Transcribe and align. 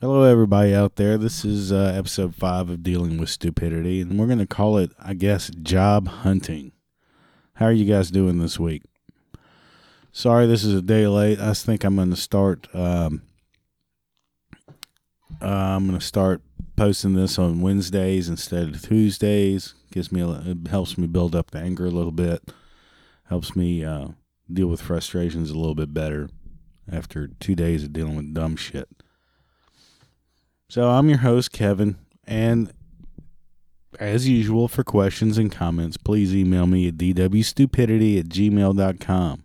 Hello, 0.00 0.22
everybody 0.22 0.72
out 0.72 0.94
there. 0.94 1.18
This 1.18 1.44
is 1.44 1.72
uh, 1.72 1.92
episode 1.92 2.32
five 2.32 2.70
of 2.70 2.84
Dealing 2.84 3.18
with 3.18 3.30
Stupidity, 3.30 4.00
and 4.00 4.16
we're 4.16 4.28
going 4.28 4.38
to 4.38 4.46
call 4.46 4.78
it, 4.78 4.92
I 4.96 5.14
guess, 5.14 5.50
job 5.60 6.06
hunting. 6.06 6.70
How 7.54 7.66
are 7.66 7.72
you 7.72 7.84
guys 7.84 8.12
doing 8.12 8.38
this 8.38 8.60
week? 8.60 8.84
Sorry, 10.12 10.46
this 10.46 10.62
is 10.62 10.72
a 10.72 10.82
day 10.82 11.08
late. 11.08 11.40
I 11.40 11.52
think 11.52 11.82
I'm 11.82 11.96
going 11.96 12.10
to 12.10 12.16
start. 12.16 12.68
Um, 12.72 13.22
uh, 15.42 15.46
I'm 15.46 15.88
going 15.88 15.98
to 15.98 16.06
start 16.06 16.42
posting 16.76 17.14
this 17.14 17.36
on 17.36 17.60
Wednesdays 17.60 18.28
instead 18.28 18.68
of 18.68 18.80
Tuesdays. 18.80 19.74
Gives 19.90 20.12
me 20.12 20.20
a, 20.20 20.28
it 20.28 20.68
helps 20.68 20.96
me 20.96 21.08
build 21.08 21.34
up 21.34 21.50
the 21.50 21.58
anger 21.58 21.86
a 21.86 21.90
little 21.90 22.12
bit. 22.12 22.52
Helps 23.24 23.56
me 23.56 23.84
uh, 23.84 24.10
deal 24.48 24.68
with 24.68 24.80
frustrations 24.80 25.50
a 25.50 25.58
little 25.58 25.74
bit 25.74 25.92
better 25.92 26.28
after 26.88 27.26
two 27.40 27.56
days 27.56 27.82
of 27.82 27.92
dealing 27.92 28.14
with 28.14 28.32
dumb 28.32 28.54
shit. 28.54 28.88
So 30.70 30.90
I'm 30.90 31.08
your 31.08 31.18
host, 31.18 31.50
Kevin, 31.50 31.96
and 32.26 32.70
as 33.98 34.28
usual, 34.28 34.68
for 34.68 34.84
questions 34.84 35.38
and 35.38 35.50
comments, 35.50 35.96
please 35.96 36.34
email 36.34 36.66
me 36.66 36.88
at 36.88 36.98
dwstupidity 36.98 38.18
at 38.18 38.26
gmail.com. 38.26 39.44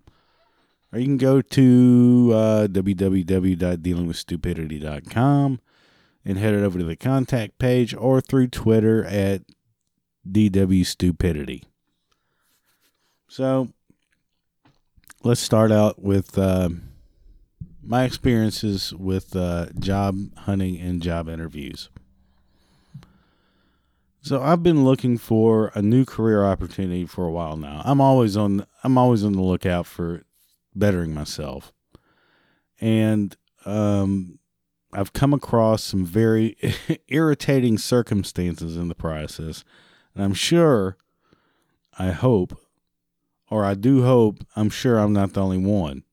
Or 0.91 0.99
you 0.99 1.05
can 1.05 1.15
go 1.17 1.41
to 1.41 2.31
uh, 2.33 2.67
www.dealingwithstupidity.com 2.67 5.59
and 6.25 6.37
head 6.37 6.53
it 6.53 6.63
over 6.63 6.77
to 6.77 6.85
the 6.85 6.97
contact 6.97 7.57
page 7.57 7.95
or 7.95 8.19
through 8.19 8.47
Twitter 8.47 9.05
at 9.05 9.43
dwstupidity. 10.29 11.63
So 13.29 13.69
let's 15.23 15.41
start 15.41 15.71
out 15.71 16.03
with 16.03 16.37
uh, 16.37 16.67
my 17.85 18.03
experiences 18.03 18.93
with 18.93 19.35
uh, 19.35 19.67
job 19.79 20.37
hunting 20.39 20.79
and 20.79 21.01
job 21.01 21.27
interviews. 21.27 21.89
So 24.21 24.41
I've 24.41 24.63
been 24.63 24.85
looking 24.85 25.17
for 25.17 25.71
a 25.75 25.81
new 25.81 26.05
career 26.05 26.45
opportunity 26.45 27.05
for 27.05 27.25
a 27.25 27.31
while 27.31 27.57
now. 27.57 27.81
I'm 27.83 27.99
always 27.99 28.37
on 28.37 28.65
I'm 28.83 28.97
always 28.97 29.23
on 29.25 29.33
the 29.33 29.41
lookout 29.41 29.85
for 29.85 30.23
bettering 30.73 31.13
myself. 31.13 31.73
And 32.79 33.35
um, 33.65 34.39
I've 34.93 35.13
come 35.13 35.33
across 35.33 35.83
some 35.83 36.05
very 36.05 36.57
irritating 37.09 37.77
circumstances 37.77 38.77
in 38.77 38.87
the 38.87 38.95
process. 38.95 39.65
And 40.15 40.23
I'm 40.23 40.33
sure 40.33 40.97
I 41.99 42.11
hope 42.11 42.57
or 43.49 43.65
I 43.65 43.73
do 43.73 44.03
hope 44.03 44.39
I'm 44.55 44.69
sure 44.69 44.99
I'm 44.99 45.13
not 45.13 45.33
the 45.33 45.43
only 45.43 45.57
one. 45.57 46.03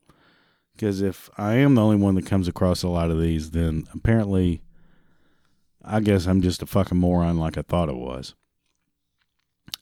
Because 0.81 1.03
if 1.03 1.29
I 1.37 1.57
am 1.57 1.75
the 1.75 1.83
only 1.83 1.97
one 1.97 2.15
that 2.15 2.25
comes 2.25 2.49
across 2.49 2.83
a 2.83 2.89
lot 2.89 3.11
of 3.11 3.21
these, 3.21 3.51
then 3.51 3.87
apparently 3.93 4.63
I 5.85 6.01
guess 6.01 6.27
I'm 6.27 6.41
just 6.41 6.63
a 6.63 6.67
fucking 6.67 6.97
moron 6.97 7.39
like 7.39 7.59
I 7.59 7.63
thought 7.63 7.91
it 7.91 7.99
was. 7.99 8.35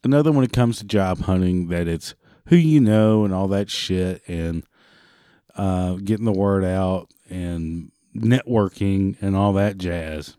Another 0.02 0.32
when 0.32 0.44
it 0.44 0.52
comes 0.52 0.78
to 0.78 0.84
job 0.84 1.20
hunting, 1.20 1.68
that 1.68 1.86
it's 1.86 2.16
who 2.46 2.56
you 2.56 2.80
know 2.80 3.24
and 3.24 3.32
all 3.32 3.46
that 3.46 3.70
shit 3.70 4.22
and 4.26 4.64
uh, 5.54 5.92
getting 6.02 6.24
the 6.24 6.32
word 6.32 6.64
out 6.64 7.12
and 7.30 7.92
networking 8.12 9.22
and 9.22 9.36
all 9.36 9.52
that 9.52 9.78
jazz. 9.78 10.36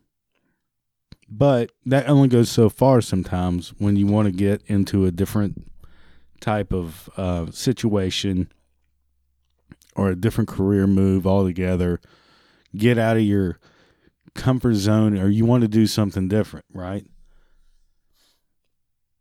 But 1.30 1.72
that 1.86 2.10
only 2.10 2.28
goes 2.28 2.52
so 2.52 2.68
far 2.68 3.00
sometimes 3.00 3.70
when 3.78 3.96
you 3.96 4.08
want 4.08 4.26
to 4.26 4.34
get 4.34 4.62
into 4.66 5.06
a 5.06 5.12
different 5.12 5.72
type 6.42 6.74
of 6.74 7.10
uh, 7.16 7.50
situation 7.50 8.52
or 10.00 10.09
a 10.09 10.16
different 10.16 10.47
career 10.47 10.88
move 10.88 11.28
altogether. 11.28 12.00
Get 12.75 12.97
out 12.97 13.17
of 13.17 13.23
your 13.23 13.59
comfort 14.36 14.75
zone 14.75 15.17
or 15.17 15.28
you 15.28 15.45
want 15.45 15.61
to 15.61 15.67
do 15.67 15.88
something 15.88 16.28
different, 16.28 16.66
right? 16.73 17.06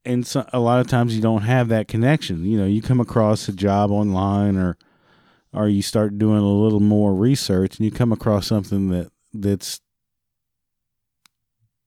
And 0.04 0.26
so, 0.26 0.48
a 0.52 0.60
lot 0.60 0.80
of 0.80 0.86
times 0.86 1.14
you 1.14 1.20
don't 1.20 1.42
have 1.42 1.68
that 1.68 1.88
connection. 1.88 2.44
You 2.44 2.58
know, 2.58 2.66
you 2.66 2.80
come 2.80 3.00
across 3.00 3.48
a 3.48 3.52
job 3.52 3.90
online 3.90 4.56
or 4.56 4.78
or 5.52 5.68
you 5.68 5.82
start 5.82 6.18
doing 6.18 6.38
a 6.38 6.48
little 6.48 6.80
more 6.80 7.14
research 7.14 7.76
and 7.76 7.84
you 7.84 7.90
come 7.90 8.12
across 8.12 8.46
something 8.46 8.88
that 8.90 9.10
that's 9.32 9.80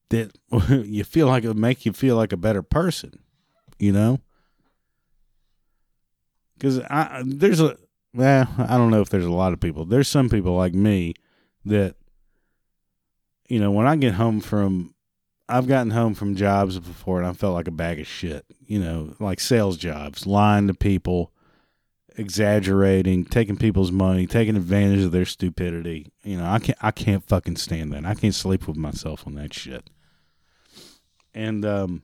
that 0.09 0.35
you 0.85 1.03
feel 1.03 1.27
like 1.27 1.43
it 1.43 1.47
would 1.47 1.57
make 1.57 1.85
you 1.85 1.93
feel 1.93 2.15
like 2.15 2.33
a 2.33 2.37
better 2.37 2.61
person, 2.61 3.19
you 3.79 3.91
know? 3.91 4.19
Because 6.55 6.79
I 6.81 7.23
there's 7.25 7.59
a 7.59 7.77
well, 8.13 8.47
I 8.57 8.77
don't 8.77 8.91
know 8.91 9.01
if 9.01 9.09
there's 9.09 9.25
a 9.25 9.31
lot 9.31 9.53
of 9.53 9.59
people. 9.59 9.85
There's 9.85 10.07
some 10.07 10.29
people 10.29 10.55
like 10.55 10.73
me 10.73 11.13
that 11.65 11.95
you 13.51 13.59
know, 13.59 13.69
when 13.69 13.85
I 13.85 13.97
get 13.97 14.13
home 14.13 14.39
from, 14.39 14.95
I've 15.49 15.67
gotten 15.67 15.91
home 15.91 16.13
from 16.13 16.37
jobs 16.37 16.79
before 16.79 17.17
and 17.17 17.27
I 17.27 17.33
felt 17.33 17.53
like 17.53 17.67
a 17.67 17.71
bag 17.71 17.99
of 17.99 18.07
shit, 18.07 18.45
you 18.65 18.79
know, 18.79 19.13
like 19.19 19.41
sales 19.41 19.75
jobs, 19.75 20.25
lying 20.25 20.67
to 20.67 20.73
people, 20.73 21.33
exaggerating, 22.15 23.25
taking 23.25 23.57
people's 23.57 23.91
money, 23.91 24.25
taking 24.25 24.55
advantage 24.55 25.03
of 25.03 25.11
their 25.11 25.25
stupidity. 25.25 26.13
You 26.23 26.37
know, 26.37 26.45
I 26.45 26.59
can't, 26.59 26.77
I 26.81 26.91
can't 26.91 27.27
fucking 27.27 27.57
stand 27.57 27.91
that. 27.91 28.05
I 28.05 28.13
can't 28.13 28.33
sleep 28.33 28.69
with 28.69 28.77
myself 28.77 29.27
on 29.27 29.35
that 29.35 29.53
shit. 29.53 29.89
And, 31.33 31.65
um, 31.65 32.03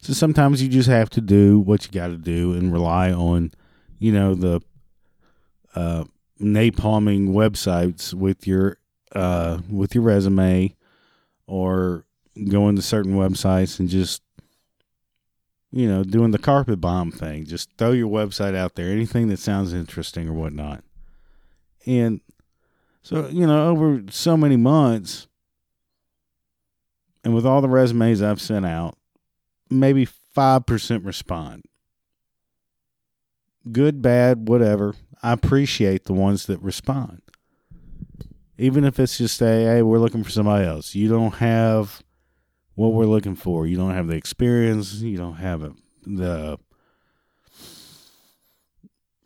so 0.00 0.12
sometimes 0.12 0.60
you 0.60 0.68
just 0.68 0.88
have 0.88 1.08
to 1.10 1.20
do 1.20 1.60
what 1.60 1.84
you 1.84 1.92
got 1.92 2.08
to 2.08 2.18
do 2.18 2.52
and 2.54 2.72
rely 2.72 3.12
on, 3.12 3.52
you 4.02 4.12
know, 4.12 4.34
the, 4.34 4.60
uh, 5.74 6.04
napalming 6.40 7.28
websites 7.28 8.12
with 8.12 8.46
your 8.46 8.78
uh, 9.12 9.58
with 9.70 9.94
your 9.94 10.02
resume 10.02 10.74
or 11.46 12.04
going 12.48 12.76
to 12.76 12.82
certain 12.82 13.14
websites 13.14 13.78
and 13.78 13.88
just 13.88 14.22
you 15.70 15.86
know 15.86 16.02
doing 16.02 16.32
the 16.32 16.38
carpet 16.38 16.80
bomb 16.80 17.12
thing. 17.12 17.44
Just 17.44 17.70
throw 17.78 17.92
your 17.92 18.08
website 18.08 18.56
out 18.56 18.74
there 18.74 18.90
anything 18.90 19.28
that 19.28 19.38
sounds 19.38 19.72
interesting 19.72 20.28
or 20.28 20.32
whatnot. 20.32 20.82
And 21.86 22.20
so 23.02 23.28
you 23.28 23.46
know 23.46 23.68
over 23.68 24.02
so 24.10 24.36
many 24.36 24.56
months 24.56 25.26
and 27.24 27.34
with 27.34 27.44
all 27.44 27.60
the 27.60 27.68
resumes 27.68 28.22
i've 28.22 28.40
sent 28.40 28.64
out 28.64 28.96
maybe 29.70 30.06
5% 30.36 31.04
respond 31.04 31.62
good 33.70 34.02
bad 34.02 34.48
whatever 34.48 34.94
i 35.22 35.32
appreciate 35.32 36.04
the 36.04 36.12
ones 36.12 36.46
that 36.46 36.60
respond. 36.60 37.22
Even 38.58 38.84
if 38.84 38.98
it's 38.98 39.18
just 39.18 39.40
a 39.40 39.46
hey 39.46 39.82
we're 39.82 39.98
looking 39.98 40.24
for 40.24 40.30
somebody 40.30 40.66
else. 40.66 40.94
You 40.94 41.08
don't 41.08 41.34
have 41.34 42.02
what 42.74 42.92
we're 42.92 43.06
looking 43.06 43.36
for. 43.36 43.66
You 43.66 43.76
don't 43.76 43.94
have 43.94 44.08
the 44.08 44.16
experience. 44.16 44.94
You 44.94 45.16
don't 45.16 45.36
have 45.36 45.62
a, 45.62 45.72
the 46.06 46.58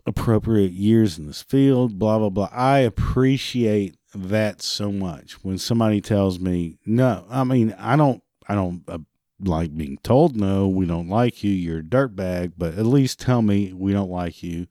appropriate 0.07 0.73
years 0.73 1.19
in 1.19 1.27
this 1.27 1.43
field 1.43 1.99
blah 1.99 2.19
blah 2.19 2.31
blah. 2.31 2.51
I 2.53 2.79
appreciate 2.81 3.97
that 4.15 4.63
so 4.63 4.93
much. 4.93 5.45
When 5.45 5.59
somebody 5.59 6.01
tells 6.01 6.39
me 6.39 6.79
no 6.87 7.27
i 7.31 7.43
mean 7.43 7.75
i 7.79 7.97
don't 7.97 8.23
i 8.49 8.55
don't 8.55 8.83
uh, 8.89 8.99
like 9.41 9.77
being 9.77 9.99
told 10.03 10.35
no 10.35 10.67
we 10.67 10.87
don't 10.87 11.09
like 11.09 11.45
you 11.45 11.51
you're 11.51 11.81
a 11.81 11.83
dirtbag 11.83 12.53
but 12.57 12.75
at 12.75 12.87
least 12.87 13.21
tell 13.21 13.43
me 13.43 13.73
we 13.73 13.93
don't 13.93 14.11
like 14.11 14.43
you 14.43 14.67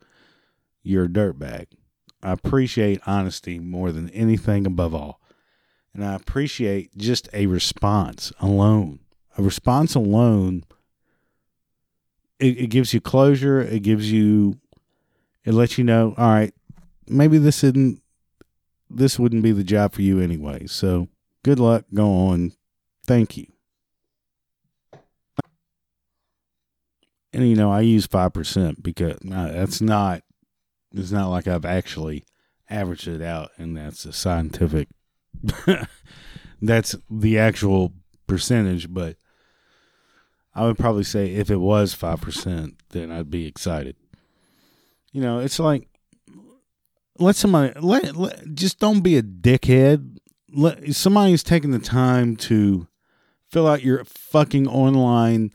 you're 0.82 1.06
a 1.06 1.10
dirtbag 1.10 1.68
I 2.26 2.32
appreciate 2.32 3.02
honesty 3.06 3.60
more 3.60 3.92
than 3.92 4.10
anything 4.10 4.66
above 4.66 4.96
all. 4.96 5.22
And 5.94 6.04
I 6.04 6.16
appreciate 6.16 6.98
just 6.98 7.30
a 7.34 7.46
response 7.46 8.34
alone. 8.40 9.00
A 9.38 9.44
response 9.44 9.94
alone, 9.94 10.64
it, 12.40 12.58
it 12.58 12.68
gives 12.72 12.96
you 12.96 13.00
closure. 13.00 13.62
It 13.62 13.84
gives 13.84 14.12
you, 14.12 14.58
it 15.44 15.54
lets 15.54 15.78
you 15.78 15.84
know, 15.84 16.16
all 16.18 16.32
right, 16.32 16.54
maybe 17.08 17.38
this 17.38 17.64
isn't, 17.64 18.02
this 18.90 19.20
wouldn't 19.20 19.44
be 19.44 19.52
the 19.52 19.64
job 19.64 19.94
for 19.94 20.02
you 20.02 20.20
anyway. 20.20 20.66
So 20.66 21.10
good 21.44 21.60
luck. 21.60 21.86
Go 21.94 22.12
on. 22.12 22.54
Thank 23.06 23.38
you. 23.38 23.55
And, 27.36 27.48
you 27.48 27.56
know, 27.56 27.72
I 27.72 27.82
use 27.82 28.08
5% 28.08 28.82
because 28.82 29.18
uh, 29.32 29.52
that's 29.52 29.82
not 29.82 30.22
it's 30.98 31.12
not 31.12 31.30
like 31.30 31.48
I've 31.48 31.66
actually 31.66 32.26
averaged 32.70 33.08
it 33.08 33.22
out, 33.22 33.52
and 33.58 33.76
that's 33.76 34.06
a 34.06 34.14
scientific. 34.14 34.88
that's 36.62 36.96
the 37.10 37.38
actual 37.38 37.94
percentage, 38.28 38.92
but 38.94 39.18
I 40.54 40.66
would 40.66 40.78
probably 40.78 41.04
say 41.04 41.34
if 41.34 41.52
it 41.52 41.58
was 41.58 41.94
five 41.94 42.22
percent, 42.22 42.76
then 42.90 43.12
I'd 43.12 43.30
be 43.30 43.46
excited. 43.46 43.98
You 45.12 45.22
know, 45.22 45.40
it's 45.40 45.60
like 45.60 45.90
let 47.20 47.36
somebody 47.36 47.78
let, 47.80 48.16
let 48.16 48.54
just 48.54 48.80
don't 48.80 49.02
be 49.02 49.18
a 49.18 49.24
dickhead. 49.24 50.18
Let 50.50 50.96
somebody's 50.96 51.44
taking 51.44 51.72
the 51.72 51.80
time 51.80 52.38
to 52.38 52.88
fill 53.50 53.68
out 53.68 53.84
your 53.84 54.06
fucking 54.06 54.68
online 54.68 55.52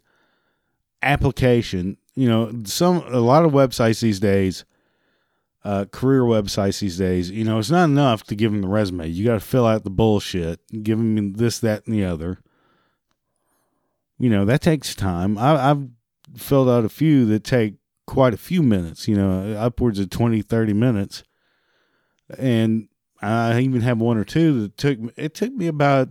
application. 1.03 1.97
You 2.15 2.29
know, 2.29 2.63
some 2.65 2.99
a 3.07 3.21
lot 3.21 3.45
of 3.45 3.53
websites 3.53 4.01
these 4.01 4.21
days 4.21 4.65
uh, 5.65 5.85
career 5.87 6.23
websites 6.23 6.81
these 6.81 6.97
days, 6.97 7.31
you 7.31 7.45
know, 7.45 7.59
it's 7.59 7.71
not 7.71 7.85
enough 7.85 8.25
to 8.25 8.35
give 8.35 8.53
them 8.53 8.63
the 8.63 8.69
resume. 8.69 9.09
You 9.09 9.27
got 9.27 9.35
to 9.35 9.41
fill 9.41 9.67
out 9.67 9.85
the 9.85 9.91
bullshit, 9.91 10.61
give 10.83 10.99
them 10.99 11.35
this, 11.35 11.59
that, 11.61 11.87
and 11.87 11.95
the 11.95 12.05
other. 12.05 12.39
You 14.19 14.31
know, 14.31 14.45
that 14.47 14.63
takes 14.63 14.95
time. 14.95 15.37
I, 15.37 15.71
I've 15.71 15.89
filled 16.37 16.69
out 16.69 16.85
a 16.85 16.91
few 16.91 17.27
that 17.27 17.45
take 17.45 17.75
quite 18.07 18.35
a 18.35 18.39
few 18.39 18.63
minutes, 18.63 19.07
you 19.07 19.17
know, 19.17 19.55
upwards 19.59 19.99
of 19.99 20.11
20, 20.11 20.43
30 20.43 20.73
minutes. 20.73 21.23
And 22.39 22.89
I 23.21 23.61
even 23.61 23.83
have 23.83 23.99
one 23.99 24.17
or 24.17 24.25
two 24.25 24.63
that 24.63 24.77
took, 24.79 24.99
it 25.17 25.35
took 25.35 25.53
me 25.53 25.67
about 25.67 26.09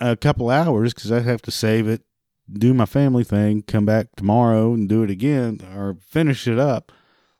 a 0.00 0.16
couple 0.16 0.50
hours 0.50 0.94
because 0.94 1.10
I 1.10 1.20
have 1.20 1.42
to 1.42 1.50
save 1.50 1.88
it, 1.88 2.02
do 2.52 2.74
my 2.74 2.86
family 2.86 3.24
thing, 3.24 3.62
come 3.62 3.84
back 3.84 4.08
tomorrow 4.16 4.74
and 4.74 4.88
do 4.88 5.02
it 5.02 5.10
again 5.10 5.60
or 5.74 5.96
finish 6.00 6.46
it 6.46 6.58
up 6.58 6.92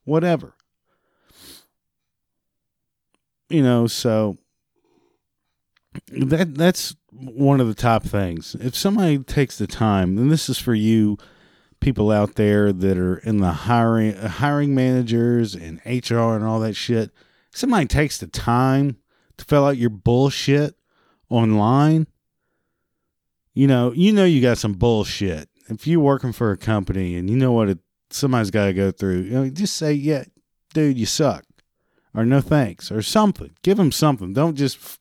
whatever. 0.04 0.54
You 3.48 3.62
know, 3.62 3.86
so 3.86 4.38
that 6.08 6.54
that's 6.54 6.96
one 7.10 7.60
of 7.60 7.68
the 7.68 7.74
top 7.74 8.02
things. 8.02 8.56
If 8.58 8.74
somebody 8.74 9.18
takes 9.18 9.58
the 9.58 9.66
time, 9.66 10.16
and 10.16 10.30
this 10.30 10.48
is 10.48 10.58
for 10.58 10.74
you 10.74 11.18
people 11.80 12.10
out 12.10 12.36
there 12.36 12.72
that 12.72 12.96
are 12.96 13.18
in 13.18 13.38
the 13.38 13.50
hiring 13.50 14.14
hiring 14.16 14.74
managers 14.74 15.54
and 15.54 15.80
HR 15.84 16.34
and 16.34 16.44
all 16.44 16.60
that 16.60 16.74
shit, 16.74 17.10
somebody 17.50 17.86
takes 17.86 18.18
the 18.18 18.26
time 18.26 18.96
to 19.36 19.44
fill 19.44 19.66
out 19.66 19.76
your 19.76 19.90
bullshit 19.90 20.74
online, 21.28 22.06
you 23.54 23.66
know, 23.66 23.92
you 23.92 24.12
know 24.12 24.24
you 24.24 24.40
got 24.40 24.58
some 24.58 24.74
bullshit. 24.74 25.48
If 25.68 25.86
you're 25.86 26.00
working 26.00 26.32
for 26.32 26.50
a 26.50 26.56
company 26.56 27.16
and 27.16 27.30
you 27.30 27.36
know 27.36 27.52
what 27.52 27.68
it 27.68 27.78
somebody's 28.10 28.50
got 28.50 28.66
to 28.66 28.72
go 28.72 28.90
through. 28.90 29.20
You 29.22 29.30
know, 29.30 29.50
just 29.50 29.76
say, 29.76 29.92
"Yeah, 29.92 30.24
dude, 30.74 30.98
you 30.98 31.06
suck," 31.06 31.44
or 32.14 32.24
"No 32.24 32.40
thanks," 32.40 32.90
or 32.90 33.02
something. 33.02 33.52
Give 33.62 33.76
them 33.76 33.92
something. 33.92 34.32
Don't 34.32 34.56
just 34.56 34.98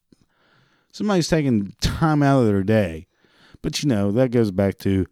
somebody's 0.91 1.27
taking 1.27 1.75
time 1.81 2.23
out 2.23 2.41
of 2.41 2.47
their 2.47 2.63
day. 2.63 3.07
But 3.61 3.83
you 3.83 3.89
know 3.89 4.11
that 4.11 4.31
goes 4.31 4.51
back 4.51 4.77
to 4.79 5.05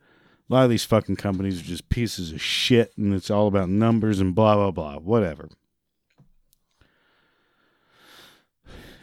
a 0.50 0.54
lot 0.54 0.64
of 0.64 0.70
these 0.70 0.86
fucking 0.86 1.18
companies 1.18 1.60
are 1.60 1.66
just 1.66 1.90
pieces 1.90 2.32
of 2.32 2.42
shit, 2.42 2.94
and 2.98 3.14
it's 3.14 3.30
all 3.30 3.48
about 3.48 3.70
numbers 3.70 4.20
and 4.20 4.34
blah 4.34 4.56
blah 4.56 4.72
blah, 4.72 4.98
whatever. 4.98 5.50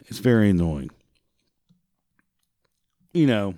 It's 0.07 0.19
very 0.19 0.49
annoying. 0.49 0.89
You 3.13 3.25
know 3.25 3.55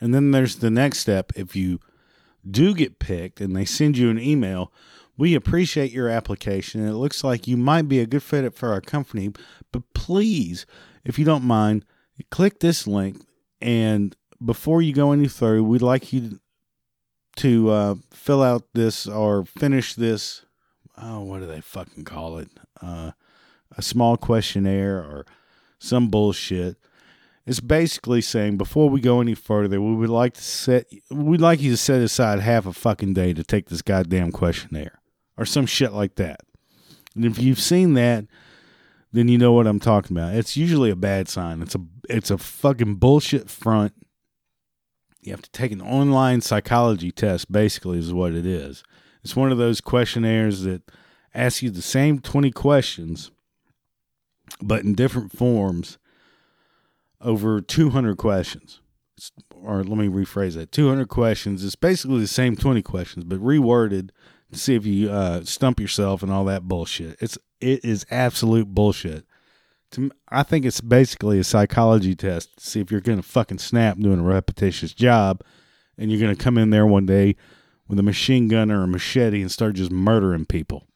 And 0.00 0.14
then 0.14 0.30
there's 0.30 0.56
the 0.56 0.70
next 0.70 0.98
step. 0.98 1.32
If 1.36 1.56
you 1.56 1.80
do 2.48 2.74
get 2.74 2.98
picked 2.98 3.40
and 3.40 3.56
they 3.56 3.64
send 3.64 3.96
you 3.96 4.10
an 4.10 4.18
email, 4.18 4.72
we 5.16 5.34
appreciate 5.34 5.92
your 5.92 6.08
application. 6.08 6.86
It 6.86 6.92
looks 6.92 7.24
like 7.24 7.46
you 7.46 7.56
might 7.56 7.88
be 7.88 8.00
a 8.00 8.06
good 8.06 8.22
fit 8.22 8.54
for 8.54 8.72
our 8.72 8.80
company, 8.80 9.32
but 9.72 9.82
please, 9.94 10.66
if 11.04 11.18
you 11.18 11.24
don't 11.24 11.44
mind, 11.44 11.84
click 12.30 12.60
this 12.60 12.86
link. 12.86 13.24
And 13.60 14.14
before 14.44 14.82
you 14.82 14.92
go 14.92 15.12
any 15.12 15.28
further, 15.28 15.62
we'd 15.62 15.82
like 15.82 16.12
you 16.12 16.40
to 17.36 17.70
uh, 17.70 17.94
fill 18.12 18.42
out 18.42 18.64
this 18.74 19.06
or 19.06 19.44
finish 19.44 19.94
this. 19.94 20.44
Oh, 20.98 21.22
what 21.22 21.40
do 21.40 21.46
they 21.46 21.60
fucking 21.60 22.04
call 22.04 22.38
it? 22.38 22.48
Uh, 22.80 23.12
a 23.76 23.82
small 23.82 24.16
questionnaire 24.16 24.98
or 24.98 25.26
some 25.78 26.08
bullshit 26.08 26.76
it's 27.46 27.60
basically 27.60 28.20
saying 28.20 28.56
before 28.56 28.90
we 28.90 29.00
go 29.00 29.20
any 29.20 29.34
further, 29.34 29.80
we 29.80 29.94
would 29.94 30.10
like 30.10 30.34
to 30.34 30.42
set 30.42 30.86
we'd 31.10 31.40
like 31.40 31.60
you 31.60 31.70
to 31.70 31.76
set 31.76 32.02
aside 32.02 32.40
half 32.40 32.66
a 32.66 32.72
fucking 32.72 33.14
day 33.14 33.32
to 33.32 33.44
take 33.44 33.68
this 33.68 33.82
goddamn 33.82 34.32
questionnaire 34.32 35.00
or 35.38 35.46
some 35.46 35.66
shit 35.66 35.92
like 35.92 36.16
that. 36.16 36.40
And 37.14 37.24
if 37.24 37.38
you've 37.38 37.60
seen 37.60 37.94
that, 37.94 38.26
then 39.12 39.28
you 39.28 39.38
know 39.38 39.52
what 39.52 39.68
I'm 39.68 39.80
talking 39.80 40.16
about. 40.16 40.34
It's 40.34 40.56
usually 40.56 40.90
a 40.90 40.96
bad 40.96 41.28
sign. 41.28 41.62
It's 41.62 41.76
a 41.76 41.80
it's 42.10 42.32
a 42.32 42.38
fucking 42.38 42.96
bullshit 42.96 43.48
front. 43.48 43.92
You 45.22 45.30
have 45.32 45.42
to 45.42 45.50
take 45.50 45.72
an 45.72 45.80
online 45.80 46.40
psychology 46.40 47.12
test 47.12 47.50
basically 47.50 47.98
is 47.98 48.12
what 48.12 48.32
it 48.32 48.44
is. 48.44 48.82
It's 49.22 49.36
one 49.36 49.52
of 49.52 49.58
those 49.58 49.80
questionnaires 49.80 50.62
that 50.62 50.82
asks 51.32 51.62
you 51.62 51.70
the 51.70 51.82
same 51.82 52.18
20 52.18 52.50
questions 52.50 53.30
but 54.62 54.82
in 54.82 54.94
different 54.94 55.32
forms 55.32 55.98
over 57.26 57.60
200 57.60 58.16
questions. 58.16 58.80
Or 59.54 59.82
let 59.82 59.98
me 59.98 60.08
rephrase 60.08 60.54
that 60.54 60.70
200 60.72 61.08
questions. 61.08 61.64
It's 61.64 61.74
basically 61.74 62.20
the 62.20 62.26
same 62.26 62.56
20 62.56 62.82
questions, 62.82 63.24
but 63.24 63.40
reworded 63.40 64.10
to 64.52 64.58
see 64.58 64.74
if 64.74 64.86
you 64.86 65.10
uh, 65.10 65.42
stump 65.44 65.80
yourself 65.80 66.22
and 66.22 66.30
all 66.30 66.44
that 66.44 66.68
bullshit. 66.68 67.16
It's 67.20 67.36
it 67.60 67.84
is 67.84 68.06
absolute 68.10 68.68
bullshit. 68.68 69.24
To, 69.92 70.10
I 70.28 70.42
think 70.42 70.64
it's 70.64 70.80
basically 70.80 71.38
a 71.38 71.44
psychology 71.44 72.14
test 72.14 72.56
to 72.58 72.64
see 72.64 72.80
if 72.80 72.90
you're 72.90 73.00
going 73.00 73.20
to 73.20 73.26
fucking 73.26 73.58
snap 73.58 73.98
doing 73.98 74.20
a 74.20 74.24
repetitious 74.24 74.92
job 74.92 75.42
and 75.98 76.10
you're 76.10 76.20
going 76.20 76.36
to 76.36 76.42
come 76.42 76.58
in 76.58 76.70
there 76.70 76.86
one 76.86 77.06
day 77.06 77.34
with 77.88 77.98
a 77.98 78.02
machine 78.02 78.48
gun 78.48 78.70
or 78.70 78.82
a 78.82 78.88
machete 78.88 79.40
and 79.40 79.50
start 79.50 79.74
just 79.74 79.90
murdering 79.90 80.44
people. 80.44 80.86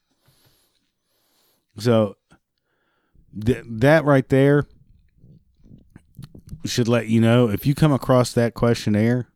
So 1.79 2.17
th- 3.45 3.65
that 3.67 4.05
right 4.05 4.29
there 4.29 4.67
should 6.65 6.89
let 6.89 7.09
you 7.09 7.21
know 7.21 7.49
if 7.49 7.67
you 7.67 7.75
come 7.75 7.93
across 7.93 8.33
that 8.33 8.55
questionnaire, 8.55 9.29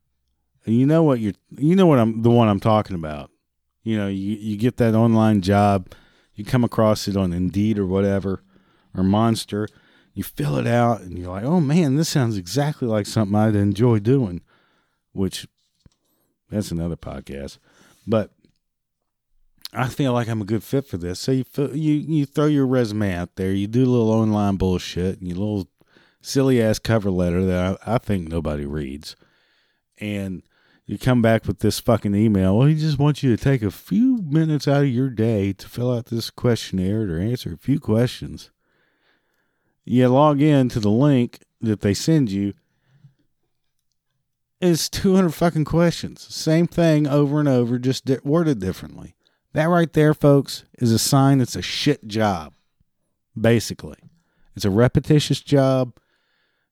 you 0.64 0.86
know 0.86 1.02
what 1.02 1.20
you're 1.20 1.34
you 1.56 1.76
know 1.76 1.86
what 1.86 1.98
I'm 1.98 2.22
the 2.22 2.30
one 2.30 2.48
I'm 2.48 2.60
talking 2.60 2.96
about. 2.96 3.30
You 3.82 3.98
know, 3.98 4.08
you, 4.08 4.36
you 4.36 4.56
get 4.56 4.78
that 4.78 4.94
online 4.94 5.42
job, 5.42 5.92
you 6.34 6.44
come 6.44 6.64
across 6.64 7.06
it 7.06 7.16
on 7.16 7.32
Indeed 7.32 7.78
or 7.78 7.86
whatever, 7.86 8.42
or 8.96 9.02
Monster, 9.02 9.68
you 10.14 10.22
fill 10.22 10.56
it 10.56 10.66
out 10.66 11.02
and 11.02 11.18
you're 11.18 11.30
like, 11.30 11.44
oh 11.44 11.60
man, 11.60 11.96
this 11.96 12.08
sounds 12.08 12.38
exactly 12.38 12.88
like 12.88 13.06
something 13.06 13.36
I'd 13.36 13.56
enjoy 13.56 13.98
doing. 13.98 14.40
Which 15.12 15.46
that's 16.50 16.70
another 16.70 16.96
podcast. 16.96 17.58
But 18.06 18.30
I 19.72 19.88
feel 19.88 20.12
like 20.12 20.28
I'm 20.28 20.40
a 20.40 20.46
good 20.46 20.62
fit 20.62 20.86
for 20.86 20.96
this. 20.96 21.20
So 21.20 21.32
you 21.32 21.44
you 21.72 21.92
you 21.94 22.26
throw 22.26 22.46
your 22.46 22.66
resume 22.66 23.14
out 23.14 23.36
there, 23.36 23.52
you 23.52 23.66
do 23.66 23.84
a 23.84 23.90
little 23.90 24.10
online 24.10 24.56
bullshit, 24.56 25.20
and 25.20 25.28
you 25.28 25.34
little 25.34 25.68
silly 26.24 26.60
ass 26.60 26.78
cover 26.78 27.10
letter 27.10 27.44
that 27.44 27.78
I, 27.86 27.94
I, 27.94 27.98
think 27.98 28.28
nobody 28.28 28.64
reads. 28.64 29.14
And 29.98 30.42
you 30.86 30.98
come 30.98 31.22
back 31.22 31.46
with 31.46 31.60
this 31.60 31.78
fucking 31.80 32.14
email. 32.14 32.56
Well, 32.56 32.66
he 32.66 32.74
just 32.74 32.98
wants 32.98 33.22
you 33.22 33.34
to 33.36 33.42
take 33.42 33.62
a 33.62 33.70
few 33.70 34.18
minutes 34.22 34.66
out 34.66 34.82
of 34.82 34.88
your 34.88 35.10
day 35.10 35.52
to 35.52 35.68
fill 35.68 35.92
out 35.92 36.06
this 36.06 36.30
questionnaire 36.30 37.02
or 37.02 37.18
answer 37.18 37.52
a 37.52 37.58
few 37.58 37.78
questions. 37.78 38.50
You 39.84 40.08
log 40.08 40.40
in 40.40 40.70
to 40.70 40.80
the 40.80 40.90
link 40.90 41.40
that 41.60 41.82
they 41.82 41.94
send 41.94 42.30
you. 42.30 42.54
It's 44.60 44.88
200 44.88 45.30
fucking 45.34 45.66
questions. 45.66 46.22
Same 46.34 46.66
thing 46.66 47.06
over 47.06 47.38
and 47.38 47.48
over, 47.48 47.78
just 47.78 48.10
worded 48.24 48.60
differently. 48.60 49.14
That 49.52 49.66
right 49.66 49.92
there, 49.92 50.14
folks, 50.14 50.64
is 50.78 50.90
a 50.90 50.98
sign 50.98 51.40
it's 51.40 51.54
a 51.54 51.62
shit 51.62 52.08
job, 52.08 52.54
basically. 53.38 53.98
It's 54.56 54.64
a 54.64 54.70
repetitious 54.70 55.40
job. 55.40 55.92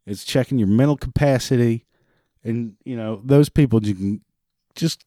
It's 0.06 0.25
checking 0.25 0.59
your 0.59 0.68
mental 0.68 0.97
capacity, 0.97 1.85
and 2.42 2.75
you 2.85 2.97
know 2.97 3.21
those 3.25 3.49
people 3.49 3.82
you 3.85 3.94
can 3.94 4.21
just 4.75 5.04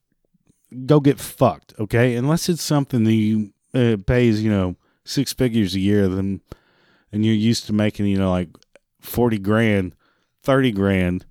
go 0.85 0.99
get 0.99 1.19
fucked. 1.19 1.73
Okay, 1.79 2.15
unless 2.15 2.49
it's 2.49 2.61
something 2.61 3.03
that 3.03 3.13
you 3.13 3.53
uh, 3.73 3.97
pays 4.05 4.41
you 4.41 4.49
know 4.49 4.75
six 5.03 5.33
figures 5.33 5.75
a 5.75 5.79
year, 5.79 6.07
then 6.07 6.41
and 7.11 7.25
you're 7.25 7.35
used 7.35 7.65
to 7.67 7.73
making 7.73 8.05
you 8.07 8.17
know 8.17 8.31
like 8.31 8.49
forty 8.99 9.37
grand, 9.37 9.95
thirty 10.43 10.71
grand. 10.71 11.25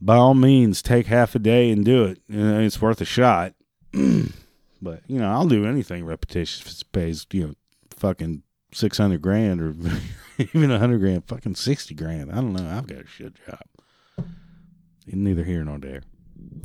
By 0.00 0.16
all 0.16 0.34
means, 0.34 0.82
take 0.82 1.06
half 1.06 1.34
a 1.34 1.38
day 1.38 1.70
and 1.70 1.84
do 1.84 2.04
it. 2.04 2.20
You 2.28 2.38
know, 2.38 2.60
it's 2.60 2.82
worth 2.82 3.00
a 3.00 3.06
shot. 3.06 3.54
but 3.92 5.00
you 5.06 5.18
know, 5.18 5.30
I'll 5.30 5.48
do 5.48 5.66
anything 5.66 6.04
repetitious 6.04 6.60
if 6.60 6.80
it 6.80 6.92
pays 6.92 7.26
you 7.32 7.46
know 7.46 7.54
fucking 7.90 8.42
six 8.72 8.98
hundred 8.98 9.22
grand 9.22 9.60
or 9.60 9.74
even 10.54 10.70
a 10.70 10.78
hundred 10.78 10.98
grand, 10.98 11.24
fucking 11.26 11.54
sixty 11.54 11.94
grand. 11.94 12.30
I 12.30 12.36
don't 12.36 12.52
know. 12.52 12.68
I've 12.68 12.86
got 12.86 13.04
a 13.04 13.06
shit 13.06 13.34
job. 13.46 14.26
Neither 15.06 15.44
here 15.44 15.64
nor 15.64 15.78
there. 15.78 16.02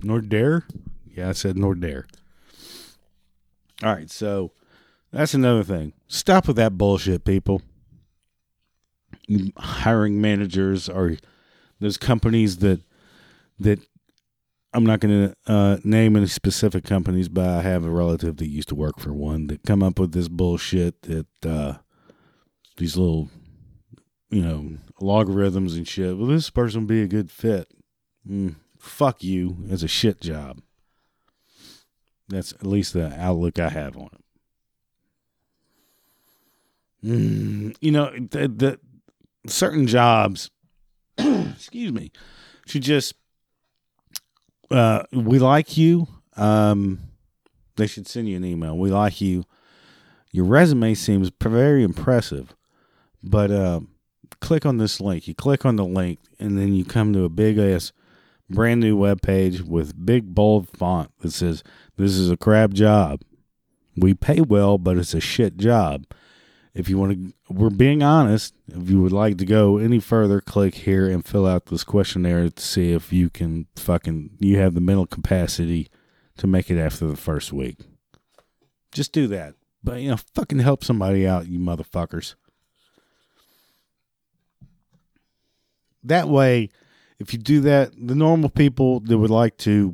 Nor 0.04 0.22
dare? 0.22 0.66
Yeah, 1.06 1.30
I 1.30 1.32
said 1.34 1.58
nor 1.58 1.76
dare. 1.76 2.08
All 3.84 3.94
right, 3.94 4.10
so 4.10 4.52
that's 5.12 5.34
another 5.34 5.64
thing. 5.64 5.94
Stop 6.08 6.48
with 6.48 6.56
that 6.58 6.78
bullshit, 6.78 7.24
people. 7.24 7.62
Hiring 9.58 10.20
managers 10.20 10.90
or 10.90 11.18
those 11.80 11.98
companies 11.98 12.58
that 12.58 12.82
that 13.60 13.80
I'm 14.74 14.86
not 14.86 15.02
going 15.02 15.30
to 15.30 15.52
uh, 15.52 15.78
name 15.84 16.16
any 16.16 16.28
specific 16.28 16.86
companies, 16.86 17.28
but 17.28 17.48
I 17.48 17.62
have 17.62 17.84
a 17.84 17.90
relative 17.90 18.38
that 18.38 18.48
used 18.48 18.70
to 18.70 18.76
work 18.76 19.00
for 19.00 19.14
one 19.14 19.48
that 19.48 19.64
come 19.64 19.84
up 19.84 20.00
with 20.00 20.14
this 20.14 20.30
bullshit 20.30 21.02
that 21.04 21.46
uh, 21.46 21.74
these 22.78 22.96
little 22.96 23.30
you 24.32 24.42
know, 24.42 24.78
logarithms 25.00 25.76
and 25.76 25.88
shit. 25.88 26.18
Well, 26.18 26.28
this 26.28 26.50
person 26.50 26.82
would 26.82 26.88
be 26.88 27.04
a 27.04 27.08
good 27.08 27.30
fit. 27.30 27.68
Mm, 28.28 28.56
fuck 28.80 29.24
you 29.24 29.58
as 29.70 29.84
a 29.84 29.88
shit 29.88 30.22
job. 30.22 30.62
That's 32.30 32.54
at 32.54 32.66
least 32.66 32.94
the 32.94 33.14
outlook 33.20 33.60
I 33.60 33.70
have 33.70 33.98
on 33.98 34.10
it. 34.14 34.24
Mm, 37.06 37.76
you 37.82 37.92
know, 37.92 38.12
certain 39.48 39.86
jobs, 39.86 40.50
excuse 41.18 41.92
me, 41.92 42.12
should 42.66 42.84
just 42.84 43.16
uh, 44.70 45.04
we 45.12 45.40
like 45.40 45.78
you. 45.78 46.08
Um, 46.38 47.00
they 47.76 47.88
should 47.88 48.08
send 48.08 48.30
you 48.30 48.38
an 48.38 48.46
email. 48.46 48.78
We 48.78 48.92
like 48.92 49.20
you. 49.20 49.44
Your 50.32 50.46
resume 50.46 50.94
seems 50.94 51.30
very 51.42 51.84
impressive, 51.84 52.56
but 53.22 53.52
uh, 53.52 53.82
click 54.40 54.66
on 54.66 54.78
this 54.78 55.02
link. 55.02 55.28
You 55.28 55.36
click 55.36 55.66
on 55.66 55.76
the 55.76 55.86
link, 55.86 56.20
and 56.40 56.58
then 56.58 56.74
you 56.74 56.86
come 56.86 57.14
to 57.14 57.24
a 57.24 57.30
big 57.30 57.58
ass 57.58 57.92
brand 58.50 58.82
new 58.82 58.98
web 58.98 59.22
page 59.22 59.62
with 59.62 60.06
big 60.06 60.36
bold 60.36 60.70
font 60.70 61.12
that 61.20 61.32
says, 61.32 61.64
This 61.98 62.12
is 62.12 62.30
a 62.30 62.38
crap 62.38 62.72
job. 62.72 63.22
We 63.96 64.14
pay 64.14 64.42
well, 64.42 64.78
but 64.78 64.98
it's 64.98 65.14
a 65.14 65.20
shit 65.20 65.58
job. 65.58 66.06
If 66.74 66.88
you 66.88 66.98
want 66.98 67.12
to, 67.12 67.34
we're 67.54 67.70
being 67.70 68.02
honest. 68.02 68.54
If 68.68 68.90
you 68.90 69.02
would 69.02 69.12
like 69.12 69.38
to 69.40 69.46
go 69.46 69.78
any 69.78 70.00
further, 70.00 70.40
click 70.40 70.76
here 70.76 71.10
and 71.10 71.26
fill 71.26 71.46
out 71.46 71.66
this 71.66 71.84
questionnaire 71.84 72.50
to 72.50 72.62
see 72.64 72.94
if 72.94 73.12
you 73.12 73.30
can 73.30 73.68
fucking, 73.76 74.38
you 74.40 74.58
have 74.60 74.74
the 74.74 74.80
mental 74.80 75.06
capacity 75.06 75.90
to 76.38 76.48
make 76.48 76.72
it 76.72 76.80
after 76.80 77.08
the 77.08 77.18
first 77.18 77.52
week. 77.52 77.80
Just 78.94 79.12
do 79.12 79.28
that. 79.28 79.56
But, 79.84 80.00
you 80.00 80.12
know, 80.12 80.18
fucking 80.34 80.60
help 80.60 80.84
somebody 80.84 81.28
out, 81.28 81.48
you 81.48 81.60
motherfuckers. 81.60 82.36
That 86.04 86.28
way, 86.28 86.70
if 87.20 87.34
you 87.34 87.40
do 87.40 87.62
that, 87.62 87.92
the 87.96 88.16
normal 88.16 88.50
people 88.50 89.00
that 89.02 89.18
would 89.18 89.30
like 89.30 89.58
to 89.60 89.94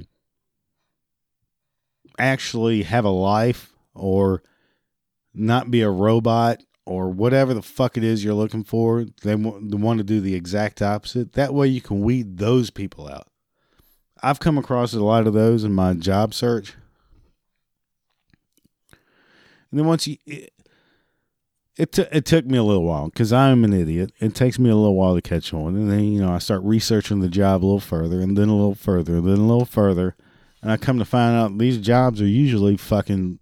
actually 2.18 2.84
have 2.84 3.06
a 3.06 3.10
life 3.10 3.74
or 3.94 4.42
not 5.34 5.70
be 5.70 5.82
a 5.82 5.90
robot 5.90 6.62
or 6.86 7.10
whatever 7.10 7.54
the 7.54 7.62
fuck 7.62 7.98
it 7.98 8.04
is 8.04 8.24
you're 8.24 8.34
looking 8.34 8.64
for, 8.64 9.06
they 9.24 9.36
want, 9.36 9.98
to 9.98 10.04
do 10.04 10.22
the 10.22 10.36
exact 10.36 10.82
opposite. 10.82 11.34
That 11.34 11.54
way 11.54 11.68
you 11.68 11.82
can 11.82 12.02
weed 12.02 12.38
those 12.38 12.70
people 12.70 13.10
out. 13.10 13.28
I've 14.24 14.40
come 14.40 14.58
across 14.58 14.94
a 14.94 15.04
lot 15.04 15.28
of 15.28 15.34
those 15.34 15.64
in 15.64 15.74
my 15.74 15.94
job 15.94 16.34
search. 16.34 16.76
And 19.70 19.80
then 19.80 19.86
once 19.86 20.08
you, 20.08 20.18
it, 21.78 21.92
t- 21.92 22.06
it 22.12 22.26
took 22.26 22.46
me 22.46 22.58
a 22.58 22.64
little 22.64 22.84
while 22.84 23.06
because 23.06 23.32
I'm 23.32 23.64
an 23.64 23.74
idiot. 23.74 24.12
It 24.20 24.34
takes 24.34 24.58
me 24.58 24.70
a 24.70 24.76
little 24.76 24.96
while 24.96 25.16
to 25.16 25.22
catch 25.22 25.54
on. 25.54 25.76
And 25.76 25.92
then, 25.92 26.04
you 26.06 26.22
know, 26.22 26.32
I 26.32 26.40
start 26.40 26.64
researching 26.64 27.20
the 27.20 27.30
job 27.30 27.64
a 27.64 27.66
little 27.66 27.80
further 27.80 28.20
and 28.20 28.38
then 28.38 28.50
a 28.50 28.56
little 28.56 28.76
further, 28.76 29.18
and 29.18 29.28
then 29.28 29.38
a 29.38 29.48
little 29.48 29.66
further. 29.66 30.16
And 30.62 30.72
I 30.72 30.78
come 30.78 30.98
to 30.98 31.06
find 31.06 31.36
out 31.36 31.58
these 31.58 31.78
jobs 31.78 32.20
are 32.20 32.28
usually 32.28 32.78
fucking 32.78 33.40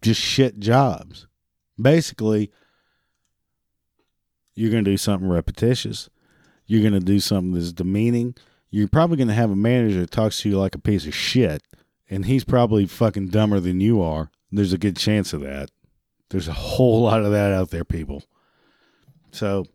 just 0.00 0.20
shit 0.20 0.58
jobs. 0.58 1.26
Basically, 1.80 2.50
you're 4.54 4.70
going 4.70 4.84
to 4.84 4.90
do 4.90 4.96
something 4.96 5.28
repetitious. 5.28 6.08
You're 6.66 6.80
going 6.80 6.94
to 6.94 7.00
do 7.00 7.20
something 7.20 7.52
that's 7.52 7.72
demeaning. 7.72 8.34
You're 8.70 8.88
probably 8.88 9.18
going 9.18 9.28
to 9.28 9.34
have 9.34 9.50
a 9.50 9.56
manager 9.56 10.00
that 10.00 10.10
talks 10.10 10.40
to 10.40 10.48
you 10.48 10.58
like 10.58 10.74
a 10.74 10.80
piece 10.80 11.06
of 11.06 11.14
shit, 11.14 11.62
and 12.08 12.24
he's 12.24 12.44
probably 12.44 12.86
fucking 12.86 13.28
dumber 13.28 13.60
than 13.60 13.80
you 13.80 14.00
are. 14.00 14.30
There's 14.50 14.72
a 14.72 14.78
good 14.78 14.96
chance 14.96 15.32
of 15.32 15.42
that. 15.42 15.70
There's 16.34 16.48
a 16.48 16.52
whole 16.52 17.02
lot 17.02 17.22
of 17.24 17.30
that 17.30 17.52
out 17.52 17.70
there, 17.70 17.84
people. 17.84 18.24
So 19.30 19.66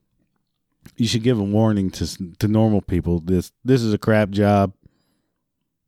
you 0.98 1.08
should 1.08 1.24
give 1.24 1.40
a 1.40 1.44
warning 1.44 1.90
to 1.92 2.34
to 2.40 2.50
normal 2.50 2.82
people. 2.82 3.22
This 3.22 3.54
this 3.64 3.82
is 3.82 3.94
a 3.94 3.98
crap 3.98 4.30
job, 4.32 4.74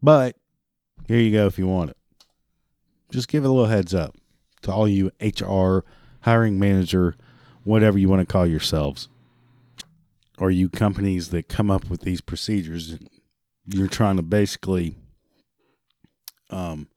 but 0.01 0.37
here 1.09 1.19
you 1.19 1.33
go 1.33 1.45
if 1.45 1.59
you 1.59 1.67
want 1.67 1.89
it. 1.89 1.97
Just 3.09 3.27
give 3.27 3.43
it 3.43 3.47
a 3.47 3.51
little 3.51 3.65
heads 3.65 3.93
up 3.93 4.15
to 4.61 4.71
all 4.71 4.87
you 4.87 5.11
HR, 5.19 5.83
hiring 6.21 6.57
manager, 6.57 7.15
whatever 7.65 7.97
you 7.97 8.07
want 8.07 8.21
to 8.21 8.31
call 8.31 8.47
yourselves, 8.47 9.09
or 10.37 10.51
you 10.51 10.69
companies 10.69 11.31
that 11.31 11.49
come 11.49 11.69
up 11.69 11.89
with 11.89 12.03
these 12.03 12.21
procedures. 12.21 12.97
You're 13.65 13.89
trying 13.89 14.15
to 14.15 14.23
basically 14.23 14.95
um, 16.49 16.87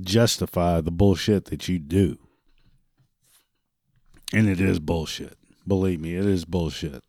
justify 0.00 0.80
the 0.80 0.90
bullshit 0.90 1.46
that 1.46 1.68
you 1.68 1.78
do. 1.78 2.18
And 4.32 4.48
it 4.48 4.60
is 4.60 4.80
bullshit. 4.80 5.36
Believe 5.66 6.00
me, 6.00 6.16
it 6.16 6.26
is 6.26 6.44
bullshit. 6.44 7.02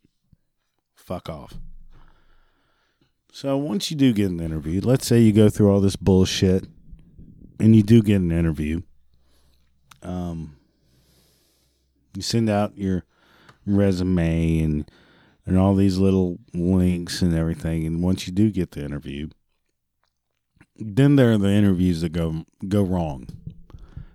Fuck 0.94 1.28
off. 1.28 1.54
So 3.32 3.56
once 3.56 3.90
you 3.90 3.96
do 3.96 4.12
get 4.12 4.30
an 4.30 4.40
interview, 4.40 4.80
let's 4.80 5.06
say 5.06 5.20
you 5.20 5.32
go 5.32 5.48
through 5.48 5.70
all 5.70 5.80
this 5.80 5.96
bullshit 5.96 6.66
and 7.60 7.76
you 7.76 7.82
do 7.82 8.02
get 8.02 8.20
an 8.20 8.32
interview. 8.32 8.82
Um 10.02 10.56
you 12.14 12.22
send 12.22 12.48
out 12.48 12.78
your 12.78 13.04
resume 13.66 14.60
and 14.60 14.90
and 15.44 15.58
all 15.58 15.74
these 15.74 15.98
little 15.98 16.38
links 16.54 17.20
and 17.22 17.34
everything 17.34 17.84
and 17.84 18.02
once 18.02 18.26
you 18.26 18.32
do 18.32 18.50
get 18.50 18.70
the 18.70 18.84
interview, 18.84 19.28
then 20.78 21.16
there 21.16 21.32
are 21.32 21.38
the 21.38 21.50
interviews 21.50 22.00
that 22.02 22.10
go 22.10 22.44
go 22.68 22.82
wrong. 22.82 23.28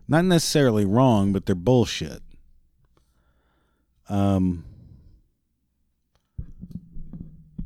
Not 0.07 0.25
necessarily 0.25 0.85
wrong, 0.85 1.31
but 1.31 1.45
they're 1.45 1.55
bullshit. 1.55 2.21
Um, 4.09 4.65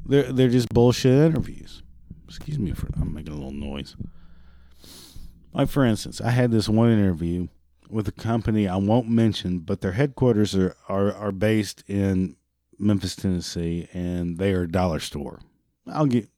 they're 0.06 0.32
they're 0.32 0.50
just 0.50 0.70
bullshit 0.70 1.14
interviews. 1.14 1.82
Excuse 2.28 2.60
me 2.60 2.72
for 2.72 2.90
I'm 3.00 3.14
making 3.14 3.34
a 3.34 3.36
little 3.36 3.52
noise. 3.52 3.96
Like 5.54 5.70
for 5.70 5.86
instance, 5.86 6.22
I 6.22 6.32
had 6.32 6.52
this 6.52 6.70
one 6.70 6.92
interview 6.92 7.48
with 7.90 8.08
a 8.08 8.12
company 8.12 8.68
I 8.68 8.76
won't 8.78 9.10
mention, 9.10 9.60
but 9.60 9.82
their 9.82 9.94
headquarters 9.94 10.56
are 10.56 10.76
are, 10.88 11.14
are 11.14 11.32
based 11.32 11.84
in 11.88 12.36
Memphis, 12.78 13.16
Tennessee, 13.16 13.88
and 13.94 14.38
they 14.38 14.54
are 14.54 14.64
a 14.64 14.72
dollar 14.72 15.00
store. 15.00 15.42
I'll 15.88 16.06
get 16.06 16.30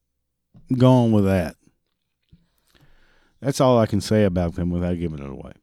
go 0.78 0.92
on 0.92 1.12
with 1.12 1.26
that. 1.26 1.56
That's 3.40 3.62
all 3.62 3.78
I 3.78 3.86
can 3.86 4.02
say 4.02 4.24
about 4.24 4.56
them 4.56 4.72
without 4.72 5.00
giving 5.00 5.20
it 5.20 5.30
away. 5.30 5.54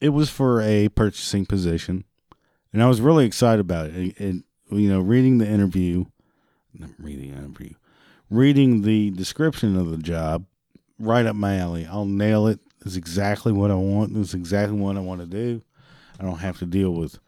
It 0.00 0.10
was 0.10 0.30
for 0.30 0.60
a 0.60 0.88
purchasing 0.88 1.46
position, 1.46 2.04
and 2.72 2.82
I 2.82 2.88
was 2.88 3.00
really 3.00 3.26
excited 3.26 3.60
about 3.60 3.86
it. 3.86 4.18
And, 4.18 4.44
you 4.70 4.88
know, 4.88 5.00
reading 5.00 5.38
the 5.38 5.46
interview, 5.46 6.06
reading 6.98 7.32
the 7.32 7.36
interview, 7.36 7.74
reading 8.30 8.82
the 8.82 9.10
description 9.10 9.76
of 9.76 9.90
the 9.90 9.98
job, 9.98 10.46
right 10.98 11.26
up 11.26 11.36
my 11.36 11.56
alley. 11.56 11.86
I'll 11.86 12.04
nail 12.04 12.46
it. 12.46 12.60
It's 12.84 12.96
exactly 12.96 13.52
what 13.52 13.70
I 13.70 13.74
want. 13.74 14.16
It's 14.16 14.34
exactly 14.34 14.78
what 14.78 14.96
I 14.96 15.00
want 15.00 15.20
to 15.20 15.26
do. 15.26 15.62
I 16.18 16.24
don't 16.24 16.38
have 16.38 16.58
to 16.58 16.66
deal 16.66 16.92
with 16.92 17.18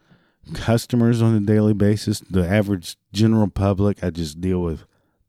customers 0.54 1.22
on 1.22 1.34
a 1.34 1.40
daily 1.40 1.74
basis. 1.74 2.20
The 2.20 2.46
average 2.46 2.96
general 3.12 3.48
public, 3.48 4.02
I 4.02 4.10
just 4.10 4.40
deal 4.40 4.60
with 4.60 4.84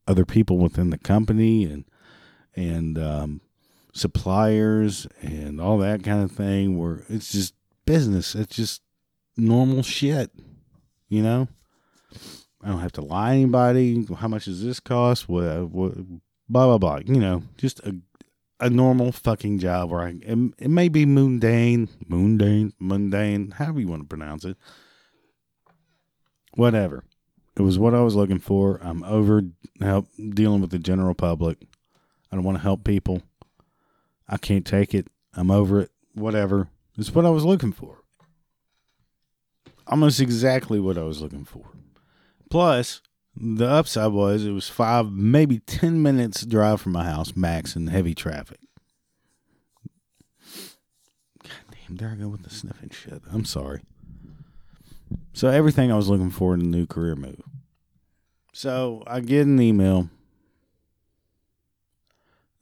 other 0.08 0.26
people 0.26 0.58
within 0.58 0.90
the 0.90 0.98
company 0.98 1.66
and 1.66 1.86
and 2.56 3.00
um, 3.00 3.42
suppliers 3.94 5.08
and 5.22 5.62
all 5.62 5.78
that 5.78 6.04
kind 6.04 6.24
of 6.24 6.32
thing 6.32 6.78
where 6.78 7.04
it's 7.08 7.32
just 7.32 7.54
business. 7.86 8.36
It's 8.36 8.56
just 8.56 8.82
normal 9.38 9.84
shit, 9.84 10.32
you 11.08 11.22
know? 11.22 11.48
I 12.62 12.70
don't 12.70 12.80
have 12.80 12.94
to 12.94 13.02
lie 13.02 13.32
to 13.32 13.36
anybody. 13.36 14.06
How 14.18 14.28
much 14.28 14.46
does 14.46 14.64
this 14.64 14.80
cost? 14.80 15.28
What, 15.28 15.70
what 15.70 15.96
blah, 16.50 16.66
blah, 16.66 16.78
blah. 16.78 17.00
You 17.06 17.20
know, 17.20 17.44
just 17.58 17.80
a, 17.82 17.96
a 18.60 18.70
normal 18.70 19.12
fucking 19.12 19.60
job 19.60 19.92
where 19.92 20.02
I, 20.02 20.16
it, 20.22 20.38
it 20.58 20.70
may 20.70 20.88
be 20.88 21.06
mundane, 21.06 21.90
mundane, 22.08 22.74
mundane, 22.80 23.52
however 23.52 23.80
you 23.80 23.88
want 23.88 24.04
to 24.04 24.08
pronounce 24.08 24.46
it. 24.46 24.58
Whatever. 26.56 27.04
It 27.58 27.62
was 27.62 27.78
what 27.78 27.94
I 27.94 28.02
was 28.02 28.16
looking 28.16 28.40
for. 28.40 28.80
I'm 28.82 29.04
over 29.04 29.44
help 29.82 30.10
dealing 30.34 30.62
with 30.62 30.72
the 30.72 30.80
general 30.80 31.14
public. 31.14 31.58
I 32.32 32.36
don't 32.36 32.46
want 32.46 32.58
to 32.58 32.64
help 32.64 32.84
people. 32.84 33.22
I 34.28 34.38
can't 34.38 34.66
take 34.66 34.94
it. 34.94 35.08
I'm 35.34 35.52
over 35.52 35.82
it. 35.82 35.92
Whatever. 36.14 36.70
It's 36.98 37.14
what 37.14 37.26
I 37.26 37.30
was 37.30 37.44
looking 37.44 37.72
for. 37.72 38.00
Almost 39.88 40.22
exactly 40.22 40.80
what 40.80 40.98
I 40.98 41.04
was 41.04 41.22
looking 41.22 41.44
for. 41.44 41.66
Plus, 42.50 43.02
the 43.36 43.68
upside 43.68 44.12
was 44.12 44.46
it 44.46 44.52
was 44.52 44.70
five, 44.70 45.12
maybe 45.12 45.60
10 45.60 46.02
minutes 46.02 46.46
drive 46.46 46.82
from 46.82 46.92
my 46.94 47.04
house, 47.04 47.36
max, 47.36 47.76
in 47.76 47.88
heavy 47.88 48.14
traffic. 48.14 48.60
God 51.42 51.52
damn, 51.72 51.98
there 51.98 52.10
I 52.10 52.16
go 52.16 52.28
with 52.28 52.44
the 52.44 52.50
sniffing 52.50 52.92
shit. 52.92 53.22
I'm 53.32 53.46
sorry. 53.46 53.82
So, 55.34 55.50
everything 55.50 55.92
I 55.92 55.96
was 55.96 56.10
looking 56.10 56.30
for 56.30 56.54
in 56.54 56.62
a 56.62 56.66
new 56.66 56.86
career 56.86 57.16
move. 57.16 57.42
So, 58.54 59.04
I 59.08 59.20
get 59.20 59.48
an 59.48 59.60
email 59.60 60.10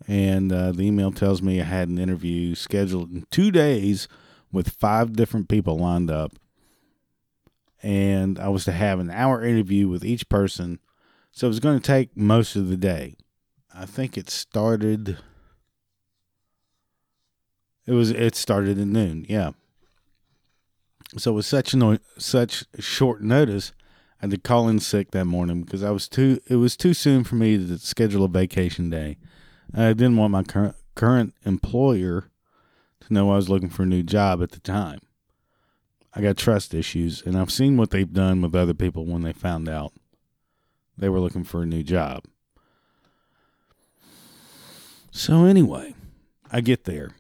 and 0.08 0.52
uh, 0.52 0.72
the 0.72 0.84
email 0.84 1.12
tells 1.12 1.42
me 1.42 1.62
I 1.62 1.66
had 1.66 1.90
an 1.90 1.98
interview 1.98 2.56
scheduled 2.56 3.12
in 3.12 3.26
two 3.32 3.52
days 3.52 4.08
with 4.52 4.70
five 4.70 5.14
different 5.14 5.48
people 5.48 5.78
lined 5.78 6.12
up. 6.12 6.34
And 7.84 8.40
I 8.40 8.50
was 8.50 8.66
to 8.66 8.72
have 8.72 9.00
an 9.00 9.10
hour 9.10 9.44
interview 9.44 9.88
with 9.88 10.06
each 10.06 10.30
person. 10.30 10.80
So 11.32 11.48
it 11.48 11.50
was 11.50 11.60
going 11.60 11.80
to 11.80 11.86
take 11.86 12.16
most 12.16 12.56
of 12.56 12.70
the 12.70 12.78
day. 12.78 13.16
I 13.74 13.86
think 13.86 14.18
it 14.18 14.30
started. 14.30 15.18
It 17.88 17.94
was 17.94 18.12
it 18.12 18.36
started 18.36 18.78
at 18.78 18.88
noon, 18.88 19.26
yeah. 19.28 19.52
So 21.18 21.34
with 21.34 21.46
such 21.46 21.74
no, 21.74 21.98
such 22.18 22.66
short 22.80 23.22
notice, 23.22 23.74
I 24.22 24.26
had 24.26 24.32
to 24.32 24.38
call 24.38 24.68
in 24.68 24.80
sick 24.80 25.12
that 25.12 25.26
morning 25.26 25.64
because 25.64 25.84
I 25.84 25.92
was 25.92 26.08
too. 26.08 26.40
It 26.48 26.58
was 26.58 26.78
too 26.78 26.94
soon 26.94 27.24
for 27.24 27.36
me 27.36 27.58
to 27.58 27.80
schedule 27.80 28.26
a 28.26 28.28
vacation 28.28 28.90
day. 28.90 29.18
I 29.74 29.94
didn't 29.94 30.18
want 30.18 30.32
my 30.32 30.44
current 30.44 30.76
current 30.96 31.34
employer 31.46 32.30
to 33.02 33.14
know 33.14 33.32
I 33.32 33.36
was 33.36 33.50
looking 33.50 33.70
for 33.70 33.84
a 33.84 33.88
new 33.88 34.04
job 34.04 34.44
at 34.44 34.52
the 34.52 34.60
time. 34.60 35.00
I 36.14 36.22
got 36.22 36.38
trust 36.38 36.74
issues, 36.74 37.22
and 37.26 37.38
I've 37.38 37.52
seen 37.52 37.78
what 37.78 37.92
they've 37.92 38.12
done 38.12 38.42
with 38.42 38.56
other 38.56 38.74
people 38.74 39.06
when 39.06 39.22
they 39.22 39.32
found 39.32 39.70
out 39.70 39.94
they 40.98 41.08
were 41.08 41.22
looking 41.22 41.46
for 41.46 41.64
a 41.64 41.66
new 41.66 41.84
job. 41.84 42.26
So, 45.12 45.46
anyway, 45.46 45.96
I 46.52 46.62
get 46.62 46.84
there. 46.84 47.12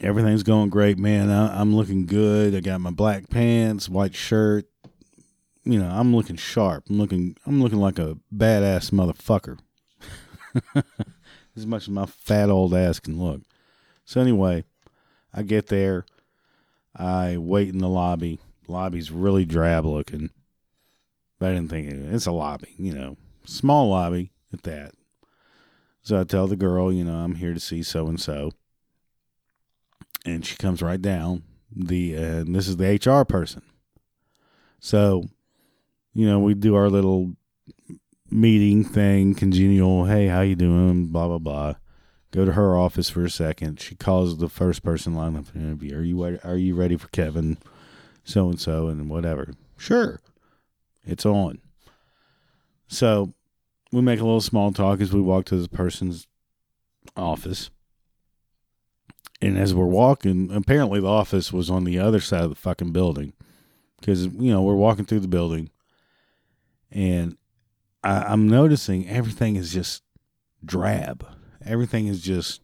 Everything's 0.00 0.42
going 0.42 0.70
great, 0.70 0.98
man. 0.98 1.30
I, 1.30 1.60
am 1.60 1.74
looking 1.74 2.06
good. 2.06 2.54
I 2.54 2.60
got 2.60 2.80
my 2.80 2.90
black 2.90 3.30
pants, 3.30 3.88
white 3.88 4.14
shirt. 4.14 4.66
You 5.64 5.78
know, 5.78 5.88
I'm 5.88 6.14
looking 6.14 6.36
sharp. 6.36 6.84
I'm 6.88 6.98
looking 6.98 7.36
I'm 7.46 7.62
looking 7.62 7.80
like 7.80 7.98
a 7.98 8.18
badass 8.34 8.90
motherfucker. 8.90 9.58
As 11.56 11.66
much 11.66 11.82
as 11.82 11.88
my 11.88 12.06
fat 12.06 12.50
old 12.50 12.74
ass 12.74 13.00
can 13.00 13.18
look. 13.18 13.42
So 14.04 14.20
anyway, 14.20 14.64
I 15.32 15.42
get 15.42 15.66
there. 15.66 16.04
I 16.94 17.36
wait 17.36 17.68
in 17.68 17.78
the 17.78 17.88
lobby. 17.88 18.40
lobby's 18.68 19.10
really 19.10 19.44
drab 19.44 19.84
looking. 19.84 20.30
But 21.38 21.50
I 21.50 21.54
didn't 21.54 21.70
think 21.70 21.88
it, 21.88 22.14
it's 22.14 22.26
a 22.26 22.32
lobby, 22.32 22.74
you 22.78 22.94
know, 22.94 23.16
small 23.44 23.90
lobby 23.90 24.30
at 24.52 24.62
that. 24.62 24.92
So 26.02 26.20
I 26.20 26.24
tell 26.24 26.46
the 26.46 26.56
girl, 26.56 26.92
you 26.92 27.04
know, 27.04 27.16
I'm 27.16 27.34
here 27.34 27.52
to 27.52 27.60
see 27.60 27.82
so 27.82 28.06
and 28.06 28.20
so. 28.20 28.52
And 30.24 30.46
she 30.46 30.56
comes 30.56 30.82
right 30.82 31.00
down. 31.00 31.42
The 31.74 32.16
uh, 32.16 32.20
and 32.20 32.54
this 32.54 32.68
is 32.68 32.76
the 32.76 32.98
HR 33.04 33.24
person. 33.24 33.62
So, 34.78 35.24
you 36.14 36.26
know, 36.26 36.38
we 36.38 36.54
do 36.54 36.74
our 36.74 36.88
little 36.88 37.34
meeting 38.30 38.84
thing, 38.84 39.34
congenial. 39.34 40.06
Hey, 40.06 40.28
how 40.28 40.40
you 40.40 40.56
doing? 40.56 41.06
Blah 41.06 41.28
blah 41.28 41.38
blah. 41.38 41.74
Go 42.32 42.44
to 42.44 42.52
her 42.52 42.76
office 42.76 43.08
for 43.08 43.24
a 43.24 43.30
second. 43.30 43.80
She 43.80 43.94
calls 43.94 44.38
the 44.38 44.48
first 44.48 44.82
person 44.82 45.14
line 45.14 45.36
up 45.36 45.46
for 45.46 45.58
interview. 45.58 45.96
Are 45.96 46.02
you 46.02 46.38
are 46.44 46.56
you 46.56 46.74
ready 46.74 46.96
for 46.96 47.08
Kevin? 47.08 47.58
So 48.24 48.48
and 48.48 48.60
so 48.60 48.88
and 48.88 49.08
whatever. 49.08 49.54
Sure, 49.78 50.20
it's 51.04 51.24
on. 51.24 51.60
So 52.88 53.34
we 53.92 54.00
make 54.00 54.20
a 54.20 54.24
little 54.24 54.40
small 54.40 54.72
talk 54.72 55.00
as 55.00 55.12
we 55.12 55.20
walk 55.20 55.44
to 55.46 55.56
the 55.56 55.68
person's 55.68 56.26
office. 57.16 57.70
And 59.40 59.58
as 59.58 59.74
we're 59.74 59.84
walking, 59.84 60.50
apparently 60.50 61.00
the 61.00 61.08
office 61.08 61.52
was 61.52 61.68
on 61.68 61.84
the 61.84 61.98
other 61.98 62.20
side 62.20 62.44
of 62.44 62.50
the 62.50 62.56
fucking 62.56 62.92
building. 62.92 63.34
Because, 64.00 64.26
you 64.26 64.50
know, 64.50 64.62
we're 64.62 64.74
walking 64.74 65.04
through 65.04 65.20
the 65.20 65.28
building 65.28 65.70
and 66.90 67.36
I, 68.02 68.24
I'm 68.24 68.48
noticing 68.48 69.08
everything 69.08 69.56
is 69.56 69.72
just 69.72 70.02
drab. 70.64 71.26
Everything 71.64 72.06
is 72.06 72.20
just 72.20 72.60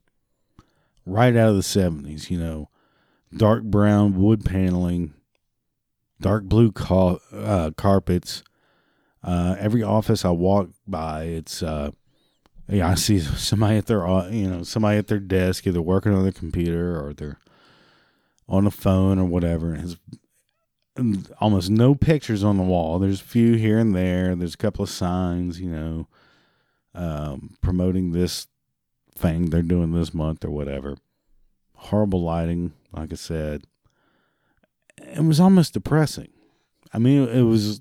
right 1.04 1.34
out 1.36 1.50
of 1.50 1.56
the 1.56 1.62
70s, 1.62 2.30
you 2.30 2.38
know, 2.38 2.68
dark 3.36 3.64
brown 3.64 4.16
wood 4.16 4.44
paneling, 4.44 5.14
dark 6.20 6.44
blue 6.44 6.72
uh, 6.80 7.70
carpets. 7.76 8.42
Uh, 9.22 9.56
every 9.58 9.82
office 9.82 10.24
I 10.24 10.30
walk 10.30 10.70
by, 10.86 11.24
it's 11.24 11.62
uh, 11.62 11.90
yeah, 12.68 12.88
I 12.88 12.94
see 12.94 13.18
somebody 13.20 13.76
at 13.76 13.86
their 13.86 14.06
uh, 14.06 14.28
you 14.28 14.48
know 14.48 14.62
somebody 14.62 14.98
at 14.98 15.08
their 15.08 15.20
desk, 15.20 15.66
either 15.66 15.82
working 15.82 16.12
on 16.12 16.22
their 16.22 16.32
computer 16.32 17.00
or 17.00 17.12
they're 17.12 17.38
on 18.48 18.64
the 18.64 18.70
phone 18.70 19.18
or 19.18 19.24
whatever. 19.24 19.72
And 19.72 19.96
almost 21.40 21.70
no 21.70 21.94
pictures 21.94 22.44
on 22.44 22.58
the 22.58 22.62
wall. 22.62 22.98
There's 22.98 23.20
a 23.20 23.24
few 23.24 23.54
here 23.54 23.78
and 23.78 23.94
there. 23.94 24.34
There's 24.34 24.54
a 24.54 24.58
couple 24.58 24.82
of 24.82 24.90
signs, 24.90 25.60
you 25.60 25.70
know, 25.70 26.08
um, 26.94 27.56
promoting 27.62 28.12
this 28.12 28.48
thing 29.16 29.50
they're 29.50 29.62
doing 29.62 29.92
this 29.92 30.12
month 30.12 30.44
or 30.44 30.50
whatever. 30.50 30.96
Horrible 31.74 32.22
lighting, 32.22 32.72
like 32.92 33.12
I 33.12 33.16
said. 33.16 33.64
It 34.98 35.24
was 35.24 35.40
almost 35.40 35.72
depressing. 35.74 36.28
I 36.92 36.98
mean, 36.98 37.28
it 37.28 37.42
was, 37.42 37.80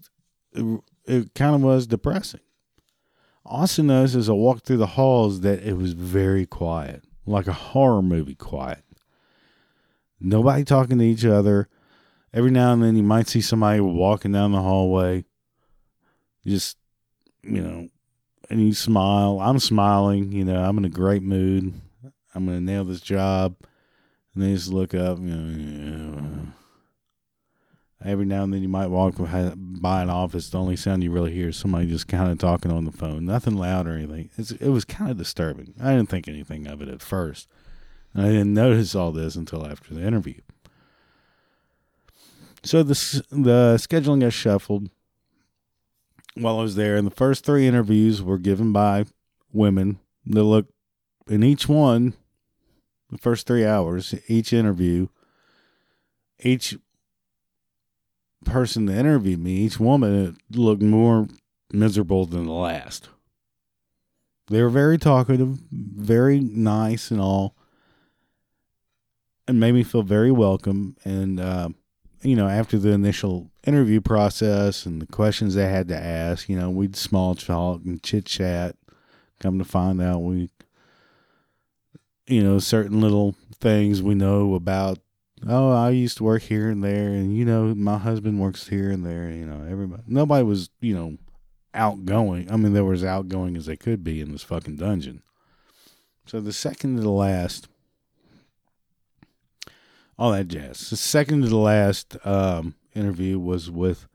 it, 0.53 0.81
it 1.05 1.33
kind 1.35 1.55
of 1.55 1.61
was 1.61 1.87
depressing. 1.87 2.39
Also 3.43 3.83
noticed 3.83 4.15
as 4.15 4.29
I 4.29 4.33
walked 4.33 4.65
through 4.65 4.77
the 4.77 4.87
halls 4.87 5.41
that 5.41 5.63
it 5.63 5.73
was 5.73 5.93
very 5.93 6.45
quiet, 6.45 7.03
like 7.25 7.47
a 7.47 7.53
horror 7.53 8.01
movie 8.01 8.35
quiet. 8.35 8.83
Nobody 10.19 10.63
talking 10.63 10.99
to 10.99 11.03
each 11.03 11.25
other 11.25 11.67
every 12.33 12.51
now 12.51 12.73
and 12.73 12.83
then 12.83 12.95
you 12.95 13.03
might 13.03 13.27
see 13.27 13.41
somebody 13.41 13.79
walking 13.79 14.31
down 14.31 14.51
the 14.51 14.61
hallway, 14.61 15.25
just, 16.45 16.77
you 17.43 17.61
know, 17.61 17.89
and 18.49 18.61
you 18.61 18.73
smile. 18.73 19.39
I'm 19.39 19.59
smiling, 19.59 20.31
you 20.31 20.43
know, 20.43 20.63
I'm 20.63 20.77
in 20.77 20.85
a 20.85 20.89
great 20.89 21.23
mood. 21.23 21.73
I'm 22.33 22.47
to 22.47 22.61
nail 22.61 22.83
this 22.83 23.01
job. 23.01 23.55
And 24.33 24.43
they 24.43 24.53
just 24.53 24.71
look 24.71 24.93
up, 24.93 25.19
you 25.19 25.25
know, 25.25 26.47
every 28.03 28.25
now 28.25 28.43
and 28.43 28.53
then 28.53 28.61
you 28.61 28.69
might 28.69 28.87
walk 28.87 29.15
by 29.17 30.01
an 30.01 30.09
office. 30.09 30.49
The 30.49 30.57
only 30.57 30.75
sound 30.75 31.03
you 31.03 31.11
really 31.11 31.33
hear 31.33 31.49
is 31.49 31.57
somebody 31.57 31.87
just 31.87 32.07
kind 32.07 32.31
of 32.31 32.39
talking 32.39 32.71
on 32.71 32.85
the 32.85 32.91
phone. 32.91 33.25
Nothing 33.25 33.55
loud 33.55 33.87
or 33.87 33.91
anything. 33.91 34.29
It's, 34.37 34.51
it 34.51 34.69
was 34.69 34.85
kind 34.85 35.11
of 35.11 35.17
disturbing. 35.17 35.73
I 35.81 35.95
didn't 35.95 36.09
think 36.09 36.27
anything 36.27 36.67
of 36.67 36.81
it 36.81 36.87
at 36.87 37.01
first. 37.01 37.49
I 38.15 38.23
didn't 38.23 38.53
notice 38.53 38.95
all 38.95 39.11
this 39.11 39.35
until 39.35 39.65
after 39.65 39.93
the 39.93 40.05
interview. 40.05 40.41
So 42.63 42.83
the 42.83 43.23
the 43.31 43.77
scheduling 43.77 44.21
got 44.21 44.33
shuffled 44.33 44.89
while 46.35 46.59
I 46.59 46.61
was 46.61 46.75
there, 46.75 46.95
and 46.95 47.07
the 47.07 47.11
first 47.11 47.43
three 47.45 47.67
interviews 47.67 48.21
were 48.21 48.37
given 48.37 48.71
by 48.71 49.05
women. 49.51 49.99
They 50.25 50.41
look 50.41 50.67
in 51.27 51.43
each 51.43 51.67
one, 51.67 52.13
the 53.09 53.17
first 53.17 53.47
three 53.47 53.65
hours, 53.65 54.13
each 54.27 54.53
interview, 54.53 55.07
each 56.39 56.77
person 58.45 58.85
that 58.85 58.97
interviewed 58.97 59.39
me, 59.39 59.51
each 59.57 59.79
woman 59.79 60.37
looked 60.51 60.81
more 60.81 61.27
miserable 61.71 62.25
than 62.25 62.45
the 62.45 62.53
last. 62.53 63.09
They 64.47 64.61
were 64.61 64.69
very 64.69 64.97
talkative, 64.97 65.59
very 65.71 66.39
nice, 66.39 67.11
and 67.11 67.21
all, 67.21 67.55
and 69.47 69.59
made 69.59 69.73
me 69.73 69.83
feel 69.83 70.03
very 70.03 70.31
welcome. 70.31 70.97
And 71.05 71.39
uh, 71.39 71.69
you 72.23 72.35
know, 72.35 72.47
after 72.47 72.77
the 72.77 72.89
initial 72.89 73.49
interview 73.65 74.01
process 74.01 74.85
and 74.85 75.01
the 75.01 75.07
questions 75.07 75.55
they 75.55 75.67
had 75.67 75.87
to 75.87 75.97
ask, 75.97 76.49
you 76.49 76.57
know, 76.57 76.69
we'd 76.69 76.95
small 76.95 77.35
talk 77.35 77.81
and 77.85 78.01
chit 78.03 78.25
chat. 78.25 78.75
Come 79.39 79.57
to 79.57 79.65
find 79.65 80.01
out, 80.01 80.19
we, 80.19 80.49
you 82.27 82.43
know, 82.43 82.59
certain 82.59 83.01
little 83.01 83.35
things 83.55 84.01
we 84.01 84.13
know 84.13 84.53
about. 84.53 84.99
Oh, 85.47 85.71
I 85.71 85.89
used 85.89 86.17
to 86.17 86.23
work 86.23 86.43
here 86.43 86.69
and 86.69 86.83
there, 86.83 87.07
and 87.07 87.35
you 87.35 87.43
know, 87.43 87.73
my 87.73 87.97
husband 87.97 88.39
works 88.39 88.67
here 88.67 88.91
and 88.91 89.03
there. 89.03 89.31
You 89.31 89.47
know, 89.47 89.65
everybody, 89.67 90.03
nobody 90.05 90.43
was, 90.43 90.69
you 90.79 90.93
know, 90.93 91.17
outgoing. 91.73 92.51
I 92.51 92.57
mean, 92.57 92.73
they 92.73 92.81
were 92.81 92.93
as 92.93 93.03
outgoing 93.03 93.57
as 93.57 93.65
they 93.65 93.77
could 93.77 94.03
be 94.03 94.21
in 94.21 94.31
this 94.31 94.43
fucking 94.43 94.75
dungeon. 94.75 95.23
So 96.27 96.39
the 96.39 96.53
second 96.53 96.97
to 96.97 97.01
the 97.01 97.09
last 97.09 97.67
all 100.21 100.33
that 100.33 100.47
jazz. 100.47 100.91
The 100.91 100.97
second 100.97 101.41
to 101.41 101.49
the 101.49 101.57
last 101.57 102.15
um, 102.23 102.75
interview 102.93 103.39
was 103.39 103.71
with 103.71 104.07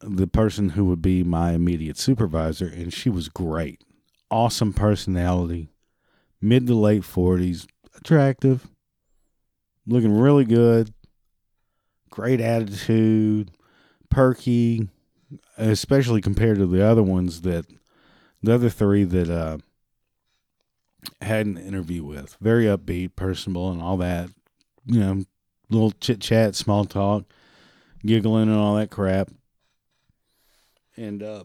the 0.00 0.28
person 0.28 0.70
who 0.70 0.84
would 0.84 1.02
be 1.02 1.24
my 1.24 1.54
immediate 1.54 1.98
supervisor, 1.98 2.68
and 2.68 2.92
she 2.92 3.10
was 3.10 3.28
great. 3.28 3.82
Awesome 4.30 4.72
personality, 4.72 5.72
mid 6.40 6.68
to 6.68 6.74
late 6.74 7.02
40s, 7.02 7.66
attractive, 7.96 8.68
looking 9.88 10.16
really 10.16 10.44
good, 10.44 10.94
great 12.08 12.40
attitude, 12.40 13.50
perky, 14.08 14.88
especially 15.58 16.20
compared 16.20 16.58
to 16.58 16.66
the 16.66 16.86
other 16.86 17.02
ones 17.02 17.40
that 17.40 17.66
the 18.40 18.54
other 18.54 18.70
three 18.70 19.02
that 19.02 19.28
uh, 19.28 19.58
had 21.22 21.46
an 21.46 21.58
interview 21.58 22.04
with. 22.04 22.36
Very 22.40 22.66
upbeat, 22.66 23.16
personable, 23.16 23.72
and 23.72 23.82
all 23.82 23.96
that 23.96 24.30
you 24.86 25.00
know, 25.00 25.24
little 25.68 25.92
chit 25.92 26.20
chat, 26.20 26.54
small 26.54 26.84
talk, 26.84 27.24
giggling 28.04 28.48
and 28.48 28.58
all 28.58 28.76
that 28.76 28.90
crap. 28.90 29.30
And 30.96 31.22
uh, 31.22 31.44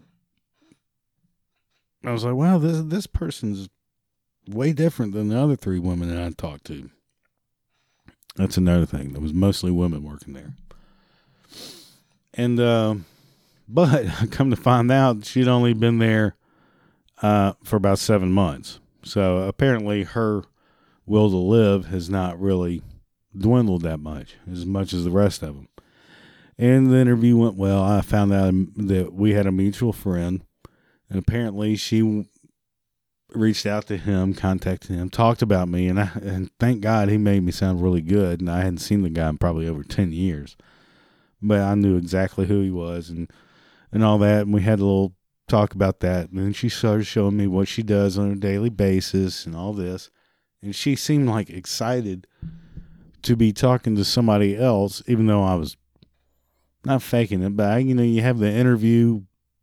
I 2.03 2.11
was 2.11 2.23
like, 2.23 2.35
wow, 2.35 2.57
this 2.57 2.81
this 2.81 3.07
person's 3.07 3.69
way 4.47 4.73
different 4.73 5.13
than 5.13 5.29
the 5.29 5.39
other 5.39 5.55
three 5.55 5.79
women 5.79 6.09
that 6.09 6.23
I 6.23 6.29
talked 6.29 6.65
to. 6.65 6.89
That's 8.35 8.57
another 8.57 8.85
thing. 8.85 9.13
There 9.13 9.21
was 9.21 9.33
mostly 9.33 9.71
women 9.71 10.03
working 10.03 10.33
there. 10.33 10.53
And 12.33 12.59
uh, 12.59 12.95
but 13.67 14.07
I 14.21 14.27
come 14.27 14.49
to 14.49 14.55
find 14.55 14.91
out, 14.91 15.25
she'd 15.25 15.47
only 15.47 15.73
been 15.73 15.99
there 15.99 16.35
uh, 17.21 17.53
for 17.63 17.77
about 17.77 17.99
seven 17.99 18.31
months. 18.31 18.79
So 19.03 19.37
apparently, 19.39 20.03
her 20.03 20.43
will 21.05 21.29
to 21.29 21.37
live 21.37 21.85
has 21.87 22.09
not 22.09 22.39
really 22.39 22.81
dwindled 23.37 23.81
that 23.83 23.99
much, 23.99 24.35
as 24.51 24.65
much 24.65 24.93
as 24.93 25.03
the 25.03 25.11
rest 25.11 25.43
of 25.43 25.55
them. 25.55 25.67
And 26.57 26.91
the 26.91 26.97
interview 26.97 27.37
went 27.37 27.55
well. 27.55 27.83
I 27.83 28.01
found 28.01 28.31
out 28.33 28.53
that 28.87 29.13
we 29.13 29.33
had 29.33 29.45
a 29.45 29.51
mutual 29.51 29.91
friend, 29.91 30.41
and 31.09 31.19
apparently 31.19 31.75
she 31.75 32.25
reached 33.33 33.65
out 33.65 33.87
to 33.87 33.97
him, 33.97 34.33
contacted 34.33 34.91
him, 34.91 35.09
talked 35.09 35.41
about 35.41 35.67
me, 35.67 35.87
and 35.87 35.99
I 35.99 36.11
and 36.21 36.49
thank 36.59 36.81
God 36.81 37.09
he 37.09 37.17
made 37.17 37.43
me 37.43 37.51
sound 37.51 37.81
really 37.81 38.01
good. 38.01 38.39
And 38.39 38.49
I 38.49 38.59
hadn't 38.59 38.77
seen 38.77 39.01
the 39.01 39.09
guy 39.09 39.29
in 39.29 39.37
probably 39.37 39.67
over 39.67 39.83
ten 39.83 40.13
years, 40.13 40.55
but 41.41 41.59
I 41.59 41.75
knew 41.75 41.97
exactly 41.97 42.45
who 42.45 42.61
he 42.61 42.71
was 42.71 43.09
and 43.09 43.29
and 43.91 44.03
all 44.03 44.17
that. 44.19 44.43
And 44.43 44.53
we 44.53 44.61
had 44.61 44.79
a 44.79 44.85
little 44.85 45.13
talk 45.47 45.73
about 45.73 45.99
that. 45.99 46.29
And 46.29 46.39
then 46.39 46.53
she 46.53 46.69
started 46.69 47.03
showing 47.03 47.37
me 47.37 47.47
what 47.47 47.67
she 47.67 47.83
does 47.83 48.17
on 48.17 48.31
a 48.31 48.35
daily 48.35 48.69
basis 48.69 49.45
and 49.45 49.55
all 49.55 49.73
this, 49.73 50.09
and 50.61 50.73
she 50.73 50.95
seemed 50.95 51.27
like 51.27 51.49
excited 51.49 52.27
to 53.25 53.35
be 53.35 53.51
talking 53.51 53.95
to 53.95 54.05
somebody 54.05 54.55
else, 54.55 55.01
even 55.07 55.25
though 55.25 55.43
I 55.43 55.55
was 55.55 55.75
not 56.85 57.01
faking 57.01 57.41
it, 57.41 57.57
but 57.57 57.67
I, 57.67 57.77
you 57.79 57.95
know, 57.95 58.03
you 58.03 58.21
have 58.21 58.37
the 58.37 58.51
interview 58.51 59.21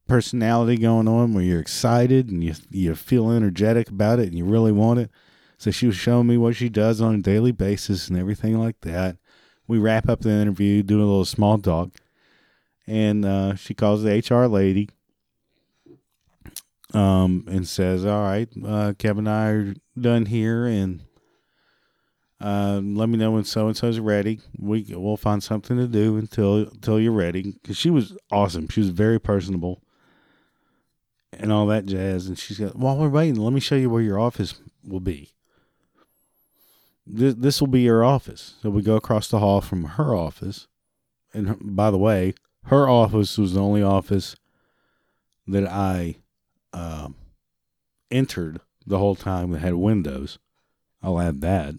personality 0.08 0.76
going 0.76 1.06
on 1.06 1.32
where 1.32 1.44
you're 1.44 1.60
excited 1.60 2.28
and 2.28 2.42
you 2.42 2.54
you 2.70 2.94
feel 2.94 3.30
energetic 3.30 3.88
about 3.88 4.18
it 4.18 4.26
and 4.28 4.36
you 4.36 4.44
really 4.44 4.72
want 4.72 4.98
it. 4.98 5.10
So 5.58 5.70
she 5.70 5.86
was 5.86 5.94
showing 5.94 6.26
me 6.26 6.36
what 6.36 6.56
she 6.56 6.68
does 6.68 7.00
on 7.00 7.14
a 7.14 7.22
daily 7.22 7.52
basis 7.52 8.08
and 8.08 8.18
everything 8.18 8.58
like 8.58 8.80
that. 8.80 9.16
We 9.68 9.78
wrap 9.78 10.08
up 10.08 10.20
the 10.20 10.30
interview, 10.30 10.82
do 10.82 10.98
a 10.98 11.06
little 11.06 11.24
small 11.24 11.56
talk, 11.58 11.90
and 12.88 13.24
uh, 13.24 13.54
she 13.54 13.74
calls 13.74 14.02
the 14.02 14.10
HR 14.10 14.48
lady 14.48 14.90
um, 16.92 17.44
and 17.48 17.66
says, 17.68 18.04
"All 18.04 18.22
right, 18.22 18.48
uh, 18.66 18.94
Kevin 18.98 19.28
and 19.28 19.36
I 19.36 19.46
are 19.50 19.74
done 19.98 20.26
here, 20.26 20.66
and 20.66 21.02
um, 22.42 22.96
let 22.96 23.08
me 23.08 23.16
know 23.16 23.32
when 23.32 23.44
so 23.44 23.66
and 23.66 23.76
so's 23.76 23.98
ready. 23.98 24.40
We 24.58 24.86
we'll 24.90 25.16
find 25.16 25.42
something 25.42 25.76
to 25.76 25.86
do 25.86 26.16
until 26.16 26.58
until 26.58 27.00
you're 27.00 27.12
ready." 27.12 27.52
Because 27.52 27.76
she 27.76 27.90
was 27.90 28.16
awesome. 28.30 28.68
She 28.68 28.80
was 28.80 28.90
very 28.90 29.20
personable 29.20 29.82
and 31.32 31.52
all 31.52 31.66
that 31.66 31.86
jazz. 31.86 32.26
And 32.26 32.38
she's 32.38 32.58
got, 32.58 32.76
while 32.76 32.96
we're 32.96 33.08
waiting, 33.08 33.36
let 33.36 33.52
me 33.52 33.60
show 33.60 33.74
you 33.74 33.90
where 33.90 34.02
your 34.02 34.18
office 34.18 34.60
will 34.84 35.00
be. 35.00 35.30
This, 37.06 37.34
this 37.34 37.60
will 37.60 37.68
be 37.68 37.80
your 37.80 38.04
office. 38.04 38.54
So 38.62 38.70
we 38.70 38.82
go 38.82 38.96
across 38.96 39.28
the 39.28 39.38
hall 39.38 39.60
from 39.60 39.84
her 39.84 40.14
office. 40.14 40.68
And 41.34 41.48
her, 41.48 41.56
by 41.60 41.90
the 41.90 41.98
way, 41.98 42.34
her 42.66 42.88
office 42.88 43.38
was 43.38 43.54
the 43.54 43.60
only 43.60 43.82
office 43.82 44.36
that 45.46 45.66
I 45.66 46.16
um, 46.72 47.16
entered 48.10 48.60
the 48.86 48.98
whole 48.98 49.16
time 49.16 49.50
that 49.50 49.60
had 49.60 49.74
windows. 49.74 50.38
I'll 51.02 51.20
add 51.20 51.40
that. 51.40 51.74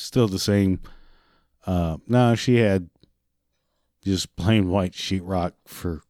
Still 0.00 0.28
the 0.28 0.38
same. 0.38 0.80
Uh, 1.66 1.98
no, 2.08 2.34
she 2.34 2.56
had 2.56 2.88
just 4.02 4.34
plain 4.34 4.70
white 4.70 4.92
sheetrock 4.92 5.52
for 5.66 6.00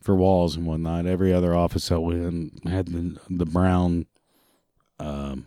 for 0.00 0.16
walls 0.16 0.56
and 0.56 0.66
whatnot. 0.66 1.04
Every 1.04 1.30
other 1.30 1.54
office 1.54 1.92
I 1.92 1.98
went 1.98 2.22
in 2.22 2.70
had 2.70 2.86
the 2.86 3.20
the 3.28 3.44
brown 3.44 4.06
um, 4.98 5.46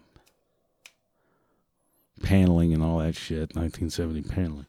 paneling 2.22 2.72
and 2.72 2.84
all 2.84 3.00
that 3.00 3.16
shit, 3.16 3.56
1970 3.56 4.22
paneling. 4.22 4.68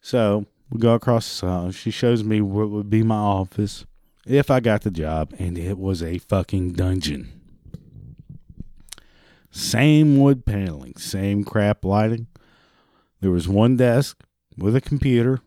So 0.00 0.46
we 0.70 0.80
go 0.80 0.94
across 0.94 1.40
the 1.40 1.46
hall. 1.46 1.70
She 1.72 1.90
shows 1.90 2.24
me 2.24 2.40
what 2.40 2.70
would 2.70 2.88
be 2.88 3.02
my 3.02 3.16
office 3.16 3.84
if 4.26 4.50
I 4.50 4.60
got 4.60 4.80
the 4.80 4.90
job, 4.90 5.34
and 5.38 5.58
it 5.58 5.78
was 5.78 6.02
a 6.02 6.16
fucking 6.16 6.72
dungeon. 6.72 7.43
Same 9.54 10.18
wood 10.18 10.44
paneling, 10.44 10.96
same 10.96 11.44
crap 11.44 11.84
lighting. 11.84 12.26
There 13.20 13.30
was 13.30 13.48
one 13.48 13.76
desk 13.76 14.20
with 14.58 14.74
a 14.74 14.80
computer, 14.80 15.42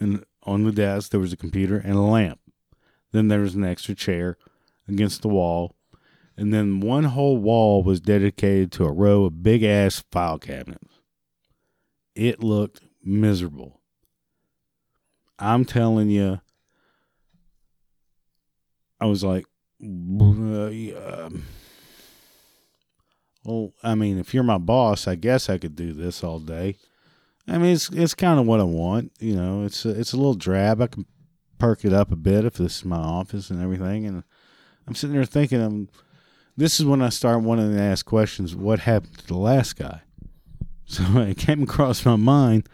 and 0.00 0.24
on 0.42 0.64
the 0.64 0.72
desk 0.72 1.12
there 1.12 1.20
was 1.20 1.32
a 1.32 1.36
computer 1.36 1.76
and 1.76 1.94
a 1.94 2.00
lamp. 2.00 2.40
Then 3.12 3.28
there 3.28 3.42
was 3.42 3.54
an 3.54 3.64
extra 3.64 3.94
chair 3.94 4.36
against 4.88 5.22
the 5.22 5.28
wall. 5.28 5.76
And 6.36 6.52
then 6.52 6.80
one 6.80 7.04
whole 7.04 7.38
wall 7.38 7.84
was 7.84 8.00
dedicated 8.00 8.72
to 8.72 8.84
a 8.84 8.92
row 8.92 9.26
of 9.26 9.40
big 9.40 9.62
ass 9.62 10.02
file 10.10 10.40
cabinets. 10.40 10.98
It 12.16 12.42
looked 12.42 12.80
miserable. 13.04 13.80
I'm 15.38 15.64
telling 15.64 16.10
you, 16.10 16.40
I 19.00 19.06
was 19.06 19.22
like, 19.22 19.44
uh, 19.80 20.66
yeah. 20.70 21.28
Well, 23.46 23.72
I 23.82 23.94
mean, 23.94 24.18
if 24.18 24.34
you're 24.34 24.42
my 24.42 24.58
boss, 24.58 25.06
I 25.06 25.14
guess 25.14 25.48
I 25.48 25.58
could 25.58 25.76
do 25.76 25.92
this 25.92 26.24
all 26.24 26.40
day. 26.40 26.76
I 27.46 27.58
mean, 27.58 27.74
it's 27.74 27.88
it's 27.90 28.14
kind 28.14 28.40
of 28.40 28.46
what 28.46 28.58
I 28.58 28.64
want, 28.64 29.12
you 29.20 29.36
know. 29.36 29.64
It's 29.64 29.84
a, 29.84 29.90
it's 29.90 30.12
a 30.12 30.16
little 30.16 30.34
drab. 30.34 30.80
I 30.82 30.88
can 30.88 31.06
perk 31.58 31.84
it 31.84 31.92
up 31.92 32.10
a 32.10 32.16
bit 32.16 32.44
if 32.44 32.54
this 32.54 32.78
is 32.78 32.84
my 32.84 32.96
office 32.96 33.48
and 33.50 33.62
everything. 33.62 34.04
And 34.04 34.24
I'm 34.86 34.96
sitting 34.96 35.14
there 35.14 35.24
thinking, 35.24 35.62
I'm, 35.62 35.88
this 36.56 36.80
is 36.80 36.86
when 36.86 37.00
I 37.00 37.08
start 37.08 37.42
wanting 37.42 37.72
to 37.72 37.80
ask 37.80 38.04
questions. 38.04 38.56
What 38.56 38.80
happened 38.80 39.18
to 39.18 39.26
the 39.28 39.36
last 39.36 39.76
guy? 39.76 40.00
So 40.88 41.02
it 41.18 41.36
came 41.36 41.64
across 41.64 42.04
my 42.04 42.14
mind. 42.14 42.68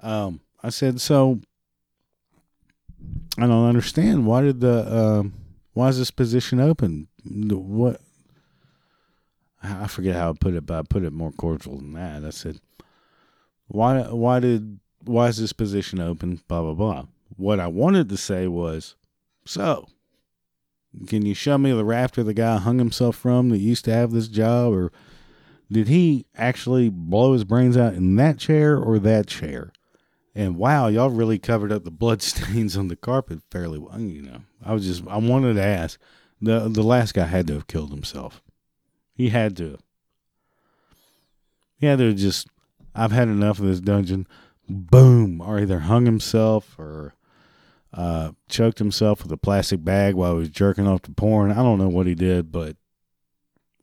Um, 0.00 0.40
I 0.62 0.70
said, 0.70 0.98
so 0.98 1.42
I 3.36 3.46
don't 3.46 3.68
understand. 3.68 4.26
Why 4.26 4.40
did 4.40 4.60
the 4.60 4.96
um, 4.96 5.34
why 5.74 5.88
is 5.88 5.98
this 5.98 6.10
position 6.10 6.58
open? 6.58 7.08
What? 7.26 8.00
I 9.62 9.86
forget 9.86 10.16
how 10.16 10.30
I 10.30 10.32
put 10.38 10.54
it, 10.54 10.66
but 10.66 10.78
I 10.78 10.82
put 10.82 11.02
it 11.02 11.12
more 11.12 11.32
cordial 11.32 11.78
than 11.78 11.92
that. 11.94 12.24
I 12.24 12.30
said, 12.30 12.60
why? 13.68 14.02
Why 14.02 14.40
did? 14.40 14.80
Why 15.04 15.28
is 15.28 15.38
this 15.38 15.52
position 15.52 16.00
open? 16.00 16.40
Blah 16.48 16.62
blah 16.62 16.74
blah. 16.74 17.04
What 17.36 17.60
I 17.60 17.66
wanted 17.66 18.08
to 18.08 18.16
say 18.16 18.48
was, 18.48 18.96
so, 19.44 19.86
can 21.06 21.24
you 21.24 21.34
show 21.34 21.58
me 21.58 21.72
the 21.72 21.84
rafter 21.84 22.22
the 22.22 22.34
guy 22.34 22.56
hung 22.56 22.78
himself 22.78 23.16
from 23.16 23.50
that 23.50 23.58
used 23.58 23.84
to 23.84 23.92
have 23.92 24.10
this 24.10 24.28
job? 24.28 24.72
Or 24.72 24.92
did 25.70 25.88
he 25.88 26.26
actually 26.36 26.88
blow 26.88 27.34
his 27.34 27.44
brains 27.44 27.76
out 27.76 27.94
in 27.94 28.16
that 28.16 28.38
chair 28.38 28.76
or 28.76 28.98
that 28.98 29.26
chair? 29.26 29.72
And 30.34 30.56
wow, 30.56 30.88
y'all 30.88 31.10
really 31.10 31.38
covered 31.38 31.72
up 31.72 31.84
the 31.84 31.90
blood 31.90 32.22
stains 32.22 32.76
on 32.76 32.88
the 32.88 32.96
carpet 32.96 33.40
fairly 33.50 33.78
well. 33.78 34.00
You 34.00 34.22
know, 34.22 34.40
I 34.64 34.72
was 34.72 34.86
just, 34.86 35.06
I 35.06 35.18
wanted 35.18 35.54
to 35.54 35.62
ask. 35.62 36.00
The, 36.40 36.68
the 36.68 36.84
last 36.84 37.14
guy 37.14 37.24
had 37.24 37.48
to 37.48 37.54
have 37.54 37.66
killed 37.66 37.90
himself. 37.90 38.40
He 39.18 39.30
had 39.30 39.56
to. 39.56 39.76
He 41.76 41.86
had 41.86 41.98
to 41.98 42.14
just, 42.14 42.46
I've 42.94 43.10
had 43.10 43.26
enough 43.26 43.58
of 43.58 43.66
this 43.66 43.80
dungeon. 43.80 44.28
Boom. 44.68 45.40
Or 45.40 45.58
either 45.58 45.80
hung 45.80 46.06
himself 46.06 46.78
or 46.78 47.14
uh, 47.92 48.30
choked 48.48 48.78
himself 48.78 49.24
with 49.24 49.32
a 49.32 49.36
plastic 49.36 49.82
bag 49.82 50.14
while 50.14 50.34
he 50.34 50.38
was 50.38 50.50
jerking 50.50 50.86
off 50.86 51.02
to 51.02 51.10
porn. 51.10 51.50
I 51.50 51.56
don't 51.56 51.78
know 51.78 51.88
what 51.88 52.06
he 52.06 52.14
did, 52.14 52.52
but 52.52 52.76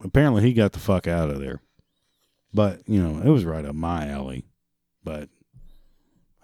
apparently 0.02 0.42
he 0.42 0.54
got 0.54 0.72
the 0.72 0.80
fuck 0.80 1.06
out 1.06 1.30
of 1.30 1.42
there. 1.42 1.62
But, 2.54 2.88
you 2.88 3.04
know, 3.04 3.22
it 3.22 3.30
was 3.30 3.44
right 3.44 3.66
up 3.66 3.76
my 3.76 4.08
alley. 4.08 4.46
But 5.04 5.28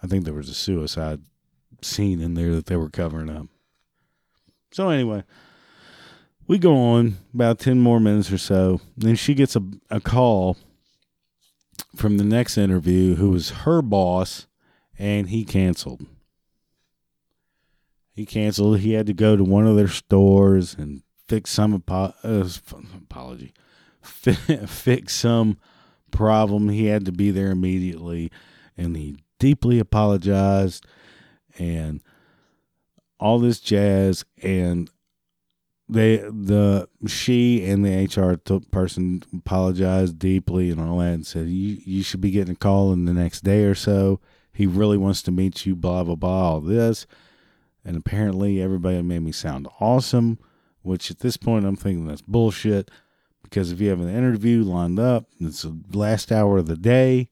I 0.02 0.06
think 0.06 0.24
there 0.24 0.34
was 0.34 0.50
a 0.50 0.54
suicide 0.54 1.22
scene 1.80 2.20
in 2.20 2.34
there 2.34 2.54
that 2.56 2.66
they 2.66 2.76
were 2.76 2.90
covering 2.90 3.30
up. 3.30 3.46
So, 4.70 4.90
anyway, 4.90 5.24
we 6.46 6.58
go 6.58 6.76
on 6.76 7.18
about 7.34 7.58
10 7.58 7.80
more 7.80 8.00
minutes 8.00 8.32
or 8.32 8.38
so. 8.38 8.80
Then 8.96 9.16
she 9.16 9.34
gets 9.34 9.56
a, 9.56 9.62
a 9.90 10.00
call 10.00 10.56
from 11.96 12.18
the 12.18 12.24
next 12.24 12.58
interview 12.58 13.16
who 13.16 13.30
was 13.30 13.50
her 13.50 13.82
boss, 13.82 14.46
and 14.98 15.28
he 15.28 15.44
canceled 15.44 16.06
he 18.12 18.26
canceled. 18.26 18.80
He 18.80 18.92
had 18.92 19.06
to 19.06 19.14
go 19.14 19.36
to 19.36 19.44
one 19.44 19.66
of 19.66 19.76
their 19.76 19.88
stores 19.88 20.74
and 20.74 21.02
fix 21.28 21.50
some 21.50 21.74
apo- 21.74 22.14
uh, 22.22 22.48
apology, 22.96 23.52
fix 24.02 25.14
some 25.14 25.58
problem. 26.10 26.68
He 26.68 26.86
had 26.86 27.04
to 27.06 27.12
be 27.12 27.30
there 27.30 27.50
immediately, 27.50 28.30
and 28.76 28.96
he 28.96 29.16
deeply 29.38 29.78
apologized 29.78 30.86
and 31.58 32.02
all 33.18 33.38
this 33.38 33.60
jazz. 33.60 34.24
And 34.42 34.90
they, 35.88 36.18
the 36.18 36.88
she 37.06 37.64
and 37.66 37.84
the 37.84 38.04
HR 38.04 38.36
t- 38.36 38.64
person 38.70 39.22
apologized 39.36 40.18
deeply 40.18 40.70
and 40.70 40.80
all 40.80 40.98
that, 40.98 41.12
and 41.12 41.26
said 41.26 41.48
you 41.48 41.78
you 41.84 42.02
should 42.02 42.20
be 42.20 42.30
getting 42.30 42.54
a 42.54 42.56
call 42.56 42.92
in 42.92 43.04
the 43.04 43.12
next 43.12 43.42
day 43.42 43.64
or 43.64 43.74
so. 43.74 44.20
He 44.52 44.66
really 44.66 44.96
wants 44.96 45.22
to 45.22 45.30
meet 45.30 45.66
you. 45.66 45.74
Blah 45.74 46.04
blah 46.04 46.14
blah. 46.14 46.52
All 46.52 46.60
this 46.60 47.06
and 47.84 47.96
apparently 47.96 48.60
everybody 48.60 49.00
made 49.02 49.22
me 49.22 49.32
sound 49.32 49.68
awesome, 49.80 50.38
which 50.82 51.10
at 51.10 51.20
this 51.20 51.36
point 51.36 51.64
I'm 51.64 51.76
thinking 51.76 52.06
that's 52.06 52.22
bullshit 52.22 52.90
because 53.42 53.72
if 53.72 53.80
you 53.80 53.90
have 53.90 54.00
an 54.00 54.08
interview 54.08 54.62
lined 54.62 54.98
up, 54.98 55.26
it's 55.40 55.62
the 55.62 55.76
last 55.92 56.32
hour 56.32 56.58
of 56.58 56.66
the 56.66 56.76
day. 56.76 57.28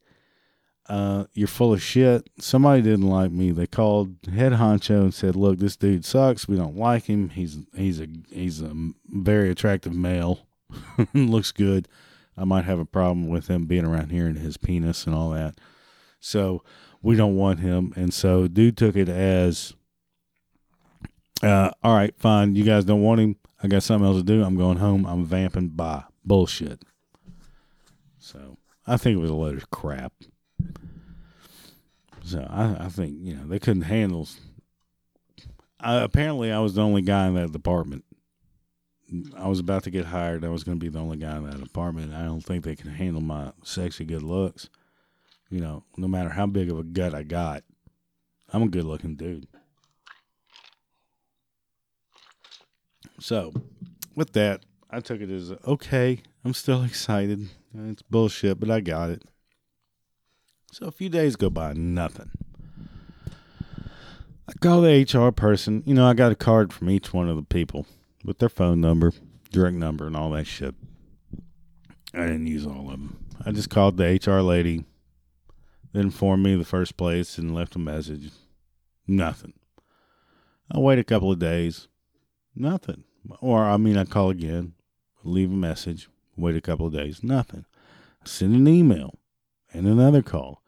Uh, 0.91 1.25
you're 1.35 1.47
full 1.47 1.73
of 1.73 1.81
shit. 1.81 2.29
Somebody 2.41 2.83
didn't 2.83 3.09
like 3.09 3.31
me. 3.31 3.53
They 3.53 3.69
called 3.69 4.17
head 4.35 4.55
honcho 4.55 5.03
and 5.03 5.15
said, 5.15 5.37
"Look, 5.37 5.61
this 5.61 5.77
dude 5.77 6.05
sucks. 6.05 6.49
We 6.49 6.57
don't 6.57 6.77
like 6.77 7.05
him. 7.05 7.29
He's 7.29 7.59
he's 7.77 8.01
a 8.01 8.09
he's 8.29 8.61
a 8.61 8.75
very 9.07 9.51
attractive 9.51 9.95
male. 9.95 10.49
Looks 11.15 11.53
good. 11.53 11.87
I 12.37 12.43
might 12.43 12.65
have 12.65 12.81
a 12.81 12.85
problem 12.85 13.29
with 13.29 13.47
him 13.47 13.67
being 13.67 13.85
around 13.85 14.11
here 14.11 14.27
and 14.27 14.39
his 14.39 14.57
penis 14.57 15.07
and 15.07 15.15
all 15.15 15.31
that. 15.31 15.61
So 16.19 16.65
we 17.01 17.15
don't 17.15 17.37
want 17.37 17.61
him." 17.61 17.93
And 17.95 18.13
so 18.13 18.49
dude 18.49 18.77
took 18.77 18.97
it 18.97 19.09
as, 19.09 19.75
uh, 21.41 21.71
"All 21.85 21.95
right, 21.95 22.19
fine. 22.19 22.57
You 22.57 22.65
guys 22.65 22.85
don't 22.85 23.03
want 23.03 23.21
him. 23.21 23.37
I 23.63 23.69
got 23.69 23.85
something 23.85 24.09
else 24.09 24.19
to 24.19 24.25
do. 24.25 24.43
I'm 24.43 24.57
going 24.57 24.79
home. 24.79 25.07
I'm 25.07 25.25
vamping. 25.25 25.69
Bye. 25.69 26.03
Bullshit." 26.25 26.83
So 28.19 28.59
I 28.89 28.97
think 28.97 29.17
it 29.17 29.21
was 29.21 29.31
a 29.31 29.35
load 29.35 29.57
of 29.57 29.71
crap. 29.71 30.15
So 32.31 32.47
I, 32.49 32.85
I 32.85 32.89
think 32.89 33.17
you 33.19 33.35
know 33.35 33.45
they 33.49 33.59
couldn't 33.59 33.83
handle. 33.83 34.29
Apparently, 35.81 36.53
I 36.53 36.61
was 36.61 36.75
the 36.75 36.83
only 36.83 37.03
guy 37.03 37.27
in 37.27 37.35
that 37.35 37.51
department. 37.51 38.05
I 39.37 39.49
was 39.49 39.59
about 39.59 39.83
to 39.85 39.91
get 39.91 40.07
hired. 40.07 40.45
I 40.45 40.49
was 40.49 40.63
going 40.63 40.79
to 40.79 40.81
be 40.81 40.89
the 40.89 41.01
only 41.01 41.17
guy 41.17 41.37
in 41.39 41.51
that 41.51 41.61
department. 41.61 42.15
I 42.15 42.25
don't 42.25 42.43
think 42.43 42.65
they 42.65 42.77
can 42.77 42.91
handle 42.91 43.21
my 43.21 43.51
sexy 43.65 44.05
good 44.05 44.23
looks. 44.23 44.69
You 45.51 45.61
know, 45.61 45.83
no 45.97 46.07
matter 46.07 46.29
how 46.29 46.47
big 46.47 46.71
of 46.71 46.79
a 46.79 46.85
gut 46.85 47.17
I 47.17 47.25
got, 47.25 47.65
I'm 48.53 48.63
a 48.63 48.69
good 48.69 48.85
looking 48.85 49.17
dude. 49.17 49.49
So, 53.19 53.53
with 54.15 54.35
that, 54.35 54.65
I 54.89 55.01
took 55.01 55.21
it 55.21 55.31
as 55.31 55.53
okay. 55.67 56.23
I'm 56.45 56.55
still 56.55 56.85
excited. 56.85 57.49
It's 57.75 58.03
bullshit, 58.03 58.61
but 58.61 58.71
I 58.71 58.79
got 58.79 59.11
it. 59.11 59.25
So 60.73 60.87
a 60.87 60.93
few 60.93 61.09
days 61.09 61.35
go 61.35 61.51
by, 61.51 61.73
nothing. 61.73 62.31
I 64.49 64.53
call 64.61 64.83
the 64.83 65.03
HR 65.03 65.33
person. 65.33 65.83
You 65.85 65.95
know, 65.95 66.07
I 66.07 66.15
got 66.15 66.33
a 66.33 66.37
card 66.37 66.73
from 66.73 66.91
each 66.91 67.13
one 67.13 67.29
of 67.29 67.37
the 67.37 67.43
people 67.43 67.87
with 68.25 68.39
their 68.39 68.49
phone 68.49 68.81
number, 68.81 69.13
direct 69.51 69.77
number, 69.77 70.07
and 70.07 70.17
all 70.17 70.31
that 70.31 70.47
shit. 70.47 70.75
I 72.15 72.23
didn't 72.23 72.47
use 72.47 72.67
all 72.67 72.87
of 72.87 72.91
them. 72.91 73.25
I 73.45 73.53
just 73.53 73.71
called 73.71 73.97
the 73.97 74.21
HR 74.25 74.41
lady, 74.43 74.85
They 75.93 76.01
informed 76.01 76.45
me 76.45 76.55
the 76.57 76.65
first 76.65 76.97
place 76.97 77.39
and 77.39 77.55
left 77.55 77.77
a 77.77 77.79
message. 77.79 78.31
Nothing. 79.07 79.55
I 80.71 80.79
wait 80.79 80.99
a 80.99 81.05
couple 81.05 81.33
of 81.33 81.39
days. 81.39 81.89
Nothing. 82.55 83.05
Or, 83.41 83.65
I 83.65 83.77
mean, 83.77 83.97
I 83.97 84.05
call 84.05 84.31
again, 84.31 84.75
leave 85.25 85.51
a 85.51 85.55
message, 85.55 86.09
wait 86.37 86.57
a 86.57 86.61
couple 86.61 86.87
of 86.87 86.93
days. 86.93 87.25
Nothing. 87.25 87.65
I 88.23 88.29
send 88.29 88.55
an 88.55 88.69
email 88.69 89.19
and 89.73 89.87
another 89.87 90.23
call. 90.23 90.60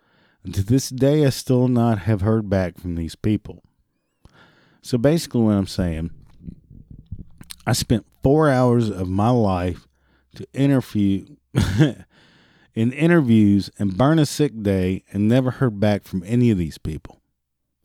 And 0.45 0.55
to 0.55 0.63
this 0.63 0.89
day, 0.89 1.25
I 1.25 1.31
still 1.31 1.69
not 1.69 2.01
have 2.01 2.21
heard 2.21 2.51
back 2.51 2.79
from 2.79 2.97
these 2.97 3.15
people. 3.15 3.63
So 4.83 4.99
basically, 4.99 5.43
what 5.43 5.55
I'm 5.55 5.67
saying, 5.67 6.11
I 7.67 7.73
spent 7.73 8.07
four 8.23 8.51
hours 8.51 8.91
of 8.91 9.09
my 9.09 9.31
life 9.31 9.87
to 10.35 10.47
interview 10.53 11.27
in 12.75 12.93
interviews 12.93 13.71
and 13.79 13.97
burn 13.97 14.19
a 14.19 14.27
sick 14.27 14.63
day 14.63 15.05
and 15.13 15.29
never 15.29 15.53
heard 15.53 15.79
back 15.79 16.05
from 16.05 16.25
any 16.27 16.51
of 16.51 16.59
these 16.59 16.79
people. 16.79 17.21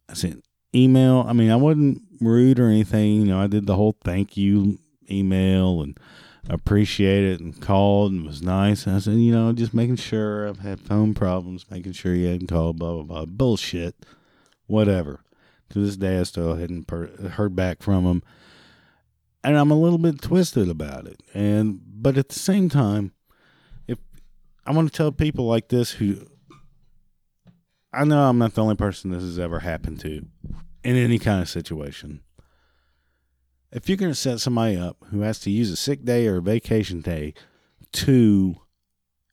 I 0.10 0.14
sent 0.14 0.44
email. 0.74 1.26
I 1.28 1.34
mean, 1.34 1.52
I 1.52 1.56
wasn't 1.56 2.02
rude 2.20 2.60
or 2.60 2.68
anything. 2.68 3.22
You 3.22 3.26
know, 3.26 3.40
I 3.40 3.48
did 3.48 3.68
the 3.68 3.76
whole 3.76 3.96
thank 4.04 4.36
you 4.38 4.80
email 5.10 5.82
and 5.82 6.00
appreciated 6.50 7.36
it 7.36 7.44
and 7.44 7.62
called 7.62 8.12
and 8.12 8.26
was 8.26 8.42
nice. 8.42 8.86
And 8.86 8.96
I 8.96 9.00
said, 9.00 9.16
you 9.16 9.32
know, 9.32 9.52
just 9.54 9.74
making 9.74 9.98
sure 9.98 10.48
I've 10.48 10.60
had 10.60 10.80
phone 10.80 11.14
problems, 11.14 11.66
making 11.70 11.94
sure 11.94 12.14
you 12.14 12.28
hadn't 12.28 12.48
called, 12.48 12.80
blah, 12.80 12.94
blah, 12.94 13.04
blah. 13.04 13.26
Bullshit. 13.26 13.96
Whatever. 14.68 15.22
To 15.70 15.80
this 15.80 15.98
day, 15.98 16.20
I 16.20 16.24
still 16.24 16.56
hadn't 16.56 16.88
per- 16.88 17.30
heard 17.32 17.56
back 17.56 17.82
from 17.82 18.06
them. 18.06 18.24
And 19.44 19.58
I'm 19.58 19.72
a 19.72 19.80
little 19.80 19.98
bit 19.98 20.22
twisted 20.22 20.70
about 20.70 21.06
it. 21.08 21.22
And, 21.34 21.82
but 21.86 22.18
at 22.18 22.30
the 22.30 22.40
same 22.40 22.70
time, 22.70 23.14
if 23.88 23.98
I 24.66 24.72
want 24.72 24.92
to 24.92 24.98
tell 24.98 25.12
people 25.12 25.46
like 25.46 25.70
this 25.70 25.92
who, 25.92 26.26
I 27.94 28.04
know 28.04 28.30
I'm 28.30 28.38
not 28.38 28.54
the 28.54 28.64
only 28.64 28.76
person 28.76 29.12
this 29.12 29.24
has 29.24 29.40
ever 29.40 29.60
happened 29.60 30.00
to 30.02 30.26
in 30.84 30.96
any 30.96 31.20
kind 31.20 31.42
of 31.42 31.50
situation 31.50 32.22
if 33.72 33.90
you're 33.90 33.98
going 33.98 34.12
to 34.12 34.16
set 34.16 34.40
somebody 34.40 34.78
up 34.78 34.98
who 35.12 35.22
has 35.22 35.40
to 35.40 35.52
use 35.52 35.72
a 35.72 35.76
sick 35.76 36.06
day 36.06 36.28
or 36.28 36.38
a 36.38 36.42
vacation 36.42 37.02
day 37.02 37.34
to 37.94 38.56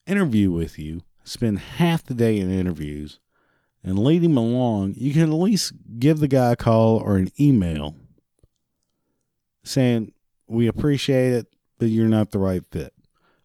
interview 0.06 0.50
with 0.50 0.78
you, 0.78 1.02
spend 1.24 1.58
half 1.58 2.04
the 2.04 2.14
day 2.14 2.38
in 2.38 2.50
interviews, 2.50 3.20
and 3.82 3.98
lead 3.98 4.24
him 4.24 4.36
along, 4.36 4.94
you 4.96 5.12
can 5.12 5.24
at 5.24 5.28
least 5.28 5.72
give 5.98 6.18
the 6.18 6.28
guy 6.28 6.52
a 6.52 6.56
call 6.56 6.96
or 6.96 7.16
an 7.16 7.30
email 7.38 7.94
saying, 9.62 10.12
We 10.46 10.66
appreciate 10.66 11.32
it, 11.32 11.46
but 11.78 11.90
you're 11.90 12.08
not 12.08 12.30
the 12.30 12.38
right 12.38 12.64
fit. 12.70 12.94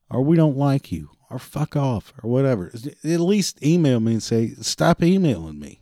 Or 0.10 0.22
we 0.22 0.38
don't 0.38 0.58
like 0.58 0.92
you. 0.92 1.10
Or 1.30 1.40
fuck 1.40 1.76
off. 1.76 2.14
Or 2.24 2.30
whatever. 2.30 2.72
At 3.04 3.20
least 3.20 3.64
email 3.64 4.00
me 4.00 4.14
and 4.14 4.24
say, 4.24 4.54
Stop 4.62 5.04
emailing 5.04 5.60
me. 5.60 5.82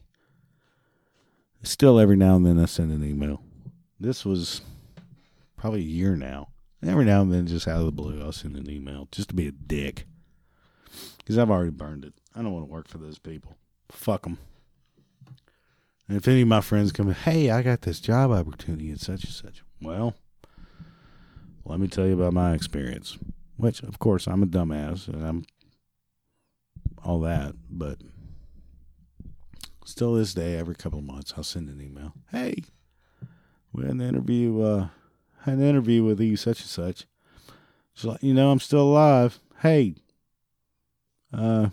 Still, 1.62 2.00
every 2.00 2.16
now 2.16 2.36
and 2.36 2.46
then 2.46 2.60
I 2.60 2.66
send 2.66 2.92
an 2.92 3.08
email. 3.08 3.42
This 4.00 4.26
was 4.26 4.62
probably 5.68 5.82
a 5.82 5.84
year 5.84 6.16
now. 6.16 6.48
Every 6.82 7.04
now 7.04 7.22
and 7.24 7.34
then, 7.34 7.46
just 7.46 7.68
out 7.68 7.82
of 7.82 7.86
the 7.88 7.92
blue, 7.92 8.22
I'll 8.22 8.32
send 8.32 8.56
an 8.56 8.72
email 8.72 9.10
just 9.12 9.28
to 9.28 9.36
be 9.36 9.50
a 9.50 9.52
dick. 9.52 10.06
Because 11.18 11.38
I've 11.38 11.52
already 11.52 11.72
burned 11.72 12.06
it. 12.06 12.14
I 12.34 12.42
don't 12.42 12.54
want 12.54 12.66
to 12.66 12.72
work 12.72 12.88
for 12.88 13.00
those 13.00 13.20
people. 13.20 13.58
Fuck 13.90 14.24
them. 14.24 14.38
And 16.08 16.16
if 16.16 16.26
any 16.26 16.44
of 16.44 16.48
my 16.48 16.62
friends 16.62 16.94
come, 16.94 17.12
hey, 17.12 17.50
I 17.50 17.64
got 17.64 17.82
this 17.82 18.00
job 18.00 18.32
opportunity 18.32 18.90
and 18.90 19.02
such 19.02 19.26
and 19.26 19.34
such. 19.34 19.62
Well, 19.82 20.14
let 21.66 21.82
me 21.82 21.90
tell 21.90 22.08
you 22.08 22.14
about 22.14 22.32
my 22.32 22.54
experience. 22.54 23.18
Which, 23.58 23.84
of 23.84 24.00
course, 24.00 24.26
I'm 24.26 24.44
a 24.44 24.48
dumbass 24.48 25.10
and 25.10 25.22
I'm 25.22 25.46
all 27.04 27.20
that. 27.22 27.56
But 27.70 27.98
still, 29.84 30.14
this 30.14 30.34
day, 30.34 30.56
every 30.56 30.76
couple 30.76 31.00
of 31.00 31.06
months, 31.06 31.34
I'll 31.36 31.44
send 31.44 31.68
an 31.68 31.82
email. 31.82 32.14
Hey, 32.32 32.64
we 33.74 33.82
had 33.82 33.92
an 33.92 34.00
interview. 34.00 34.62
Uh, 34.62 34.88
an 35.46 35.62
interview 35.62 36.04
with 36.04 36.20
you, 36.20 36.36
such 36.36 36.62
and 36.62 36.70
such. 36.70 37.06
She's 37.94 38.06
like, 38.06 38.24
you 38.24 38.34
know, 38.34 38.52
I'm 38.52 38.60
still 38.60 38.84
alive. 38.84 39.40
Hey, 39.62 39.96
uh, 41.34 41.70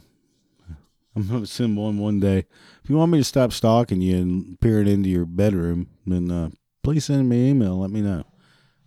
I'm 1.16 1.29
gonna 1.29 1.46
send 1.46 1.77
one 1.77 1.98
one 1.98 2.18
day. 2.20 2.46
If 2.83 2.90
you 2.90 2.96
want 2.96 3.12
me 3.12 3.18
to 3.18 3.24
stop 3.24 3.53
stalking 3.53 4.00
you 4.00 4.16
and 4.16 4.61
peering 4.61 4.88
into 4.88 5.09
your 5.09 5.27
bedroom, 5.27 5.88
then 6.07 6.31
uh, 6.31 6.50
please 6.83 7.05
send 7.05 7.29
me 7.29 7.40
an 7.40 7.57
email. 7.57 7.79
Let 7.79 7.90
me 7.90 8.00
know. 8.00 8.24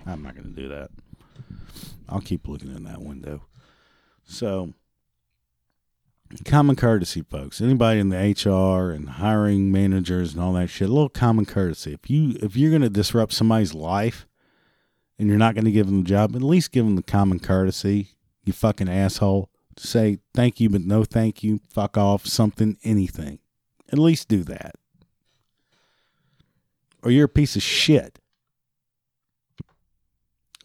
I'm 0.05 0.23
not 0.23 0.35
gonna 0.35 0.49
do 0.49 0.67
that. 0.69 0.89
I'll 2.09 2.21
keep 2.21 2.47
looking 2.47 2.75
in 2.75 2.83
that 2.83 3.01
window. 3.01 3.43
So, 4.23 4.73
common 6.45 6.75
courtesy, 6.75 7.21
folks. 7.21 7.61
Anybody 7.61 7.99
in 7.99 8.09
the 8.09 8.17
HR 8.17 8.91
and 8.91 9.09
hiring 9.09 9.71
managers 9.71 10.33
and 10.33 10.41
all 10.41 10.53
that 10.53 10.69
shit, 10.69 10.89
a 10.89 10.93
little 10.93 11.09
common 11.09 11.45
courtesy. 11.45 11.93
If 11.93 12.09
you 12.09 12.37
if 12.41 12.55
you're 12.55 12.71
gonna 12.71 12.89
disrupt 12.89 13.33
somebody's 13.33 13.73
life, 13.73 14.26
and 15.19 15.27
you're 15.27 15.37
not 15.37 15.55
going 15.55 15.65
to 15.65 15.71
give 15.71 15.87
them 15.87 16.03
the 16.03 16.09
job, 16.09 16.35
at 16.35 16.41
least 16.41 16.71
give 16.71 16.85
them 16.85 16.95
the 16.95 17.03
common 17.03 17.39
courtesy, 17.39 18.09
you 18.43 18.53
fucking 18.53 18.89
asshole. 18.89 19.49
Say 19.77 20.19
thank 20.33 20.59
you, 20.59 20.69
but 20.69 20.81
no 20.81 21.03
thank 21.03 21.43
you, 21.43 21.59
fuck 21.69 21.97
off, 21.97 22.25
something, 22.25 22.77
anything. 22.83 23.39
At 23.91 23.99
least 23.99 24.27
do 24.27 24.43
that. 24.45 24.75
Or 27.03 27.11
you're 27.11 27.25
a 27.25 27.29
piece 27.29 27.55
of 27.55 27.61
shit. 27.61 28.19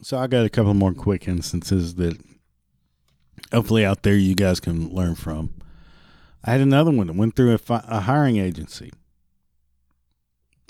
So 0.00 0.18
I 0.18 0.26
got 0.26 0.44
a 0.44 0.50
couple 0.50 0.74
more 0.74 0.94
quick 0.94 1.28
instances 1.28 1.94
that 1.96 2.18
hopefully 3.52 3.84
out 3.84 4.02
there 4.02 4.16
you 4.16 4.34
guys 4.34 4.60
can 4.60 4.88
learn 4.88 5.14
from. 5.14 5.54
I 6.44 6.52
had 6.52 6.60
another 6.60 6.90
one 6.90 7.06
that 7.06 7.16
went 7.16 7.36
through 7.36 7.52
a, 7.52 7.58
fi- 7.58 7.84
a 7.86 8.00
hiring 8.00 8.38
agency. 8.38 8.90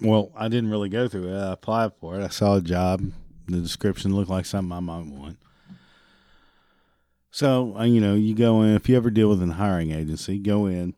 Well, 0.02 0.32
I 0.36 0.48
didn't 0.48 0.70
really 0.70 0.88
go 0.88 1.08
through 1.08 1.32
it. 1.32 1.38
I 1.38 1.52
applied 1.52 1.92
for 2.00 2.20
it. 2.20 2.24
I 2.24 2.28
saw 2.28 2.56
a 2.56 2.60
job 2.60 3.00
the 3.46 3.58
description 3.58 4.14
looked 4.14 4.30
like 4.30 4.46
something 4.46 4.72
I 4.72 4.80
might 4.80 5.06
want. 5.06 5.38
So, 7.30 7.76
uh, 7.78 7.84
you 7.84 8.00
know, 8.00 8.14
you 8.14 8.34
go 8.34 8.62
in, 8.62 8.74
if 8.74 8.88
you 8.88 8.96
ever 8.96 9.10
deal 9.10 9.30
with 9.30 9.42
a 9.42 9.52
hiring 9.54 9.90
agency, 9.90 10.38
go 10.38 10.66
in 10.66 10.94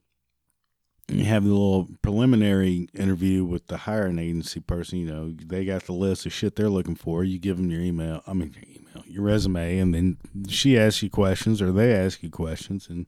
and 1.08 1.18
you 1.18 1.24
have 1.26 1.44
the 1.44 1.50
little 1.50 1.88
preliminary 2.02 2.88
interview 2.94 3.44
with 3.44 3.68
the 3.68 3.76
hiring 3.76 4.18
agency 4.18 4.60
person. 4.60 4.98
You 4.98 5.06
know, 5.06 5.32
they 5.32 5.64
got 5.64 5.84
the 5.84 5.92
list 5.92 6.26
of 6.26 6.32
shit 6.32 6.56
they're 6.56 6.68
looking 6.68 6.96
for. 6.96 7.22
You 7.22 7.38
give 7.38 7.56
them 7.56 7.70
your 7.70 7.82
email, 7.82 8.22
I 8.26 8.32
mean, 8.32 8.54
your 8.54 8.64
email, 8.64 9.04
your 9.06 9.22
resume, 9.22 9.78
and 9.78 9.94
then 9.94 10.16
she 10.48 10.78
asks 10.78 11.02
you 11.02 11.10
questions 11.10 11.62
or 11.62 11.70
they 11.70 11.94
ask 11.94 12.22
you 12.22 12.30
questions 12.30 12.88
and 12.88 13.06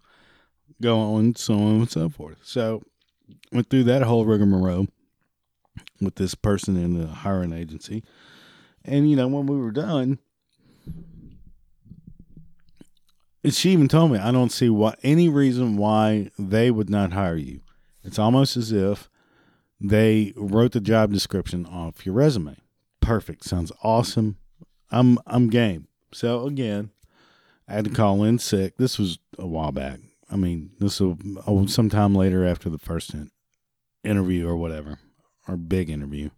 go 0.80 0.98
on, 0.98 1.34
so 1.36 1.54
on 1.54 1.80
and 1.80 1.90
so 1.90 2.08
forth. 2.08 2.38
So, 2.42 2.82
went 3.50 3.70
through 3.70 3.84
that 3.84 4.02
whole 4.02 4.24
rigmarole 4.24 4.88
with 6.00 6.16
this 6.16 6.34
person 6.34 6.76
in 6.76 6.98
the 6.98 7.06
hiring 7.06 7.52
agency. 7.52 8.04
And 8.86 9.10
you 9.10 9.16
know, 9.16 9.28
when 9.28 9.46
we 9.46 9.56
were 9.56 9.72
done, 9.72 10.18
she 13.50 13.70
even 13.70 13.88
told 13.88 14.12
me, 14.12 14.18
I 14.18 14.32
don't 14.32 14.52
see 14.52 14.70
what 14.70 14.98
any 15.02 15.28
reason 15.28 15.76
why 15.76 16.30
they 16.38 16.70
would 16.70 16.90
not 16.90 17.12
hire 17.12 17.36
you. 17.36 17.60
It's 18.02 18.18
almost 18.18 18.56
as 18.56 18.72
if 18.72 19.10
they 19.80 20.32
wrote 20.36 20.72
the 20.72 20.80
job 20.80 21.12
description 21.12 21.66
off 21.66 22.06
your 22.06 22.14
resume. 22.14 22.56
Perfect. 23.00 23.44
Sounds 23.44 23.72
awesome. 23.82 24.36
I'm 24.90 25.18
I'm 25.26 25.50
game. 25.50 25.88
So 26.12 26.46
again, 26.46 26.90
I 27.68 27.74
had 27.74 27.84
to 27.84 27.90
call 27.90 28.22
in 28.22 28.38
sick. 28.38 28.76
This 28.76 28.98
was 28.98 29.18
a 29.38 29.46
while 29.46 29.72
back. 29.72 30.00
I 30.30 30.36
mean, 30.36 30.70
this 30.78 31.00
was 31.00 31.16
oh, 31.46 31.66
sometime 31.66 32.14
later 32.14 32.46
after 32.46 32.70
the 32.70 32.78
first 32.78 33.14
interview 34.02 34.48
or 34.48 34.56
whatever, 34.56 34.98
or 35.46 35.56
big 35.56 35.90
interview. 35.90 36.30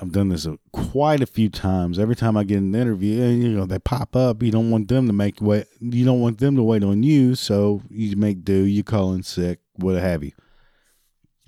I've 0.00 0.12
done 0.12 0.30
this 0.30 0.46
quite 0.72 1.20
a 1.20 1.26
few 1.26 1.50
times. 1.50 1.98
Every 1.98 2.16
time 2.16 2.36
I 2.36 2.44
get 2.44 2.58
an 2.58 2.74
interview, 2.74 3.22
eh, 3.22 3.30
you 3.32 3.48
know 3.50 3.66
they 3.66 3.78
pop 3.78 4.16
up. 4.16 4.42
You 4.42 4.50
don't 4.50 4.70
want 4.70 4.88
them 4.88 5.06
to 5.06 5.12
make 5.12 5.40
wait. 5.40 5.66
You 5.80 6.04
don't 6.04 6.20
want 6.20 6.38
them 6.38 6.56
to 6.56 6.62
wait 6.62 6.82
on 6.82 7.02
you, 7.02 7.34
so 7.34 7.82
you 7.90 8.16
make 8.16 8.42
do. 8.42 8.64
You 8.64 8.82
call 8.82 9.12
in 9.12 9.22
sick, 9.22 9.60
what 9.76 9.96
have 9.96 10.24
you. 10.24 10.32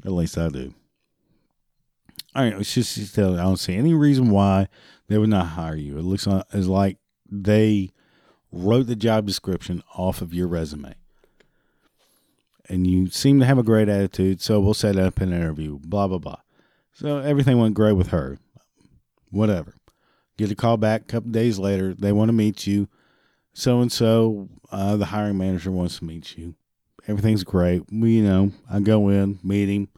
At 0.04 0.12
least 0.12 0.36
I 0.36 0.48
do. 0.48 0.74
All 2.34 2.44
right, 2.44 2.54
it's 2.54 2.74
just, 2.74 2.96
just 2.96 3.18
I 3.18 3.22
don't 3.36 3.58
see 3.58 3.76
any 3.76 3.94
reason 3.94 4.30
why 4.30 4.68
they 5.08 5.18
would 5.18 5.28
not 5.28 5.48
hire 5.48 5.76
you. 5.76 5.98
It 5.98 6.02
looks 6.02 6.26
like, 6.26 6.44
it's 6.52 6.66
like 6.66 6.96
they 7.30 7.90
wrote 8.50 8.86
the 8.86 8.96
job 8.96 9.26
description 9.26 9.82
off 9.96 10.22
of 10.22 10.32
your 10.32 10.48
resume. 10.48 10.94
And 12.68 12.86
you 12.86 13.08
seem 13.10 13.38
to 13.40 13.46
have 13.46 13.58
a 13.58 13.62
great 13.62 13.88
attitude, 13.88 14.40
so 14.40 14.60
we'll 14.60 14.72
set 14.72 14.96
up 14.96 15.20
an 15.20 15.32
interview, 15.32 15.78
blah, 15.78 16.08
blah, 16.08 16.18
blah. 16.18 16.38
So 16.92 17.18
everything 17.18 17.58
went 17.58 17.74
great 17.74 17.92
with 17.92 18.08
her. 18.08 18.38
Whatever. 19.30 19.76
Get 20.36 20.50
a 20.50 20.54
call 20.54 20.76
back 20.76 21.02
a 21.02 21.04
couple 21.04 21.30
days 21.30 21.58
later. 21.58 21.94
They 21.94 22.12
want 22.12 22.28
to 22.28 22.34
meet 22.34 22.66
you. 22.66 22.88
So 23.54 23.80
and 23.80 23.92
so, 23.92 24.48
the 24.70 25.06
hiring 25.06 25.38
manager 25.38 25.70
wants 25.70 25.98
to 25.98 26.04
meet 26.04 26.36
you. 26.38 26.54
Everything's 27.06 27.44
great. 27.44 27.82
We, 27.92 28.12
you 28.12 28.22
know, 28.22 28.52
I 28.70 28.80
go 28.80 29.08
in, 29.08 29.38
meet 29.42 29.68
him. 29.68 29.88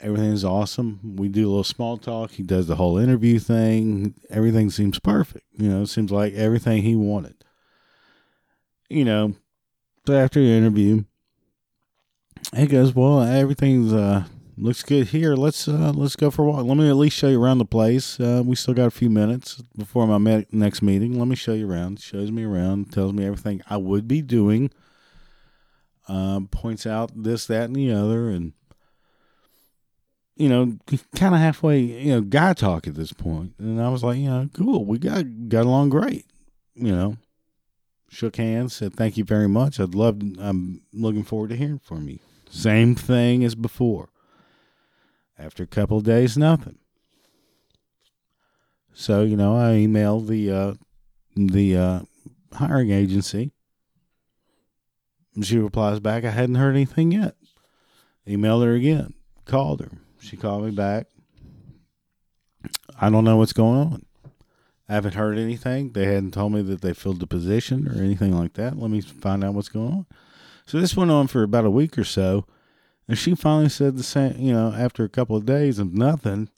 Everything's 0.00 0.44
awesome. 0.44 1.16
We 1.16 1.28
do 1.28 1.46
a 1.46 1.48
little 1.48 1.64
small 1.64 1.96
talk. 1.96 2.32
He 2.32 2.42
does 2.42 2.66
the 2.66 2.76
whole 2.76 2.98
interview 2.98 3.38
thing. 3.38 4.14
Everything 4.28 4.70
seems 4.70 4.98
perfect. 4.98 5.46
You 5.52 5.68
know, 5.68 5.84
seems 5.84 6.10
like 6.10 6.34
everything 6.34 6.82
he 6.82 6.94
wanted. 6.96 7.36
You 8.88 9.04
know, 9.04 9.34
so 10.06 10.14
after 10.14 10.40
the 10.40 10.50
interview, 10.50 11.04
he 12.54 12.66
goes, 12.66 12.94
"Well, 12.94 13.22
everything's 13.22 13.92
uh, 13.92 14.24
looks 14.56 14.82
good 14.82 15.08
here. 15.08 15.34
Let's 15.34 15.68
uh, 15.68 15.92
let's 15.94 16.16
go 16.16 16.30
for 16.30 16.42
a 16.42 16.46
walk. 16.46 16.64
Let 16.64 16.76
me 16.76 16.88
at 16.88 16.96
least 16.96 17.16
show 17.16 17.28
you 17.28 17.42
around 17.42 17.58
the 17.58 17.64
place. 17.64 18.18
Uh, 18.18 18.42
we 18.44 18.56
still 18.56 18.74
got 18.74 18.86
a 18.86 18.90
few 18.90 19.10
minutes 19.10 19.62
before 19.76 20.06
my 20.06 20.18
me- 20.18 20.46
next 20.50 20.82
meeting. 20.82 21.18
Let 21.18 21.28
me 21.28 21.36
show 21.36 21.52
you 21.52 21.70
around. 21.70 22.00
Shows 22.00 22.30
me 22.30 22.44
around. 22.44 22.92
Tells 22.92 23.12
me 23.12 23.24
everything 23.24 23.62
I 23.68 23.76
would 23.76 24.08
be 24.08 24.22
doing. 24.22 24.70
Um, 26.08 26.46
points 26.48 26.86
out 26.86 27.10
this, 27.20 27.46
that, 27.46 27.64
and 27.64 27.74
the 27.74 27.90
other, 27.90 28.28
and 28.28 28.52
you 30.36 30.48
know, 30.48 30.76
kind 31.16 31.34
of 31.34 31.40
halfway, 31.40 31.80
you 31.80 32.12
know, 32.12 32.20
guy 32.20 32.52
talk 32.52 32.86
at 32.86 32.94
this 32.94 33.12
point. 33.12 33.54
And 33.58 33.80
I 33.82 33.88
was 33.88 34.04
like, 34.04 34.18
you 34.18 34.28
know, 34.28 34.48
cool. 34.54 34.84
We 34.84 34.98
got 34.98 35.48
got 35.48 35.66
along 35.66 35.88
great. 35.90 36.26
You 36.74 36.94
know, 36.94 37.16
shook 38.08 38.36
hands, 38.36 38.76
said 38.76 38.94
thank 38.94 39.16
you 39.16 39.24
very 39.24 39.48
much. 39.48 39.80
I'd 39.80 39.94
love. 39.94 40.20
I'm 40.38 40.82
looking 40.92 41.24
forward 41.24 41.50
to 41.50 41.56
hearing 41.56 41.80
from 41.80 42.08
you. 42.08 42.18
Same 42.50 42.94
thing 42.94 43.42
as 43.44 43.54
before. 43.54 44.10
After 45.38 45.62
a 45.62 45.66
couple 45.66 46.00
days, 46.00 46.36
nothing. 46.36 46.78
So 48.92 49.22
you 49.22 49.36
know, 49.36 49.56
I 49.56 49.74
emailed 49.74 50.28
the 50.28 50.50
uh, 50.50 50.74
the 51.34 51.76
uh, 51.76 52.00
hiring 52.54 52.90
agency. 52.90 53.52
She 55.42 55.58
replies 55.58 56.00
back, 56.00 56.24
I 56.24 56.30
hadn't 56.30 56.54
heard 56.54 56.74
anything 56.74 57.12
yet. 57.12 57.36
Emailed 58.26 58.64
her 58.64 58.72
again, 58.72 59.12
called 59.44 59.80
her. 59.80 59.90
She 60.18 60.36
called 60.36 60.64
me 60.64 60.70
back. 60.70 61.08
I 62.98 63.10
don't 63.10 63.24
know 63.24 63.36
what's 63.36 63.52
going 63.52 63.78
on. 63.78 64.06
I 64.88 64.94
haven't 64.94 65.14
heard 65.14 65.36
anything. 65.36 65.92
They 65.92 66.06
hadn't 66.06 66.32
told 66.32 66.52
me 66.52 66.62
that 66.62 66.80
they 66.80 66.94
filled 66.94 67.20
the 67.20 67.26
position 67.26 67.86
or 67.88 68.02
anything 68.02 68.36
like 68.36 68.54
that. 68.54 68.78
Let 68.78 68.90
me 68.90 69.00
find 69.00 69.44
out 69.44 69.54
what's 69.54 69.68
going 69.68 69.92
on. 69.92 70.06
So 70.64 70.80
this 70.80 70.96
went 70.96 71.10
on 71.10 71.26
for 71.26 71.42
about 71.42 71.64
a 71.64 71.70
week 71.70 71.98
or 71.98 72.04
so. 72.04 72.46
And 73.08 73.16
she 73.16 73.34
finally 73.34 73.68
said 73.68 73.96
the 73.96 74.02
same, 74.02 74.36
you 74.38 74.52
know, 74.52 74.72
after 74.72 75.04
a 75.04 75.08
couple 75.08 75.36
of 75.36 75.46
days 75.46 75.78
of 75.78 75.94
nothing, 75.94 76.48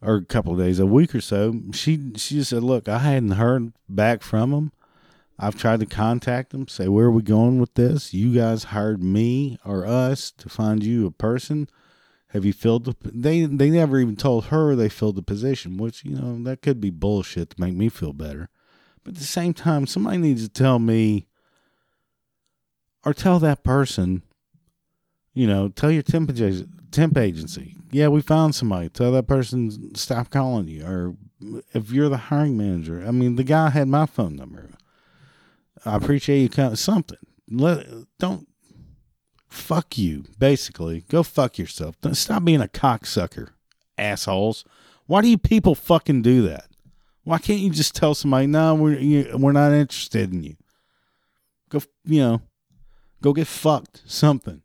or 0.00 0.16
a 0.16 0.24
couple 0.24 0.52
of 0.52 0.58
days, 0.58 0.78
a 0.78 0.86
week 0.86 1.14
or 1.14 1.20
so, 1.20 1.60
she 1.72 2.12
she 2.16 2.36
just 2.36 2.50
said, 2.50 2.62
"Look, 2.62 2.88
I 2.88 2.98
hadn't 2.98 3.32
heard 3.32 3.72
back 3.88 4.22
from 4.22 4.52
them. 4.52 4.72
I've 5.38 5.56
tried 5.56 5.80
to 5.80 5.86
contact 5.86 6.50
them, 6.50 6.66
say 6.66 6.88
where 6.88 7.06
are 7.06 7.12
we 7.12 7.22
going 7.22 7.60
with 7.60 7.74
this? 7.74 8.12
You 8.12 8.34
guys 8.34 8.64
hired 8.64 9.02
me 9.02 9.58
or 9.64 9.86
us 9.86 10.32
to 10.32 10.48
find 10.48 10.82
you 10.82 11.06
a 11.06 11.12
person. 11.12 11.68
Have 12.28 12.44
you 12.44 12.52
filled 12.52 12.84
the? 12.84 12.94
They 13.02 13.44
they 13.44 13.70
never 13.70 13.98
even 13.98 14.16
told 14.16 14.46
her 14.46 14.74
they 14.74 14.88
filled 14.88 15.16
the 15.16 15.22
position, 15.22 15.76
which 15.76 16.04
you 16.04 16.16
know 16.16 16.42
that 16.42 16.62
could 16.62 16.80
be 16.80 16.90
bullshit 16.90 17.50
to 17.50 17.60
make 17.60 17.74
me 17.74 17.88
feel 17.88 18.12
better. 18.12 18.50
But 19.04 19.14
at 19.14 19.20
the 19.20 19.24
same 19.24 19.54
time, 19.54 19.86
somebody 19.86 20.18
needs 20.18 20.42
to 20.42 20.52
tell 20.52 20.78
me 20.78 21.26
or 23.04 23.14
tell 23.14 23.38
that 23.38 23.62
person 23.64 24.22
you 25.38 25.46
know, 25.46 25.68
tell 25.68 25.90
your 25.90 26.02
temp, 26.02 26.32
temp 26.90 27.16
agency, 27.16 27.76
yeah, 27.92 28.08
we 28.08 28.20
found 28.20 28.56
somebody. 28.56 28.88
Tell 28.88 29.12
that 29.12 29.28
person 29.28 29.94
stop 29.94 30.30
calling 30.30 30.66
you. 30.66 30.84
Or 30.84 31.14
if 31.72 31.92
you're 31.92 32.08
the 32.08 32.16
hiring 32.16 32.56
manager, 32.56 33.04
I 33.06 33.12
mean, 33.12 33.36
the 33.36 33.44
guy 33.44 33.70
had 33.70 33.86
my 33.86 34.06
phone 34.06 34.34
number. 34.34 34.68
I 35.84 35.96
appreciate 35.96 36.40
you 36.40 36.48
coming. 36.48 36.74
Something. 36.74 37.18
Let 37.48 37.86
don't 38.18 38.48
fuck 39.46 39.96
you. 39.96 40.24
Basically, 40.38 41.04
go 41.08 41.22
fuck 41.22 41.56
yourself. 41.56 41.96
Stop 42.12 42.44
being 42.44 42.60
a 42.60 42.66
cocksucker, 42.66 43.50
assholes. 43.96 44.64
Why 45.06 45.22
do 45.22 45.28
you 45.28 45.38
people 45.38 45.76
fucking 45.76 46.22
do 46.22 46.42
that? 46.48 46.66
Why 47.22 47.38
can't 47.38 47.60
you 47.60 47.70
just 47.70 47.94
tell 47.94 48.14
somebody, 48.14 48.48
no, 48.48 48.74
we're 48.74 49.36
we're 49.36 49.52
not 49.52 49.72
interested 49.72 50.32
in 50.32 50.42
you? 50.42 50.56
Go, 51.68 51.80
you 52.04 52.20
know, 52.22 52.42
go 53.22 53.32
get 53.32 53.46
fucked. 53.46 54.02
Something. 54.04 54.62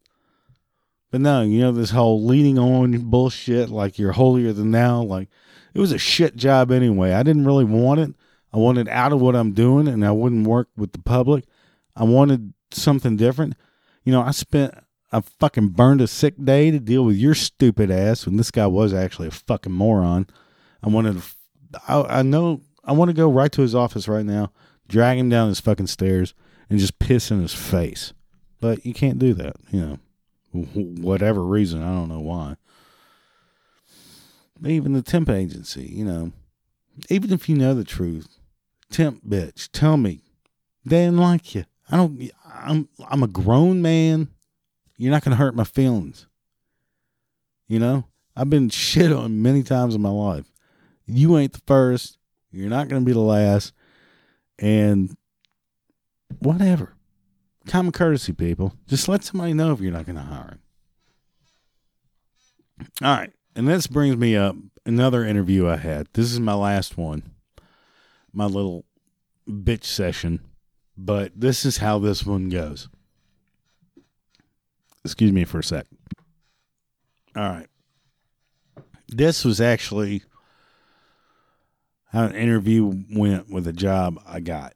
But 1.13 1.21
no, 1.21 1.43
you 1.43 1.59
know, 1.59 1.71
this 1.71 1.91
whole 1.91 2.25
leaning 2.25 2.57
on 2.57 2.97
bullshit, 2.97 3.69
like 3.69 3.99
you're 3.99 4.13
holier 4.13 4.51
than 4.51 4.71
thou, 4.71 5.03
like 5.03 5.29
it 5.75 5.79
was 5.79 5.91
a 5.91 5.99
shit 5.99 6.35
job 6.35 6.71
anyway. 6.71 7.13
I 7.13 7.21
didn't 7.21 7.45
really 7.45 7.65
want 7.65 7.99
it. 7.99 8.15
I 8.51 8.57
wanted 8.57 8.89
out 8.89 9.13
of 9.13 9.21
what 9.21 9.35
I'm 9.35 9.51
doing 9.51 9.87
and 9.87 10.03
I 10.03 10.09
wouldn't 10.09 10.47
work 10.47 10.69
with 10.75 10.91
the 10.91 10.97
public. 10.97 11.45
I 11.95 12.03
wanted 12.03 12.55
something 12.71 13.15
different. 13.15 13.53
You 14.03 14.11
know, 14.11 14.23
I 14.23 14.31
spent, 14.31 14.73
I 15.11 15.21
fucking 15.21 15.67
burned 15.67 16.01
a 16.01 16.07
sick 16.07 16.33
day 16.43 16.71
to 16.71 16.79
deal 16.79 17.05
with 17.05 17.17
your 17.17 17.35
stupid 17.35 17.91
ass 17.91 18.25
when 18.25 18.37
this 18.37 18.49
guy 18.49 18.65
was 18.65 18.91
actually 18.91 19.27
a 19.27 19.31
fucking 19.31 19.71
moron. 19.71 20.25
I 20.81 20.89
wanted 20.89 21.21
I, 21.87 22.01
I 22.01 22.21
know, 22.23 22.61
I 22.83 22.93
want 22.93 23.09
to 23.09 23.13
go 23.13 23.29
right 23.29 23.51
to 23.51 23.61
his 23.61 23.75
office 23.75 24.07
right 24.07 24.25
now, 24.25 24.51
drag 24.87 25.19
him 25.19 25.29
down 25.29 25.49
his 25.49 25.59
fucking 25.59 25.85
stairs 25.85 26.33
and 26.71 26.79
just 26.79 26.97
piss 26.97 27.29
in 27.29 27.39
his 27.39 27.53
face. 27.53 28.13
But 28.59 28.83
you 28.83 28.95
can't 28.95 29.19
do 29.19 29.35
that, 29.35 29.57
you 29.69 29.79
know 29.79 29.99
whatever 30.53 31.43
reason. 31.43 31.81
I 31.81 31.87
don't 31.87 32.09
know 32.09 32.19
why. 32.19 32.55
Even 34.65 34.93
the 34.93 35.01
temp 35.01 35.29
agency, 35.29 35.85
you 35.85 36.05
know, 36.05 36.31
even 37.09 37.33
if 37.33 37.49
you 37.49 37.55
know 37.55 37.73
the 37.73 37.83
truth, 37.83 38.37
temp 38.91 39.25
bitch, 39.27 39.69
tell 39.71 39.97
me 39.97 40.21
they 40.85 41.05
didn't 41.05 41.17
like 41.17 41.55
you. 41.55 41.65
I 41.89 41.97
don't. 41.97 42.31
I'm 42.45 42.87
I'm 43.09 43.23
a 43.23 43.27
grown 43.27 43.81
man. 43.81 44.29
You're 44.97 45.11
not 45.11 45.23
gonna 45.23 45.35
hurt 45.35 45.55
my 45.55 45.63
feelings. 45.63 46.27
You 47.67 47.79
know, 47.79 48.05
I've 48.35 48.49
been 48.49 48.69
shit 48.69 49.11
on 49.11 49.41
many 49.41 49.63
times 49.63 49.95
in 49.95 50.01
my 50.01 50.09
life. 50.09 50.51
You 51.05 51.37
ain't 51.37 51.53
the 51.53 51.61
first. 51.67 52.17
You're 52.51 52.69
not 52.69 52.87
gonna 52.87 53.05
be 53.05 53.13
the 53.13 53.19
last. 53.19 53.73
And 54.59 55.17
whatever. 56.39 56.95
Common 57.67 57.91
courtesy, 57.91 58.33
people. 58.33 58.73
Just 58.87 59.07
let 59.07 59.23
somebody 59.23 59.53
know 59.53 59.71
if 59.71 59.79
you're 59.79 59.91
not 59.91 60.05
going 60.05 60.17
to 60.17 60.21
hire 60.21 60.49
him. 60.49 60.59
All 63.01 63.17
right. 63.17 63.31
And 63.55 63.67
this 63.67 63.87
brings 63.87 64.17
me 64.17 64.35
up 64.35 64.55
another 64.85 65.23
interview 65.23 65.67
I 65.67 65.77
had. 65.77 66.07
This 66.13 66.31
is 66.31 66.39
my 66.39 66.55
last 66.55 66.97
one, 66.97 67.31
my 68.31 68.45
little 68.45 68.85
bitch 69.47 69.85
session. 69.85 70.41
But 70.97 71.31
this 71.35 71.65
is 71.65 71.77
how 71.77 71.99
this 71.99 72.25
one 72.25 72.49
goes. 72.49 72.89
Excuse 75.05 75.31
me 75.31 75.43
for 75.43 75.59
a 75.59 75.63
sec. 75.63 75.85
All 77.35 77.49
right. 77.49 77.67
This 79.07 79.43
was 79.43 79.59
actually 79.59 80.23
how 82.11 82.25
an 82.25 82.35
interview 82.35 83.03
went 83.11 83.49
with 83.49 83.67
a 83.67 83.73
job 83.73 84.19
I 84.25 84.39
got 84.39 84.73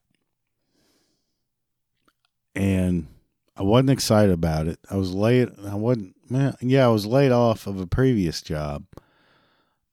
and 2.58 3.08
I 3.56 3.64
wasn't 3.64 3.92
excited 3.92 4.32
about 4.32 4.68
it. 4.68 4.80
I 4.90 4.98
was 4.98 5.14
late. 5.14 5.50
I 5.66 5.76
wasn't. 5.76 6.16
Man, 6.30 6.56
yeah, 6.60 6.86
I 6.86 6.90
was 6.90 7.06
laid 7.06 7.32
off 7.32 7.68
of 7.68 7.80
a 7.80 7.88
previous 7.88 8.42
job. 8.42 8.84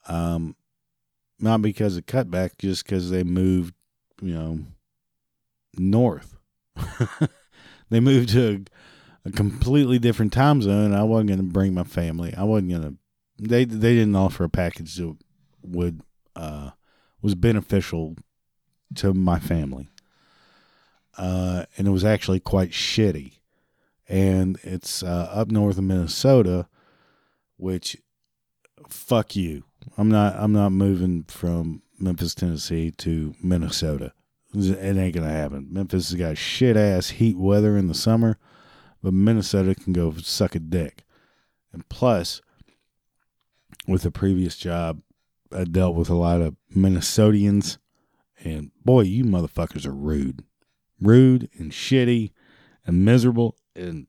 Um, 0.09 0.57
not 1.39 1.63
because 1.63 1.97
of 1.97 2.07
cutback, 2.07 2.59
just 2.59 2.85
because 2.85 3.11
they 3.11 3.23
moved, 3.23 3.75
you 4.21 4.35
know, 4.35 4.59
north. 5.77 6.37
they 7.91 8.01
moved 8.01 8.31
to 8.31 8.65
a 9.25 9.31
completely 9.31 9.99
different 9.99 10.33
time 10.33 10.61
zone. 10.61 10.93
I 10.93 11.05
wasn't 11.05 11.29
going 11.29 11.39
to 11.39 11.45
bring 11.45 11.75
my 11.75 11.85
family. 11.85 12.35
I 12.37 12.45
wasn't 12.45 12.71
going 12.71 12.83
to. 12.83 12.95
They 13.39 13.65
they 13.65 13.95
didn't 13.95 14.17
offer 14.17 14.45
a 14.45 14.49
package 14.49 14.97
that 14.97 15.17
would 15.63 16.01
uh, 16.35 16.71
was 17.21 17.35
beneficial 17.35 18.17
to 18.97 19.13
my 19.13 19.39
family, 19.39 19.89
uh, 21.17 21.65
and 21.77 21.87
it 21.87 21.91
was 21.91 22.05
actually 22.05 22.41
quite 22.41 22.71
shitty. 22.71 23.39
And 24.09 24.59
it's 24.63 25.03
uh, 25.03 25.31
up 25.33 25.51
north 25.51 25.79
of 25.79 25.85
Minnesota, 25.85 26.69
which 27.57 27.97
fuck 28.89 29.35
you. 29.35 29.65
I'm 29.97 30.11
not. 30.11 30.35
I'm 30.37 30.53
not 30.53 30.73
moving 30.73 31.25
from 31.25 31.83
Memphis, 31.99 32.35
Tennessee 32.35 32.91
to 32.93 33.35
Minnesota. 33.43 34.13
It 34.55 34.97
ain't 34.97 35.15
gonna 35.15 35.31
happen. 35.31 35.69
Memphis 35.71 36.11
has 36.11 36.19
got 36.19 36.39
shit 36.39 36.77
ass 36.77 37.11
heat 37.11 37.37
weather 37.37 37.77
in 37.77 37.89
the 37.89 37.95
summer, 37.95 38.39
but 39.03 39.13
Minnesota 39.13 39.75
can 39.75 39.93
go 39.93 40.13
suck 40.13 40.55
a 40.55 40.61
dick. 40.61 41.05
And 41.73 41.89
plus, 41.89 42.41
with 43.89 44.03
the 44.03 44.11
previous 44.11 44.57
job, 44.57 45.01
I 45.53 45.65
dealt 45.65 45.97
with 45.97 46.09
a 46.09 46.15
lot 46.15 46.41
of 46.41 46.57
Minnesotians, 46.75 47.79
and 48.43 48.71
boy, 48.85 49.03
you 49.03 49.25
motherfuckers 49.25 49.87
are 49.87 49.95
rude, 49.95 50.45
rude 51.01 51.49
and 51.59 51.73
shitty 51.73 52.33
and 52.87 53.05
miserable. 53.05 53.57
And 53.75 54.07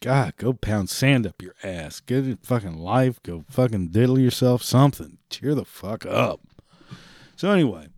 God, 0.00 0.34
go 0.36 0.52
pound 0.52 0.90
sand 0.90 1.26
up 1.26 1.40
your 1.42 1.54
ass. 1.62 2.00
Get 2.00 2.26
a 2.26 2.38
fucking 2.42 2.78
life. 2.78 3.22
Go 3.22 3.44
fucking 3.48 3.88
diddle 3.88 4.18
yourself 4.18 4.62
something. 4.62 5.18
Cheer 5.30 5.54
the 5.54 5.64
fuck 5.64 6.04
up. 6.06 6.40
So 7.36 7.50
anyway, 7.50 7.88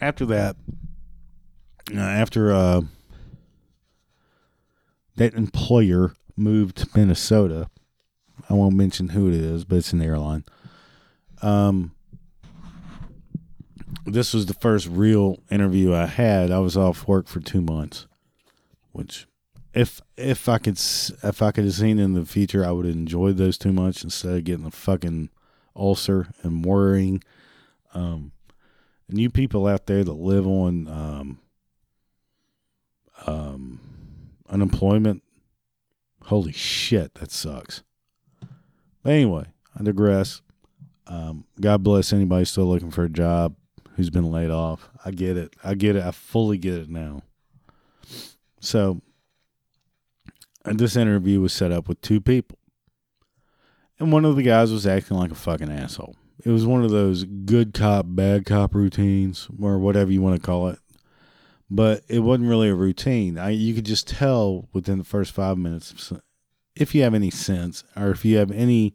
after 0.00 0.26
that, 0.26 0.56
uh, 1.94 2.00
after 2.00 2.52
uh, 2.52 2.82
that 5.16 5.34
employer 5.34 6.14
moved 6.36 6.76
to 6.78 6.88
Minnesota, 6.94 7.68
I 8.48 8.54
won't 8.54 8.76
mention 8.76 9.10
who 9.10 9.28
it 9.28 9.34
is, 9.34 9.64
but 9.64 9.78
it's 9.78 9.92
an 9.92 10.02
airline. 10.02 10.44
Um, 11.42 11.92
this 14.04 14.34
was 14.34 14.46
the 14.46 14.54
first 14.54 14.86
real 14.86 15.38
interview 15.50 15.94
I 15.94 16.06
had. 16.06 16.50
I 16.50 16.58
was 16.58 16.76
off 16.76 17.06
work 17.06 17.26
for 17.26 17.40
two 17.40 17.60
months, 17.60 18.06
which 18.92 19.26
if 19.72 20.00
if 20.16 20.48
I 20.48 20.58
could 20.58 20.78
if 20.78 21.42
I 21.42 21.50
could 21.52 21.64
have 21.64 21.74
seen 21.74 21.98
in 21.98 22.14
the 22.14 22.24
future, 22.24 22.64
I 22.64 22.70
would 22.70 22.86
have 22.86 22.94
enjoyed 22.94 23.36
those 23.36 23.58
two 23.58 23.72
months 23.72 24.02
instead 24.02 24.36
of 24.36 24.44
getting 24.44 24.66
a 24.66 24.70
fucking 24.70 25.30
ulcer 25.76 26.28
and 26.42 26.64
worrying. 26.64 27.22
Um, 27.94 28.32
and 29.08 29.18
you 29.18 29.30
people 29.30 29.66
out 29.66 29.86
there 29.86 30.04
that 30.04 30.12
live 30.12 30.46
on 30.46 30.88
um, 30.88 31.38
um, 33.26 33.80
unemployment, 34.48 35.22
holy 36.24 36.52
shit, 36.52 37.14
that 37.14 37.32
sucks. 37.32 37.82
But 39.02 39.12
anyway, 39.12 39.46
I 39.78 39.82
digress. 39.82 40.42
Um, 41.06 41.44
God 41.60 41.82
bless 41.82 42.12
anybody 42.12 42.44
still 42.44 42.66
looking 42.66 42.92
for 42.92 43.04
a 43.04 43.08
job 43.08 43.56
who's 44.00 44.08
been 44.08 44.30
laid 44.30 44.50
off. 44.50 44.88
I 45.04 45.10
get 45.10 45.36
it. 45.36 45.54
I 45.62 45.74
get 45.74 45.94
it. 45.94 46.02
I 46.02 46.10
fully 46.10 46.56
get 46.56 46.74
it 46.74 46.88
now. 46.88 47.20
So, 48.60 49.02
this 50.64 50.96
interview 50.96 51.42
was 51.42 51.52
set 51.52 51.70
up 51.70 51.86
with 51.86 52.00
two 52.00 52.18
people. 52.18 52.58
And 53.98 54.10
one 54.10 54.24
of 54.24 54.36
the 54.36 54.42
guys 54.42 54.72
was 54.72 54.86
acting 54.86 55.18
like 55.18 55.30
a 55.30 55.34
fucking 55.34 55.70
asshole. 55.70 56.16
It 56.42 56.50
was 56.50 56.64
one 56.64 56.82
of 56.82 56.90
those 56.90 57.24
good 57.24 57.74
cop, 57.74 58.06
bad 58.08 58.46
cop 58.46 58.74
routines, 58.74 59.48
or 59.60 59.78
whatever 59.78 60.10
you 60.10 60.22
want 60.22 60.40
to 60.40 60.46
call 60.46 60.68
it. 60.68 60.78
But 61.68 62.02
it 62.08 62.20
wasn't 62.20 62.48
really 62.48 62.70
a 62.70 62.74
routine. 62.74 63.36
I, 63.38 63.50
you 63.50 63.74
could 63.74 63.84
just 63.84 64.08
tell 64.08 64.66
within 64.72 64.96
the 64.96 65.04
first 65.04 65.32
five 65.32 65.58
minutes 65.58 66.10
if 66.74 66.94
you 66.94 67.02
have 67.02 67.12
any 67.12 67.30
sense 67.30 67.84
or 67.94 68.10
if 68.10 68.24
you 68.24 68.38
have 68.38 68.50
any 68.50 68.94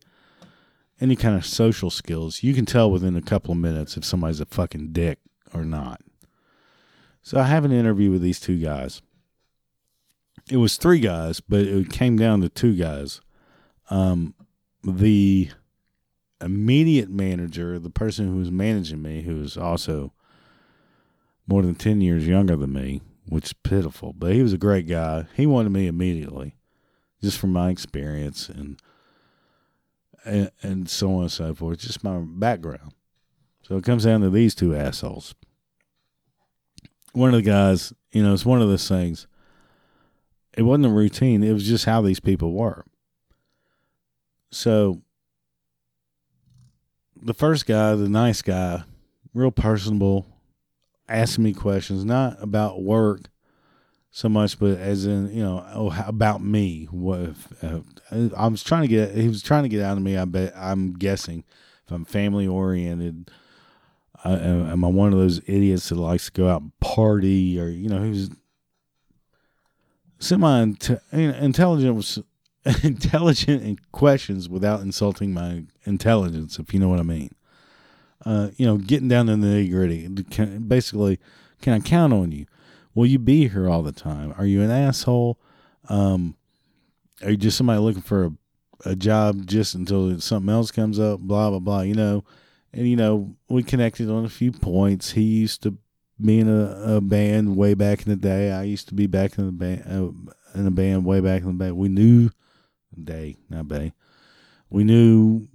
any 1.02 1.16
kind 1.16 1.36
of 1.36 1.46
social 1.46 1.90
skills, 1.90 2.44
you 2.44 2.54
can 2.54 2.66
tell 2.66 2.90
within 2.90 3.16
a 3.16 3.22
couple 3.22 3.52
of 3.52 3.58
minutes 3.58 3.98
if 3.98 4.06
somebody's 4.06 4.40
a 4.40 4.46
fucking 4.46 4.92
dick 4.92 5.20
or 5.54 5.66
not. 5.66 6.02
So 7.22 7.40
I 7.40 7.44
have 7.44 7.66
an 7.66 7.72
interview 7.72 8.12
with 8.12 8.22
these 8.22 8.40
two 8.40 8.58
guys. 8.58 9.02
It 10.50 10.58
was 10.58 10.78
three 10.78 11.00
guys, 11.00 11.42
but 11.42 11.62
it 11.62 11.90
came 11.90 12.18
down 12.18 12.42
to 12.42 12.50
two 12.50 12.76
guys. 12.76 13.20
Um, 13.90 14.36
the 14.84 15.50
immediate 16.40 17.10
manager, 17.10 17.80
the 17.80 17.90
person 17.90 18.28
who 18.28 18.38
was 18.38 18.52
managing 18.52 19.02
me, 19.02 19.24
who 19.24 19.38
was 19.38 19.58
also 19.58 20.14
more 21.48 21.62
than 21.64 21.76
10 21.76 22.02
years 22.02 22.28
younger 22.28 22.56
than 22.56 22.74
me, 22.74 23.02
which 23.28 23.46
is 23.46 23.54
pitiful, 23.54 24.14
but 24.14 24.34
he 24.34 24.44
was 24.44 24.54
a 24.54 24.58
great 24.58 24.88
guy. 24.88 25.26
He 25.36 25.48
wanted 25.48 25.72
me 25.72 25.88
immediately, 25.88 26.56
just 27.22 27.40
from 27.40 27.52
my 27.52 27.70
experience 27.70 28.50
and, 28.50 28.80
and, 30.26 30.90
so 30.90 31.16
on 31.16 31.22
and 31.24 31.32
so 31.32 31.54
forth, 31.54 31.80
just 31.80 32.04
my 32.04 32.20
background. 32.20 32.94
So 33.64 33.78
it 33.78 33.84
comes 33.84 34.06
down 34.06 34.22
to 34.22 34.30
these 34.30 34.56
two 34.56 34.76
assholes. 34.76 35.36
One 37.14 37.30
of 37.30 37.36
the 37.36 37.50
guys, 37.50 37.94
you 38.12 38.24
know, 38.24 38.34
it's 38.34 38.46
one 38.46 38.62
of 38.62 38.68
those 38.68 38.88
things. 38.88 39.28
It 40.58 40.64
wasn't 40.64 40.88
a 40.88 40.90
routine, 40.90 41.44
it 41.44 41.54
was 41.54 41.68
just 41.68 41.86
how 41.86 42.02
these 42.02 42.20
people 42.20 42.54
were. 42.54 42.86
So 44.52 45.02
the 47.22 47.34
first 47.34 47.66
guy, 47.66 47.96
the 47.96 48.10
nice 48.10 48.42
guy, 48.42 48.84
real 49.34 49.52
personable, 49.52 50.26
asking 51.10 51.44
me 51.44 51.54
questions, 51.54 52.06
not 52.06 52.42
about 52.42 52.82
work 52.82 53.30
so 54.12 54.30
much, 54.30 54.58
but 54.58 54.78
as 54.78 55.06
in, 55.06 55.34
you 55.34 55.44
know, 55.44 55.66
oh, 55.74 56.04
about 56.08 56.42
me. 56.42 56.88
What 56.90 57.20
if, 57.20 57.64
uh, 57.64 57.80
I 58.12 58.48
was 58.48 58.64
trying 58.64 58.84
to 58.84 58.88
get, 58.88 59.16
he 59.16 59.28
was 59.28 59.42
trying 59.42 59.64
to 59.64 59.70
get 59.70 59.82
out 59.82 59.98
of 59.98 60.04
me. 60.04 60.18
I 60.18 60.26
bet, 60.26 60.54
I'm 60.56 60.94
guessing, 60.94 61.44
if 61.86 61.92
I'm 61.92 62.06
family 62.06 62.48
oriented, 62.48 63.32
uh, 64.24 64.38
am 64.40 64.86
I 64.86 64.88
one 64.88 65.14
of 65.14 65.20
those 65.20 65.42
idiots 65.48 65.90
that 65.90 65.96
likes 65.96 66.26
to 66.26 66.32
go 66.32 66.48
out 66.48 66.62
and 66.62 66.80
party 66.80 67.60
or, 67.60 67.68
you 67.68 67.90
know, 67.90 68.00
who's 68.00 68.30
semi 70.20 70.74
intelligent 71.12 71.96
was 71.96 72.20
intelligent 72.84 73.64
in 73.64 73.78
questions 73.92 74.50
without 74.50 74.82
insulting 74.82 75.34
my 75.34 75.64
intelligence, 75.86 76.58
if 76.58 76.74
you 76.74 76.80
know 76.80 76.90
what 76.90 77.00
I 77.00 77.04
mean. 77.04 77.32
Uh, 78.26 78.50
you 78.58 78.66
know, 78.66 78.78
getting 78.78 79.08
down 79.08 79.28
to 79.28 79.36
the 79.36 79.48
nitty 79.48 79.70
gritty. 79.70 80.08
Basically, 80.58 81.20
can 81.62 81.74
I 81.74 81.80
count 81.80 82.14
on 82.14 82.32
you? 82.32 82.48
Will 82.96 83.06
you 83.06 83.20
be 83.20 83.50
here 83.50 83.70
all 83.70 83.84
the 83.84 83.92
time? 83.92 84.34
Are 84.38 84.46
you 84.46 84.62
an 84.62 84.72
asshole? 84.72 85.38
Um, 85.90 86.36
are 87.26 87.32
you 87.32 87.38
just 87.38 87.58
somebody 87.58 87.80
looking 87.80 88.02
for 88.02 88.26
a, 88.26 88.32
a 88.92 88.96
job 88.96 89.46
just 89.46 89.76
until 89.76 90.20
something 90.20 90.54
else 90.54 90.72
comes 90.72 91.00
up? 91.00 91.20
Blah 91.20 91.50
blah 91.50 91.60
blah. 91.60 91.82
You 91.82 91.96
know, 91.96 92.24
and 92.72 92.88
you 92.88 92.96
know 92.96 93.36
we 93.50 93.64
connected 93.64 94.10
on 94.10 94.26
a 94.26 94.30
few 94.30 94.52
points. 94.52 95.12
He 95.12 95.24
used 95.24 95.64
to 95.64 95.78
be 96.24 96.40
in 96.40 96.48
a, 96.48 96.96
a 96.96 97.02
band 97.02 97.58
way 97.58 97.74
back 97.74 98.06
in 98.06 98.10
the 98.10 98.16
day. 98.16 98.52
I 98.52 98.64
used 98.64 98.88
to 98.90 98.94
be 98.94 99.08
back 99.08 99.38
in 99.38 99.46
the 99.48 99.52
band 99.52 99.84
uh, 99.88 100.60
in 100.60 100.68
a 100.68 100.72
band 100.72 101.06
way 101.06 101.20
back 101.20 101.42
in 101.42 101.58
the 101.58 101.66
day. 101.66 101.72
We 101.72 101.90
knew 101.90 102.30
day, 103.04 103.38
not 103.50 103.68
bay. 103.68 103.94
We 104.70 104.84
knew 104.84 105.48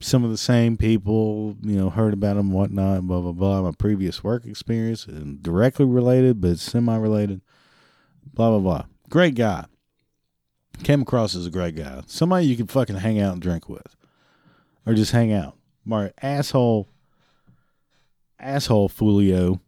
some 0.00 0.24
of 0.24 0.30
the 0.30 0.38
same 0.38 0.76
people, 0.76 1.56
you 1.62 1.76
know, 1.76 1.90
heard 1.90 2.14
about 2.14 2.36
them, 2.36 2.52
whatnot, 2.52 3.06
blah, 3.06 3.20
blah, 3.20 3.32
blah. 3.32 3.62
My 3.62 3.72
previous 3.72 4.24
work 4.24 4.46
experience 4.46 5.06
and 5.06 5.42
directly 5.42 5.84
related, 5.84 6.40
but 6.40 6.58
semi 6.58 6.96
related, 6.96 7.42
blah, 8.32 8.50
blah, 8.50 8.58
blah. 8.60 8.84
Great 9.08 9.34
guy. 9.34 9.66
Came 10.82 11.02
across 11.02 11.34
as 11.34 11.46
a 11.46 11.50
great 11.50 11.76
guy. 11.76 12.02
Somebody 12.06 12.46
you 12.46 12.56
could 12.56 12.70
fucking 12.70 12.96
hang 12.96 13.20
out 13.20 13.34
and 13.34 13.42
drink 13.42 13.68
with 13.68 13.96
or 14.86 14.94
just 14.94 15.12
hang 15.12 15.32
out. 15.32 15.56
My 15.84 16.12
asshole, 16.22 16.88
asshole 18.38 18.88
Fulio. 18.88 19.60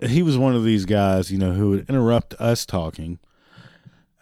He 0.00 0.22
was 0.22 0.36
one 0.36 0.54
of 0.54 0.64
these 0.64 0.84
guys, 0.84 1.30
you 1.30 1.38
know, 1.38 1.52
who 1.52 1.70
would 1.70 1.88
interrupt 1.88 2.34
us 2.34 2.66
talking 2.66 3.18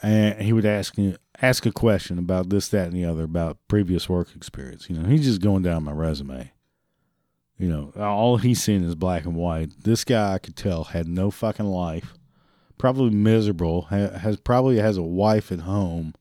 and 0.03 0.43
he 0.43 0.53
would 0.53 0.67
ask 0.67 0.97
ask 1.41 1.65
a 1.65 1.73
question 1.73 2.19
about 2.19 2.51
this, 2.51 2.69
that, 2.69 2.89
and 2.89 2.97
the 2.97 3.05
other 3.05 3.25
about 3.25 3.59
previous 3.69 4.09
work 4.09 4.35
experience. 4.35 4.91
You 4.91 4.97
know, 4.97 5.09
he's 5.09 5.25
just 5.25 5.41
going 5.41 5.63
down 5.63 5.85
my 5.85 5.93
resume. 5.93 6.53
You 7.59 7.69
know, 7.69 7.93
all 7.97 8.39
he's 8.39 8.63
seen 8.63 8.83
is 8.83 8.97
black 8.97 9.25
and 9.25 9.37
white. 9.37 9.71
This 9.85 10.05
guy, 10.05 10.35
I 10.35 10.39
could 10.39 10.57
tell, 10.57 10.85
had 10.85 11.07
no 11.07 11.31
fucking 11.31 11.67
life. 11.67 12.15
Probably 12.83 13.11
miserable. 13.11 13.83
Has 13.83 14.41
probably 14.41 14.79
has 14.79 14.97
a 14.97 15.03
wife 15.03 15.53
at 15.53 15.61
home 15.61 16.17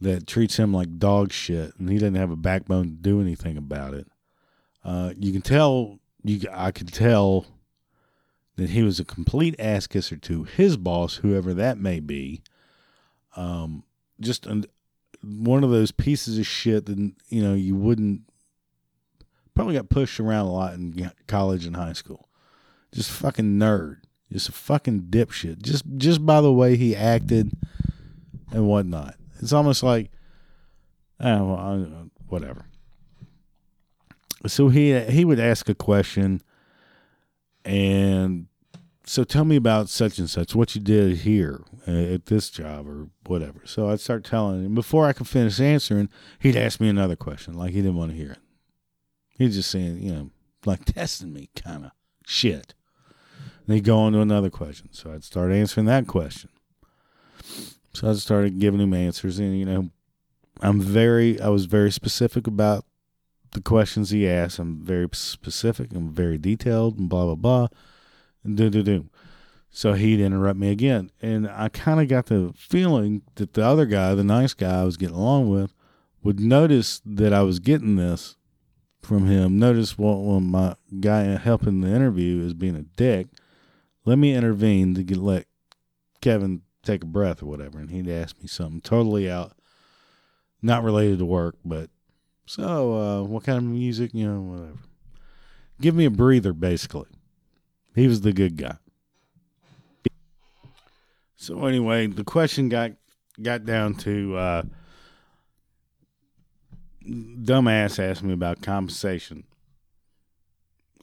that 0.00 0.26
treats 0.26 0.56
him 0.56 0.72
like 0.72 0.98
dog 0.98 1.32
shit, 1.32 1.74
and 1.78 1.90
he 1.90 1.98
doesn't 1.98 2.14
have 2.14 2.30
a 2.30 2.36
backbone 2.36 2.84
to 2.84 2.92
do 2.92 3.20
anything 3.20 3.58
about 3.58 3.92
it. 3.92 4.06
Uh, 4.82 5.12
you 5.18 5.32
can 5.32 5.42
tell. 5.42 5.98
You, 6.22 6.48
I 6.50 6.70
could 6.70 6.90
tell 6.90 7.44
that 8.56 8.70
he 8.70 8.82
was 8.82 8.98
a 8.98 9.04
complete 9.04 9.54
ass 9.58 9.86
kisser 9.86 10.16
to 10.16 10.44
his 10.44 10.78
boss, 10.78 11.16
whoever 11.16 11.52
that 11.52 11.76
may 11.76 12.00
be 12.00 12.40
um, 13.36 13.84
just 14.18 14.46
an, 14.46 14.64
one 15.22 15.62
of 15.62 15.68
those 15.68 15.92
pieces 15.92 16.38
of 16.38 16.46
shit 16.46 16.86
that 16.86 16.98
you 17.28 17.42
know 17.42 17.52
you 17.52 17.76
wouldn't 17.76 18.22
probably 19.52 19.74
got 19.74 19.90
pushed 19.90 20.18
around 20.18 20.46
a 20.46 20.52
lot 20.52 20.72
in 20.72 21.12
college 21.26 21.66
and 21.66 21.76
high 21.76 21.92
school. 21.92 22.30
Just 22.92 23.10
fucking 23.10 23.58
nerd, 23.58 23.98
Just 24.34 24.48
a 24.48 24.52
fucking 24.52 25.02
dipshit. 25.10 25.62
Just 25.62 25.84
just 25.96 26.26
by 26.26 26.40
the 26.40 26.52
way 26.52 26.76
he 26.76 26.96
acted 26.96 27.52
and 28.50 28.66
whatnot. 28.66 29.14
It's 29.38 29.52
almost 29.52 29.84
like, 29.84 30.10
oh, 31.20 31.44
well, 31.44 32.10
whatever. 32.26 32.64
So 34.48 34.70
he 34.70 34.98
he 35.02 35.24
would 35.24 35.38
ask 35.38 35.68
a 35.68 35.74
question, 35.74 36.42
and 37.64 38.48
so 39.04 39.22
tell 39.22 39.44
me 39.44 39.54
about 39.54 39.88
such 39.88 40.18
and 40.18 40.28
such, 40.28 40.52
what 40.52 40.74
you 40.74 40.80
did 40.80 41.18
here 41.18 41.62
uh, 41.86 41.92
at 41.92 42.26
this 42.26 42.50
job 42.50 42.88
or 42.88 43.10
whatever. 43.28 43.60
So 43.66 43.88
I'd 43.88 44.00
start 44.00 44.24
telling 44.24 44.64
him. 44.64 44.74
Before 44.74 45.06
I 45.06 45.12
could 45.12 45.28
finish 45.28 45.60
answering, 45.60 46.08
he'd 46.40 46.56
ask 46.56 46.80
me 46.80 46.88
another 46.88 47.14
question, 47.14 47.54
like 47.54 47.70
he 47.70 47.82
didn't 47.82 47.98
want 47.98 48.10
to 48.10 48.16
hear 48.16 48.32
it. 48.32 48.38
He's 49.38 49.54
just 49.54 49.70
saying, 49.70 50.02
you 50.02 50.12
know, 50.12 50.30
like 50.66 50.84
testing 50.86 51.32
me 51.32 51.50
kind 51.54 51.84
of 51.84 51.92
shit. 52.26 52.74
He'd 53.66 53.84
go 53.84 53.98
on 53.98 54.12
to 54.12 54.20
another 54.20 54.50
question. 54.50 54.88
So 54.92 55.12
I'd 55.12 55.24
start 55.24 55.52
answering 55.52 55.86
that 55.86 56.06
question. 56.06 56.50
So 57.94 58.10
I 58.10 58.14
started 58.14 58.58
giving 58.58 58.80
him 58.80 58.92
answers, 58.92 59.38
and 59.38 59.58
you 59.58 59.64
know, 59.64 59.90
I'm 60.60 60.80
very, 60.80 61.40
I 61.40 61.48
was 61.48 61.66
very 61.66 61.92
specific 61.92 62.46
about 62.46 62.84
the 63.52 63.60
questions 63.60 64.10
he 64.10 64.28
asked. 64.28 64.58
I'm 64.58 64.84
very 64.84 65.08
specific. 65.12 65.92
I'm 65.94 66.12
very 66.12 66.36
detailed, 66.36 66.98
and 66.98 67.08
blah 67.08 67.24
blah 67.24 67.34
blah, 67.36 67.68
and 68.42 68.56
do 68.56 68.68
do 68.68 68.82
do. 68.82 69.08
So 69.70 69.94
he'd 69.94 70.20
interrupt 70.20 70.58
me 70.58 70.70
again, 70.70 71.10
and 71.22 71.48
I 71.48 71.68
kind 71.68 72.00
of 72.00 72.08
got 72.08 72.26
the 72.26 72.52
feeling 72.56 73.22
that 73.36 73.54
the 73.54 73.64
other 73.64 73.86
guy, 73.86 74.14
the 74.14 74.24
nice 74.24 74.54
guy 74.54 74.80
I 74.80 74.84
was 74.84 74.96
getting 74.96 75.16
along 75.16 75.50
with, 75.50 75.72
would 76.22 76.40
notice 76.40 77.00
that 77.04 77.32
I 77.32 77.42
was 77.42 77.58
getting 77.60 77.96
this 77.96 78.36
from 79.02 79.26
him. 79.26 79.58
Notice 79.58 79.98
what 79.98 80.18
when 80.18 80.44
my 80.44 80.76
guy 81.00 81.22
helping 81.36 81.80
the 81.80 81.88
interview 81.88 82.44
is 82.44 82.54
being 82.54 82.76
a 82.76 82.82
dick. 82.82 83.28
Let 84.04 84.18
me 84.18 84.34
intervene 84.34 84.94
to 84.94 85.02
get 85.02 85.18
let 85.18 85.46
Kevin 86.20 86.62
take 86.82 87.02
a 87.02 87.06
breath 87.06 87.42
or 87.42 87.46
whatever. 87.46 87.78
And 87.78 87.90
he'd 87.90 88.08
ask 88.08 88.40
me 88.40 88.48
something 88.48 88.80
totally 88.80 89.30
out, 89.30 89.52
not 90.60 90.82
related 90.82 91.18
to 91.18 91.24
work, 91.24 91.56
but 91.64 91.90
so 92.46 92.94
uh, 92.94 93.22
what 93.22 93.44
kind 93.44 93.58
of 93.58 93.64
music, 93.64 94.12
you 94.12 94.26
know, 94.26 94.40
whatever. 94.40 94.78
Give 95.80 95.94
me 95.94 96.04
a 96.04 96.10
breather, 96.10 96.52
basically. 96.52 97.08
He 97.94 98.06
was 98.06 98.20
the 98.20 98.32
good 98.32 98.56
guy. 98.56 98.76
So 101.36 101.66
anyway, 101.66 102.06
the 102.06 102.24
question 102.24 102.68
got 102.68 102.92
got 103.42 103.64
down 103.64 103.94
to 103.96 104.36
uh, 104.36 104.62
dumbass 107.06 107.98
asked 107.98 108.22
me 108.22 108.32
about 108.32 108.62
compensation. 108.62 109.44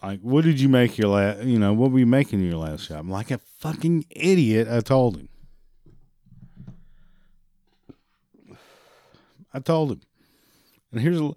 Like, 0.01 0.19
what 0.21 0.43
did 0.43 0.59
you 0.59 0.67
make 0.67 0.97
your 0.97 1.09
last? 1.09 1.43
You 1.43 1.59
know, 1.59 1.73
what 1.73 1.91
were 1.91 1.99
you 1.99 2.07
making 2.07 2.41
your 2.41 2.57
last 2.57 2.87
job? 2.87 2.99
I'm 2.99 3.09
like 3.09 3.29
a 3.29 3.37
fucking 3.37 4.05
idiot. 4.09 4.67
I 4.69 4.79
told 4.79 5.17
him. 5.17 5.29
I 9.53 9.59
told 9.59 9.91
him. 9.91 10.01
And 10.91 11.01
here's 11.01 11.19
a, 11.19 11.33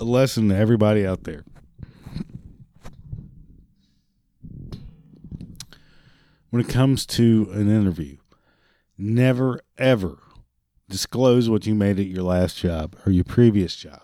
a 0.00 0.04
lesson 0.04 0.48
to 0.48 0.56
everybody 0.56 1.06
out 1.06 1.24
there. 1.24 1.44
When 6.50 6.60
it 6.60 6.68
comes 6.68 7.06
to 7.06 7.48
an 7.52 7.68
interview, 7.68 8.16
never 8.96 9.60
ever 9.78 10.18
disclose 10.88 11.48
what 11.48 11.66
you 11.66 11.74
made 11.74 11.98
at 11.98 12.06
your 12.06 12.22
last 12.22 12.58
job 12.58 12.96
or 13.04 13.12
your 13.12 13.24
previous 13.24 13.74
job. 13.76 14.02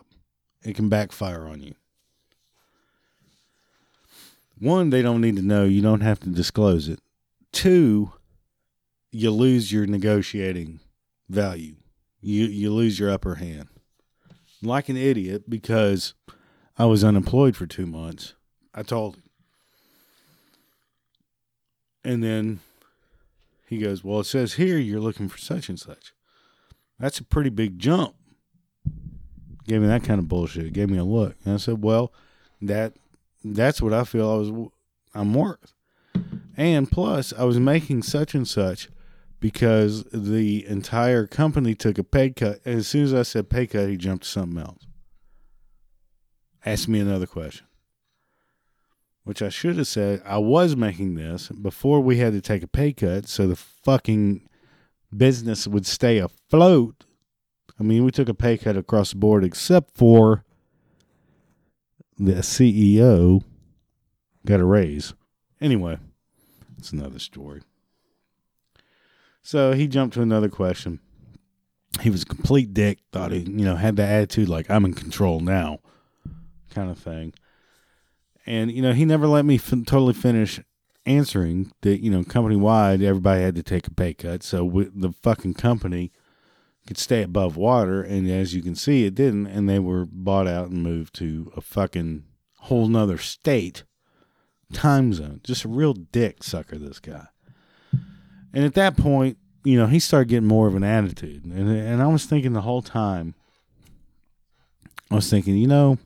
It 0.63 0.75
can 0.75 0.89
backfire 0.89 1.47
on 1.47 1.63
you. 1.63 1.75
One, 4.61 4.91
they 4.91 5.01
don't 5.01 5.23
need 5.23 5.37
to 5.37 5.43
know. 5.43 5.65
You 5.65 5.81
don't 5.81 6.03
have 6.03 6.21
to 6.21 6.29
disclose 6.29 6.89
it. 6.89 7.01
Two, 7.51 8.13
you 9.11 9.31
lose 9.31 9.73
your 9.73 9.87
negotiating 9.87 10.81
value. 11.29 11.77
You 12.21 12.45
you 12.45 12.71
lose 12.71 12.99
your 12.99 13.11
upper 13.11 13.37
hand. 13.37 13.69
Like 14.63 14.91
an 14.91 14.99
idiot 14.99 15.49
because 15.49 16.13
I 16.77 16.85
was 16.85 17.03
unemployed 17.03 17.57
for 17.57 17.67
2 17.67 17.87
months. 17.87 18.35
I 18.75 18.83
told 18.83 19.17
him. 19.17 19.23
And 22.05 22.23
then 22.23 22.61
he 23.67 23.79
goes, 23.79 24.05
"Well, 24.05 24.21
it 24.21 24.25
says 24.25 24.55
here 24.55 24.77
you're 24.77 25.01
looking 25.01 25.29
for 25.31 25.39
such 25.39 25.71
and 25.71 25.81
such." 25.81 26.13
That's 26.99 27.19
a 27.19 27.25
pretty 27.25 27.51
big 27.51 27.79
jump. 27.79 28.15
Gave 29.67 29.81
me 29.81 29.87
that 29.87 30.05
kind 30.05 30.19
of 30.19 30.29
bullshit. 30.29 30.75
Gave 30.75 30.91
me 30.91 30.99
a 30.99 31.05
look. 31.05 31.37
And 31.45 31.55
I 31.55 31.57
said, 31.57 31.83
"Well, 31.83 32.13
that 32.61 32.95
that's 33.45 33.81
what 33.81 33.93
I 33.93 34.05
feel 34.05 34.31
I 34.31 34.37
was 34.37 34.71
I'm 35.15 35.35
worth." 35.35 35.75
And 36.57 36.91
plus, 36.91 37.33
I 37.33 37.45
was 37.45 37.59
making 37.59 38.03
such 38.03 38.35
and 38.35 38.47
such 38.47 38.89
because 39.41 40.05
the 40.13 40.67
entire 40.67 41.27
company 41.27 41.75
took 41.75 41.99
a 41.99 42.05
pay 42.05 42.31
cut. 42.31 42.61
And 42.65 42.79
as 42.79 42.89
soon 42.89 43.05
as 43.05 43.15
I 43.15 43.23
said 43.23 43.49
pay 43.49 43.67
cut, 43.67 43.89
he 43.89 43.97
jumped 43.97 44.25
to 44.25 44.31
something 44.31 44.61
else. 44.61 44.87
Asked 46.65 46.89
me 46.89 47.01
another 47.01 47.27
question, 47.27 47.67
which 49.25 49.41
I 49.41 49.49
should 49.49 49.79
have 49.79 49.87
said 49.87 50.23
I 50.27 50.37
was 50.37 50.77
making 50.77 51.15
this 51.15 51.49
before 51.49 52.01
we 52.01 52.19
had 52.19 52.35
to 52.35 52.43
take 52.43 52.63
a 52.63 52.69
pay 52.69 52.93
cut 52.93 53.27
so 53.27 53.47
the 53.47 53.57
fucking 53.57 54.47
business 55.17 55.67
would 55.67 55.87
stay 55.87 56.19
afloat. 56.19 57.05
I 57.79 57.83
mean, 57.83 58.05
we 58.05 58.11
took 58.11 58.29
a 58.29 58.35
pay 58.35 58.59
cut 58.59 58.77
across 58.77 59.13
the 59.13 59.17
board 59.17 59.43
except 59.43 59.97
for 59.97 60.45
the 62.21 62.35
CEO 62.43 63.43
got 64.45 64.61
a 64.61 64.65
raise. 64.65 65.15
Anyway, 65.61 65.99
it's 66.79 66.93
another 66.93 67.19
story. 67.19 67.63
So 69.43 69.73
he 69.73 69.87
jumped 69.87 70.15
to 70.15 70.23
another 70.23 70.51
question. 70.51 71.01
He 72.03 72.11
was 72.11 72.23
a 72.23 72.27
complete 72.27 72.75
dick, 72.75 72.99
thought 73.11 73.33
he, 73.33 73.41
you 73.41 73.65
know, 73.65 73.77
had 73.77 73.97
the 73.97 74.05
attitude 74.05 74.49
like 74.49 74.71
I'm 74.71 74.85
in 74.85 74.95
control 74.95 75.41
now 75.41 75.81
kind 76.71 76.91
of 76.91 76.99
thing. 76.99 77.33
And, 78.47 78.71
you 78.71 78.83
know, 78.83 78.93
he 78.93 79.05
never 79.05 79.27
let 79.27 79.45
me 79.45 79.59
totally 79.59 80.15
finish 80.15 80.61
answering 81.07 81.73
that, 81.81 82.03
you 82.03 82.11
know, 82.11 82.23
company 82.23 82.57
wide, 82.57 83.03
everybody 83.03 83.43
had 83.43 83.55
to 83.57 83.63
take 83.63 83.87
a 83.87 83.91
pay 83.91 84.15
cut. 84.15 84.43
So 84.43 84.89
the 84.95 85.13
fucking 85.13 85.55
company 85.55 86.13
could 86.91 86.99
stay 86.99 87.23
above 87.23 87.57
water. 87.57 88.03
And 88.03 88.29
as 88.29 88.53
you 88.53 88.63
can 88.63 88.75
see, 88.75 89.05
it 89.05 89.15
didn't. 89.15 89.47
And 89.47 89.69
they 89.69 89.79
were 89.79 90.05
bought 90.05 90.49
out 90.49 90.71
and 90.71 90.83
moved 90.83 91.15
to 91.17 91.53
a 91.57 91.61
fucking 91.61 92.25
whole 92.63 92.89
nother 92.89 93.17
state 93.17 93.85
time 94.73 95.13
zone. 95.13 95.41
Just 95.45 95.65
a 95.65 95.69
real 95.69 95.95
dick 95.95 96.43
sucker, 96.43 96.77
this 96.77 96.99
guy. 96.99 97.29
And 98.53 98.65
at 98.65 98.75
that 98.75 98.97
point, 98.97 99.39
you 99.63 99.79
know, 99.79 99.87
he 99.87 100.01
started 100.01 100.31
getting 100.31 100.49
more 100.49 100.67
of 100.67 100.75
an 100.75 100.83
attitude. 100.83 101.45
And, 101.45 101.71
and 101.71 102.03
I 102.03 102.09
was 102.09 102.27
thinking 102.27 102.55
the 102.55 102.63
whole 102.63 102.83
time, 102.83 103.37
I 105.13 105.15
was 105.15 105.31
thinking, 105.31 105.57
you 105.57 105.69
know, 105.69 105.97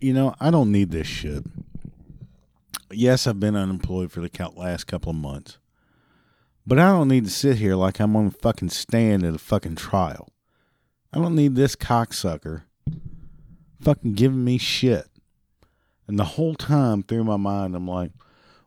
you 0.00 0.12
know, 0.12 0.34
I 0.40 0.50
don't 0.50 0.72
need 0.72 0.90
this 0.90 1.06
shit. 1.06 1.44
Yes, 2.90 3.28
I've 3.28 3.38
been 3.38 3.54
unemployed 3.54 4.10
for 4.10 4.20
the 4.20 4.52
last 4.56 4.88
couple 4.88 5.10
of 5.10 5.16
months. 5.16 5.59
But 6.66 6.78
I 6.78 6.88
don't 6.88 7.08
need 7.08 7.24
to 7.24 7.30
sit 7.30 7.56
here 7.56 7.74
like 7.74 8.00
I'm 8.00 8.14
on 8.16 8.26
a 8.26 8.30
fucking 8.30 8.70
stand 8.70 9.24
at 9.24 9.34
a 9.34 9.38
fucking 9.38 9.76
trial. 9.76 10.28
I 11.12 11.18
don't 11.18 11.34
need 11.34 11.56
this 11.56 11.74
cocksucker 11.74 12.62
fucking 13.80 14.14
giving 14.14 14.44
me 14.44 14.58
shit. 14.58 15.06
And 16.06 16.18
the 16.18 16.24
whole 16.24 16.54
time 16.54 17.02
through 17.02 17.24
my 17.24 17.36
mind, 17.36 17.74
I'm 17.74 17.88
like, 17.88 18.12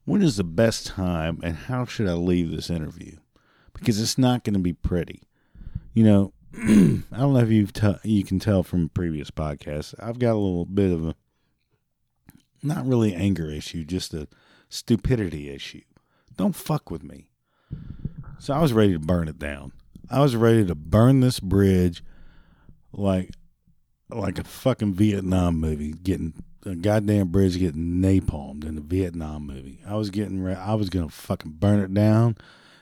when 0.05 0.21
is 0.21 0.37
the 0.37 0.43
best 0.43 0.87
time 0.87 1.39
and 1.43 1.55
how 1.55 1.85
should 1.85 2.07
I 2.07 2.13
leave 2.13 2.51
this 2.51 2.69
interview? 2.69 3.17
Because 3.73 4.01
it's 4.01 4.17
not 4.17 4.43
going 4.43 4.53
to 4.53 4.59
be 4.59 4.73
pretty. 4.73 5.23
You 5.93 6.03
know, 6.03 6.33
I 6.53 7.17
don't 7.17 7.33
know 7.33 7.39
if 7.39 7.49
you 7.49 7.67
t- 7.67 7.95
you 8.03 8.23
can 8.23 8.39
tell 8.39 8.63
from 8.63 8.89
previous 8.89 9.31
podcasts. 9.31 9.93
I've 9.99 10.19
got 10.19 10.33
a 10.33 10.39
little 10.39 10.65
bit 10.65 10.91
of 10.91 11.07
a 11.07 11.15
not 12.61 12.85
really 12.85 13.13
anger 13.13 13.49
issue, 13.49 13.83
just 13.83 14.13
a 14.13 14.27
stupidity 14.69 15.49
issue. 15.49 15.81
Don't 16.37 16.55
fuck 16.55 16.89
with 16.89 17.03
me. 17.03 17.29
So 18.39 18.53
I 18.53 18.59
was 18.59 18.73
ready 18.73 18.93
to 18.93 18.99
burn 18.99 19.27
it 19.27 19.39
down. 19.39 19.71
I 20.09 20.19
was 20.19 20.35
ready 20.35 20.65
to 20.65 20.75
burn 20.75 21.21
this 21.21 21.39
bridge 21.39 22.03
like 22.91 23.31
like 24.09 24.37
a 24.37 24.43
fucking 24.43 24.93
Vietnam 24.93 25.59
movie 25.59 25.93
getting 25.93 26.33
a 26.65 26.75
goddamn 26.75 27.29
bridge 27.29 27.57
getting 27.57 28.01
napalmed 28.01 28.65
in 28.65 28.75
the 28.75 28.81
Vietnam 28.81 29.47
movie. 29.47 29.81
I 29.87 29.95
was 29.95 30.09
getting 30.09 30.43
ready. 30.43 30.59
I 30.59 30.75
was 30.75 30.89
gonna 30.89 31.09
fucking 31.09 31.53
burn 31.53 31.79
it 31.79 31.93
down. 31.93 32.37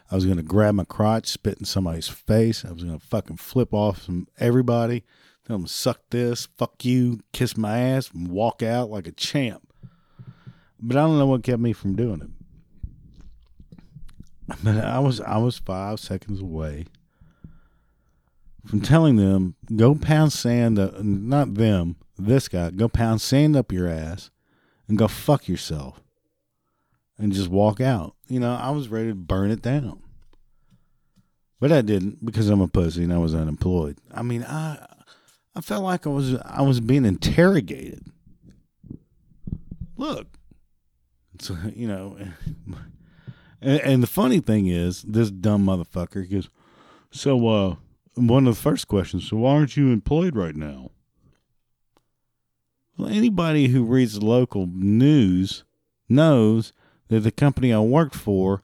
I 0.10 0.16
was 0.16 0.26
gonna 0.26 0.44
grab 0.44 0.76
my 0.76 0.84
crotch, 0.84 1.28
spit 1.28 1.58
in 1.58 1.66
somebody's 1.66 2.10
face. 2.10 2.66
I 2.66 2.72
was 2.72 2.84
gonna 2.84 3.00
fucking 3.00 3.38
flip 3.38 3.74
off 3.74 4.10
everybody, 4.40 5.04
tell 5.48 5.58
them 5.58 5.68
suck 5.68 6.02
this, 6.10 6.48
fuck 6.58 6.84
you, 6.84 7.22
kiss 7.32 7.56
my 7.56 7.80
ass, 7.80 8.12
and 8.12 8.28
walk 8.28 8.62
out 8.62 8.90
like 8.90 9.08
a 9.08 9.12
champ. 9.12 9.68
But 10.80 10.98
I 10.98 11.02
don't 11.02 11.18
know 11.18 11.28
what 11.28 11.44
kept 11.44 11.62
me 11.62 11.74
from 11.74 11.96
doing 11.96 12.22
it. 12.22 12.30
I 14.66 15.00
was 15.00 15.22
I 15.22 15.38
was 15.38 15.58
five 15.58 16.00
seconds 16.00 16.42
away 16.42 16.86
from 18.66 18.82
telling 18.82 19.16
them 19.16 19.56
go 19.76 19.96
pound 19.96 20.34
sand. 20.34 20.78
Not 21.02 21.56
them, 21.56 21.96
this 22.18 22.48
guy. 22.48 22.72
Go 22.72 22.88
pound 22.88 23.22
sand 23.22 23.56
up 23.56 23.72
your 23.72 23.88
ass 23.88 24.30
and 24.88 24.98
go 24.98 25.08
fuck 25.08 25.48
yourself 25.48 26.02
and 27.18 27.32
just 27.32 27.50
walk 27.50 27.80
out. 27.80 28.16
You 28.28 28.40
know, 28.40 28.54
I 28.54 28.72
was 28.72 28.90
ready 28.90 29.10
to 29.10 29.16
burn 29.16 29.52
it 29.52 29.62
down. 29.62 30.02
But 31.60 31.72
I 31.72 31.82
didn't 31.82 32.26
because 32.26 32.50
I'm 32.50 32.62
a 32.62 32.68
pussy 32.68 33.04
and 33.04 33.14
I 33.14 33.20
was 33.20 33.36
unemployed. 33.36 34.00
I 34.12 34.24
mean, 34.24 34.44
I 34.44 34.84
I 35.56 35.62
felt 35.62 35.84
like 35.84 36.08
I 36.08 36.10
was 36.10 36.36
I 36.44 36.62
was 36.64 36.80
being 36.80 37.06
interrogated. 37.06 38.06
Look, 39.96 40.28
so 41.40 41.56
you 41.76 41.88
know, 41.88 42.18
and, 43.62 43.80
and 43.82 44.04
the 44.04 44.08
funny 44.08 44.40
thing 44.40 44.68
is, 44.68 45.04
this 45.04 45.32
dumb 45.32 45.66
motherfucker 45.66 46.30
goes, 46.30 46.50
so 47.12 47.48
uh, 47.48 47.76
one 48.16 48.48
of 48.48 48.56
the 48.56 48.62
first 48.62 48.88
questions, 48.88 49.30
so 49.30 49.38
why 49.38 49.52
aren't 49.52 49.78
you 49.78 49.92
employed 49.92 50.36
right 50.36 50.56
now? 50.56 50.92
Well, 52.98 53.10
anybody 53.10 53.68
who 53.68 53.84
reads 53.84 54.22
local 54.22 54.68
news 54.68 55.64
knows 56.10 56.74
that 57.08 57.22
the 57.22 57.32
company 57.32 57.74
I 57.74 57.80
worked 57.80 58.16
for 58.16 58.64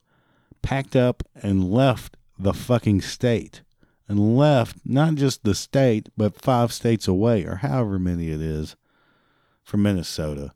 packed 0.61 0.95
up 0.95 1.23
and 1.35 1.71
left 1.71 2.17
the 2.37 2.53
fucking 2.53 3.01
state 3.01 3.61
and 4.07 4.37
left 4.37 4.77
not 4.85 5.15
just 5.15 5.43
the 5.43 5.55
state, 5.55 6.09
but 6.15 6.41
five 6.41 6.71
states 6.71 7.07
away, 7.07 7.43
or 7.43 7.57
however 7.57 7.99
many 7.99 8.29
it 8.29 8.41
is, 8.41 8.75
from 9.63 9.83
Minnesota, 9.83 10.53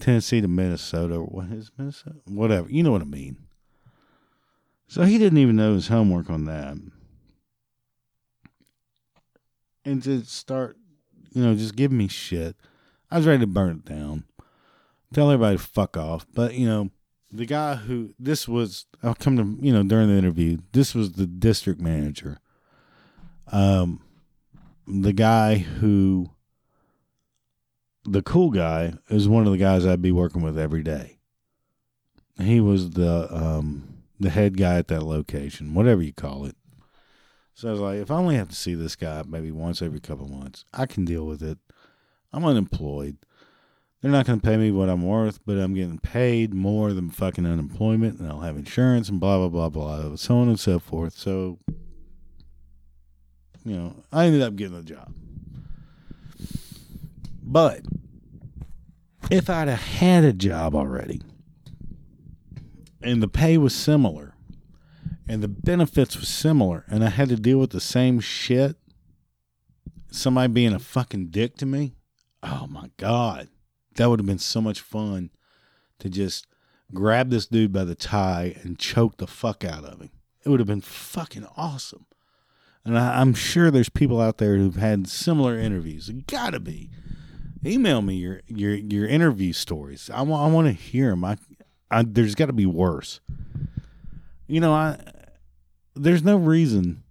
Tennessee 0.00 0.40
to 0.40 0.48
Minnesota. 0.48 1.16
What 1.16 1.50
is 1.50 1.70
Minnesota? 1.76 2.16
Whatever. 2.26 2.70
You 2.70 2.82
know 2.82 2.92
what 2.92 3.02
I 3.02 3.06
mean. 3.06 3.36
So 4.86 5.02
he 5.02 5.18
didn't 5.18 5.38
even 5.38 5.56
know 5.56 5.74
his 5.74 5.88
homework 5.88 6.30
on 6.30 6.44
that. 6.44 6.76
And 9.84 10.02
to 10.04 10.24
start, 10.24 10.76
you 11.32 11.42
know, 11.42 11.54
just 11.54 11.76
giving 11.76 11.98
me 11.98 12.08
shit. 12.08 12.56
I 13.10 13.18
was 13.18 13.26
ready 13.26 13.40
to 13.40 13.46
burn 13.46 13.70
it 13.70 13.84
down. 13.84 14.24
Tell 15.12 15.30
everybody 15.30 15.56
to 15.56 15.62
fuck 15.62 15.96
off. 15.96 16.26
But, 16.32 16.54
you 16.54 16.66
know, 16.66 16.90
the 17.34 17.46
guy 17.46 17.74
who 17.74 18.14
this 18.18 18.46
was 18.46 18.86
I'll 19.02 19.14
come 19.14 19.36
to 19.36 19.66
you 19.66 19.72
know 19.72 19.82
during 19.82 20.08
the 20.08 20.16
interview 20.16 20.58
this 20.72 20.94
was 20.94 21.12
the 21.12 21.26
district 21.26 21.80
manager 21.80 22.38
um 23.50 24.00
the 24.86 25.12
guy 25.12 25.56
who 25.56 26.30
the 28.04 28.22
cool 28.22 28.50
guy 28.50 28.94
is 29.08 29.28
one 29.28 29.46
of 29.46 29.52
the 29.52 29.58
guys 29.58 29.84
I'd 29.84 30.00
be 30.00 30.12
working 30.12 30.42
with 30.42 30.56
every 30.56 30.82
day 30.84 31.18
he 32.40 32.60
was 32.60 32.90
the 32.90 33.28
um 33.34 33.93
the 34.18 34.30
head 34.30 34.56
guy 34.56 34.76
at 34.76 34.88
that 34.88 35.02
location 35.02 35.74
whatever 35.74 36.02
you 36.02 36.12
call 36.12 36.44
it 36.44 36.56
so 37.54 37.68
I 37.68 37.70
was 37.72 37.80
like 37.80 37.98
if 37.98 38.10
I 38.10 38.16
only 38.16 38.36
have 38.36 38.48
to 38.48 38.54
see 38.54 38.74
this 38.74 38.96
guy 38.96 39.22
maybe 39.26 39.50
once 39.50 39.82
every 39.82 40.00
couple 40.00 40.28
months 40.28 40.64
I 40.72 40.86
can 40.86 41.04
deal 41.04 41.26
with 41.26 41.42
it 41.42 41.58
I'm 42.32 42.44
unemployed 42.44 43.18
they're 44.04 44.12
not 44.12 44.26
going 44.26 44.38
to 44.38 44.46
pay 44.46 44.58
me 44.58 44.70
what 44.70 44.90
I'm 44.90 45.02
worth, 45.02 45.40
but 45.46 45.56
I'm 45.56 45.72
getting 45.72 45.96
paid 45.96 46.52
more 46.52 46.92
than 46.92 47.08
fucking 47.08 47.46
unemployment, 47.46 48.20
and 48.20 48.28
I'll 48.28 48.40
have 48.40 48.58
insurance 48.58 49.08
and 49.08 49.18
blah 49.18 49.38
blah 49.38 49.48
blah 49.48 49.70
blah, 49.70 50.16
so 50.16 50.36
on 50.36 50.48
and 50.48 50.60
so 50.60 50.78
forth. 50.78 51.16
So, 51.16 51.58
you 53.64 53.74
know, 53.74 53.96
I 54.12 54.26
ended 54.26 54.42
up 54.42 54.56
getting 54.56 54.76
a 54.76 54.82
job. 54.82 55.10
But 57.42 57.80
if 59.30 59.48
I'd 59.48 59.68
have 59.68 59.80
had 59.80 60.22
a 60.22 60.34
job 60.34 60.74
already, 60.74 61.22
and 63.04 63.22
the 63.22 63.28
pay 63.28 63.58
was 63.58 63.74
similar, 63.74 64.34
and 65.28 65.42
the 65.42 65.48
benefits 65.48 66.16
was 66.18 66.28
similar, 66.28 66.84
and 66.88 67.04
I 67.04 67.10
had 67.10 67.28
to 67.28 67.36
deal 67.36 67.58
with 67.58 67.70
the 67.70 67.80
same 67.80 68.20
shit, 68.20 68.76
somebody 70.10 70.52
being 70.52 70.72
a 70.72 70.78
fucking 70.78 71.28
dick 71.28 71.56
to 71.58 71.66
me, 71.66 71.94
oh 72.42 72.66
my 72.68 72.90
god 72.96 73.48
that 73.96 74.08
would 74.08 74.18
have 74.18 74.26
been 74.26 74.38
so 74.38 74.60
much 74.60 74.80
fun 74.80 75.30
to 75.98 76.08
just 76.08 76.46
grab 76.92 77.30
this 77.30 77.46
dude 77.46 77.72
by 77.72 77.84
the 77.84 77.94
tie 77.94 78.56
and 78.62 78.78
choke 78.78 79.18
the 79.18 79.26
fuck 79.26 79.64
out 79.64 79.84
of 79.84 80.00
him. 80.00 80.10
It 80.44 80.48
would 80.48 80.60
have 80.60 80.66
been 80.66 80.80
fucking 80.80 81.46
awesome. 81.56 82.06
And 82.84 82.98
I, 82.98 83.20
am 83.20 83.32
sure 83.32 83.70
there's 83.70 83.88
people 83.88 84.20
out 84.20 84.38
there 84.38 84.56
who've 84.56 84.76
had 84.76 85.08
similar 85.08 85.58
interviews. 85.58 86.08
It 86.08 86.26
gotta 86.26 86.60
be. 86.60 86.90
Email 87.64 88.02
me 88.02 88.16
your 88.16 88.42
your 88.46 88.74
your 88.74 89.06
interview 89.06 89.54
stories. 89.54 90.10
I 90.12 90.20
want 90.20 90.50
I 90.50 90.54
want 90.54 90.66
to 90.66 90.72
hear 90.74 91.08
them. 91.08 91.24
I, 91.24 91.38
I 91.90 92.02
there's 92.02 92.34
got 92.34 92.46
to 92.46 92.52
be 92.52 92.66
worse. 92.66 93.20
You 94.46 94.60
know, 94.60 94.72
I 94.72 94.98
there's 95.94 96.22
no 96.22 96.36
reason. 96.36 97.02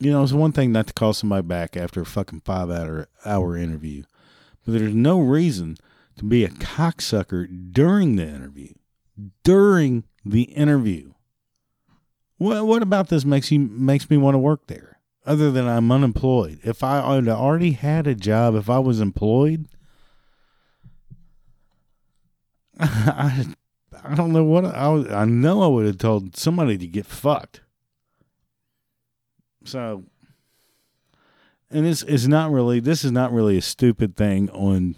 You 0.00 0.10
know, 0.10 0.22
it's 0.22 0.32
one 0.32 0.52
thing 0.52 0.72
not 0.72 0.88
to 0.88 0.92
call 0.92 1.12
somebody 1.12 1.46
back 1.46 1.76
after 1.76 2.00
a 2.00 2.06
fucking 2.06 2.42
five 2.44 2.70
hour 2.70 3.08
hour 3.24 3.56
interview. 3.56 4.04
But 4.64 4.72
there's 4.72 4.94
no 4.94 5.20
reason 5.20 5.76
to 6.16 6.24
be 6.24 6.44
a 6.44 6.48
cocksucker 6.48 7.72
during 7.72 8.16
the 8.16 8.26
interview. 8.26 8.72
During 9.42 10.04
the 10.24 10.42
interview. 10.42 11.12
What 12.38 12.66
what 12.66 12.82
about 12.82 13.08
this 13.08 13.24
makes 13.24 13.50
you 13.50 13.60
makes 13.60 14.10
me 14.10 14.16
want 14.16 14.34
to 14.34 14.38
work 14.38 14.66
there? 14.66 14.98
Other 15.26 15.50
than 15.50 15.66
I'm 15.66 15.90
unemployed. 15.90 16.60
If 16.64 16.82
I 16.82 17.00
already 17.00 17.72
had 17.72 18.06
a 18.06 18.14
job, 18.14 18.54
if 18.56 18.68
I 18.68 18.78
was 18.78 19.00
employed, 19.00 19.68
I 22.78 23.46
I 24.04 24.14
don't 24.14 24.32
know 24.32 24.44
what 24.44 24.64
I 24.64 25.22
I 25.22 25.24
know 25.24 25.62
I 25.62 25.66
would 25.66 25.86
have 25.86 25.98
told 25.98 26.36
somebody 26.36 26.76
to 26.78 26.86
get 26.86 27.06
fucked. 27.06 27.60
So 29.64 30.04
and 31.70 31.86
this 31.86 32.02
is 32.02 32.28
not 32.28 32.50
really 32.50 32.80
this 32.80 33.04
is 33.04 33.12
not 33.12 33.32
really 33.32 33.56
a 33.56 33.62
stupid 33.62 34.16
thing 34.16 34.50
on 34.50 34.96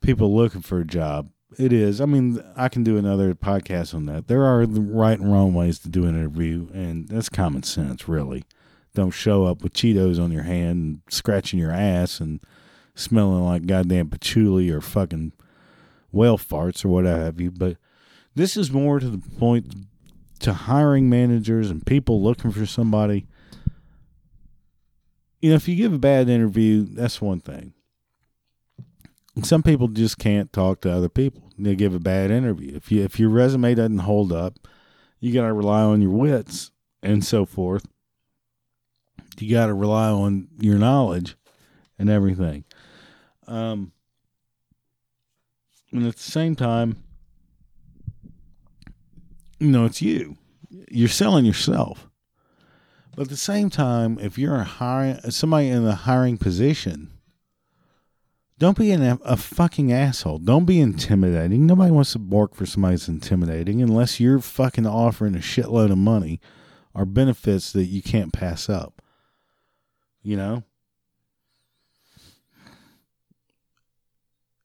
people 0.00 0.34
looking 0.34 0.62
for 0.62 0.80
a 0.80 0.86
job. 0.86 1.30
It 1.58 1.72
is. 1.72 2.00
I 2.00 2.06
mean, 2.06 2.42
I 2.56 2.68
can 2.68 2.84
do 2.84 2.96
another 2.96 3.34
podcast 3.34 3.92
on 3.92 4.06
that. 4.06 4.28
There 4.28 4.44
are 4.44 4.64
right 4.64 5.18
and 5.18 5.32
wrong 5.32 5.52
ways 5.52 5.80
to 5.80 5.88
do 5.88 6.04
an 6.04 6.14
interview, 6.14 6.68
and 6.72 7.08
that's 7.08 7.28
common 7.28 7.64
sense, 7.64 8.08
really. 8.08 8.44
Don't 8.94 9.10
show 9.10 9.46
up 9.46 9.62
with 9.62 9.72
Cheetos 9.72 10.22
on 10.22 10.30
your 10.30 10.44
hand 10.44 10.70
and 10.70 11.00
scratching 11.08 11.58
your 11.58 11.72
ass 11.72 12.20
and 12.20 12.40
smelling 12.94 13.44
like 13.44 13.66
goddamn 13.66 14.10
patchouli 14.10 14.70
or 14.70 14.80
fucking 14.80 15.32
whale 16.12 16.38
farts 16.38 16.84
or 16.84 16.88
what 16.88 17.04
have 17.04 17.40
you. 17.40 17.50
But 17.50 17.76
this 18.34 18.56
is 18.56 18.70
more 18.70 19.00
to 19.00 19.08
the 19.08 19.18
point 19.38 19.74
to 20.40 20.52
hiring 20.52 21.10
managers 21.10 21.70
and 21.70 21.84
people 21.84 22.22
looking 22.22 22.50
for 22.50 22.66
somebody 22.66 23.26
you 25.40 25.50
know, 25.50 25.56
if 25.56 25.68
you 25.68 25.76
give 25.76 25.92
a 25.92 25.98
bad 25.98 26.28
interview, 26.28 26.84
that's 26.84 27.20
one 27.20 27.40
thing. 27.40 27.72
Some 29.42 29.62
people 29.62 29.88
just 29.88 30.18
can't 30.18 30.52
talk 30.52 30.82
to 30.82 30.92
other 30.92 31.08
people. 31.08 31.50
They 31.58 31.74
give 31.74 31.94
a 31.94 32.00
bad 32.00 32.30
interview. 32.30 32.76
If 32.76 32.92
you 32.92 33.02
if 33.02 33.18
your 33.18 33.30
resume 33.30 33.74
doesn't 33.74 33.98
hold 33.98 34.32
up, 34.32 34.68
you 35.18 35.32
got 35.32 35.46
to 35.46 35.52
rely 35.52 35.82
on 35.82 36.02
your 36.02 36.10
wits 36.10 36.72
and 37.02 37.24
so 37.24 37.46
forth. 37.46 37.86
You 39.38 39.50
got 39.50 39.66
to 39.66 39.74
rely 39.74 40.10
on 40.10 40.48
your 40.58 40.76
knowledge 40.76 41.36
and 41.98 42.10
everything. 42.10 42.64
Um, 43.46 43.92
and 45.92 46.06
at 46.06 46.16
the 46.16 46.22
same 46.22 46.54
time, 46.54 46.96
you 49.58 49.68
know, 49.68 49.84
it's 49.84 50.00
you. 50.02 50.36
You're 50.90 51.08
selling 51.08 51.44
yourself. 51.44 52.08
But 53.14 53.22
at 53.22 53.28
the 53.28 53.36
same 53.36 53.70
time, 53.70 54.18
if 54.20 54.38
you're 54.38 54.56
a 54.56 54.64
hiring 54.64 55.20
somebody 55.30 55.68
in 55.68 55.84
the 55.84 55.94
hiring 55.94 56.38
position, 56.38 57.10
don't 58.58 58.76
be 58.76 58.92
an, 58.92 59.18
a 59.24 59.36
fucking 59.36 59.92
asshole. 59.92 60.38
Don't 60.38 60.66
be 60.66 60.80
intimidating. 60.80 61.66
Nobody 61.66 61.90
wants 61.90 62.12
to 62.12 62.18
work 62.18 62.54
for 62.54 62.66
somebody 62.66 62.94
that's 62.94 63.08
intimidating 63.08 63.82
unless 63.82 64.20
you're 64.20 64.38
fucking 64.38 64.86
offering 64.86 65.34
a 65.34 65.38
shitload 65.38 65.90
of 65.90 65.98
money 65.98 66.40
or 66.94 67.04
benefits 67.04 67.72
that 67.72 67.84
you 67.84 68.02
can't 68.02 68.32
pass 68.32 68.68
up. 68.68 69.02
You 70.22 70.36
know? 70.36 70.64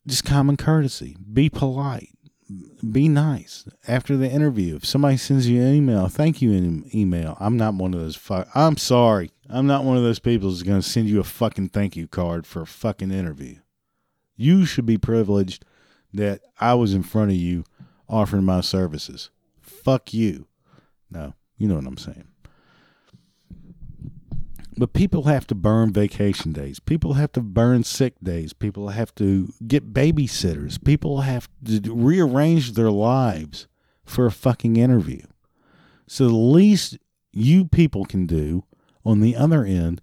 Just 0.07 0.25
common 0.25 0.57
courtesy. 0.57 1.17
Be 1.31 1.49
polite 1.49 2.15
be 2.91 3.09
nice 3.09 3.65
after 3.87 4.15
the 4.17 4.29
interview. 4.29 4.75
If 4.75 4.85
somebody 4.85 5.17
sends 5.17 5.49
you 5.49 5.61
an 5.61 5.73
email, 5.73 6.07
thank 6.07 6.41
you 6.41 6.51
in 6.51 6.89
email. 6.93 7.37
I'm 7.39 7.57
not 7.57 7.73
one 7.73 7.93
of 7.93 7.99
those. 7.99 8.15
Fu- 8.15 8.43
I'm 8.53 8.77
sorry. 8.77 9.31
I'm 9.49 9.67
not 9.67 9.83
one 9.83 9.97
of 9.97 10.03
those 10.03 10.19
people 10.19 10.49
who's 10.49 10.63
going 10.63 10.81
to 10.81 10.87
send 10.87 11.09
you 11.09 11.19
a 11.19 11.23
fucking 11.23 11.69
thank 11.69 11.95
you 11.95 12.07
card 12.07 12.45
for 12.45 12.61
a 12.61 12.67
fucking 12.67 13.11
interview. 13.11 13.57
You 14.35 14.65
should 14.65 14.85
be 14.85 14.97
privileged 14.97 15.65
that 16.13 16.41
I 16.59 16.75
was 16.75 16.93
in 16.93 17.03
front 17.03 17.31
of 17.31 17.37
you 17.37 17.63
offering 18.07 18.43
my 18.43 18.61
services. 18.61 19.29
Fuck 19.59 20.13
you. 20.13 20.47
No, 21.09 21.33
you 21.57 21.67
know 21.67 21.75
what 21.75 21.87
I'm 21.87 21.97
saying. 21.97 22.27
But 24.77 24.93
people 24.93 25.23
have 25.23 25.47
to 25.47 25.55
burn 25.55 25.93
vacation 25.93 26.51
days. 26.51 26.79
People 26.81 27.13
have 27.13 27.31
to 27.33 27.41
burn 27.41 27.83
sick 27.83 28.15
days. 28.21 28.51
People 28.51 28.89
have 28.89 29.15
to 29.15 29.53
get 29.65 29.93
babysitters. 29.93 30.83
People 30.83 31.21
have 31.21 31.47
to 31.63 31.93
rearrange 31.93 32.73
their 32.73 32.91
lives 32.91 33.67
for 34.03 34.25
a 34.25 34.31
fucking 34.31 34.75
interview. 34.75 35.21
So 36.07 36.27
the 36.27 36.35
least 36.35 36.97
you 37.31 37.65
people 37.65 38.05
can 38.05 38.25
do 38.25 38.65
on 39.05 39.21
the 39.21 39.35
other 39.35 39.63
end 39.63 40.01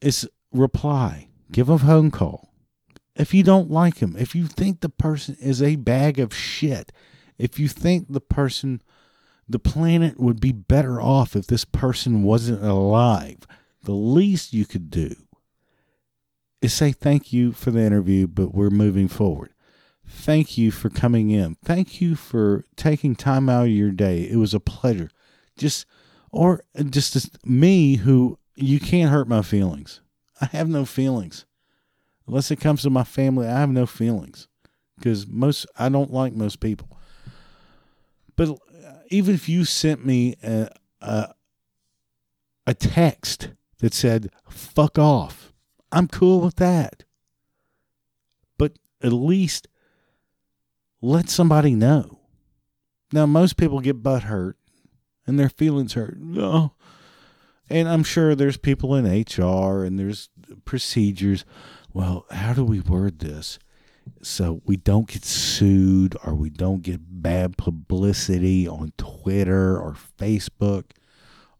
is 0.00 0.28
reply, 0.52 1.28
give 1.50 1.68
a 1.68 1.78
phone 1.78 2.10
call. 2.10 2.52
if 3.16 3.34
you 3.34 3.42
don't 3.42 3.70
like 3.70 3.98
him, 3.98 4.16
if 4.18 4.34
you 4.34 4.46
think 4.46 4.80
the 4.80 4.88
person 4.88 5.36
is 5.40 5.60
a 5.60 5.76
bag 5.76 6.18
of 6.18 6.34
shit, 6.34 6.90
if 7.38 7.58
you 7.58 7.68
think 7.68 8.06
the 8.08 8.20
person, 8.20 8.80
the 9.48 9.58
planet 9.58 10.18
would 10.18 10.40
be 10.40 10.52
better 10.52 11.00
off 11.00 11.36
if 11.36 11.46
this 11.46 11.64
person 11.64 12.22
wasn't 12.22 12.64
alive, 12.64 13.38
the 13.82 13.92
least 13.92 14.52
you 14.52 14.66
could 14.66 14.90
do 14.90 15.14
is 16.60 16.72
say 16.72 16.92
thank 16.92 17.32
you 17.32 17.52
for 17.52 17.70
the 17.70 17.80
interview, 17.80 18.26
but 18.26 18.54
we're 18.54 18.70
moving 18.70 19.08
forward. 19.08 19.52
Thank 20.06 20.58
you 20.58 20.70
for 20.70 20.90
coming 20.90 21.30
in. 21.30 21.56
Thank 21.64 22.00
you 22.00 22.16
for 22.16 22.64
taking 22.76 23.14
time 23.14 23.48
out 23.48 23.66
of 23.66 23.70
your 23.70 23.92
day. 23.92 24.22
It 24.22 24.36
was 24.36 24.52
a 24.52 24.60
pleasure. 24.60 25.10
Just, 25.56 25.86
or 26.32 26.64
just 26.90 27.16
as 27.16 27.30
me 27.44 27.96
who 27.96 28.38
you 28.56 28.80
can't 28.80 29.10
hurt 29.10 29.28
my 29.28 29.42
feelings. 29.42 30.00
I 30.40 30.46
have 30.46 30.68
no 30.68 30.84
feelings. 30.84 31.46
Unless 32.26 32.50
it 32.50 32.60
comes 32.60 32.82
to 32.82 32.90
my 32.90 33.04
family, 33.04 33.46
I 33.46 33.60
have 33.60 33.70
no 33.70 33.86
feelings 33.86 34.48
because 34.96 35.26
most, 35.26 35.66
I 35.78 35.88
don't 35.88 36.12
like 36.12 36.34
most 36.34 36.60
people. 36.60 36.98
But 38.36 38.50
uh, 38.50 38.56
even 39.10 39.34
if 39.34 39.48
you 39.48 39.64
sent 39.64 40.04
me 40.04 40.36
a, 40.42 40.68
a, 41.00 41.34
a 42.66 42.74
text 42.74 43.50
that 43.80 43.94
said, 43.94 44.30
fuck 44.48 44.98
off, 44.98 45.52
I'm 45.92 46.08
cool 46.08 46.40
with 46.40 46.56
that. 46.56 47.04
But 48.58 48.78
at 49.02 49.12
least 49.12 49.68
let 51.02 51.28
somebody 51.28 51.74
know. 51.74 52.20
Now, 53.12 53.26
most 53.26 53.56
people 53.56 53.80
get 53.80 54.02
butt 54.02 54.24
hurt 54.24 54.56
and 55.26 55.38
their 55.38 55.48
feelings 55.48 55.94
hurt. 55.94 56.18
No. 56.18 56.74
And 57.68 57.88
I'm 57.88 58.02
sure 58.02 58.34
there's 58.34 58.56
people 58.56 58.94
in 58.94 59.04
HR 59.06 59.84
and 59.84 59.98
there's 59.98 60.28
procedures. 60.64 61.44
Well, 61.92 62.26
how 62.30 62.52
do 62.52 62.64
we 62.64 62.80
word 62.80 63.20
this 63.20 63.58
so 64.22 64.60
we 64.64 64.76
don't 64.76 65.08
get 65.08 65.24
sued 65.24 66.16
or 66.24 66.34
we 66.34 66.50
don't 66.50 66.82
get 66.82 67.00
bad 67.22 67.56
publicity 67.56 68.66
on 68.66 68.92
Twitter 68.96 69.78
or 69.78 69.96
Facebook? 70.18 70.90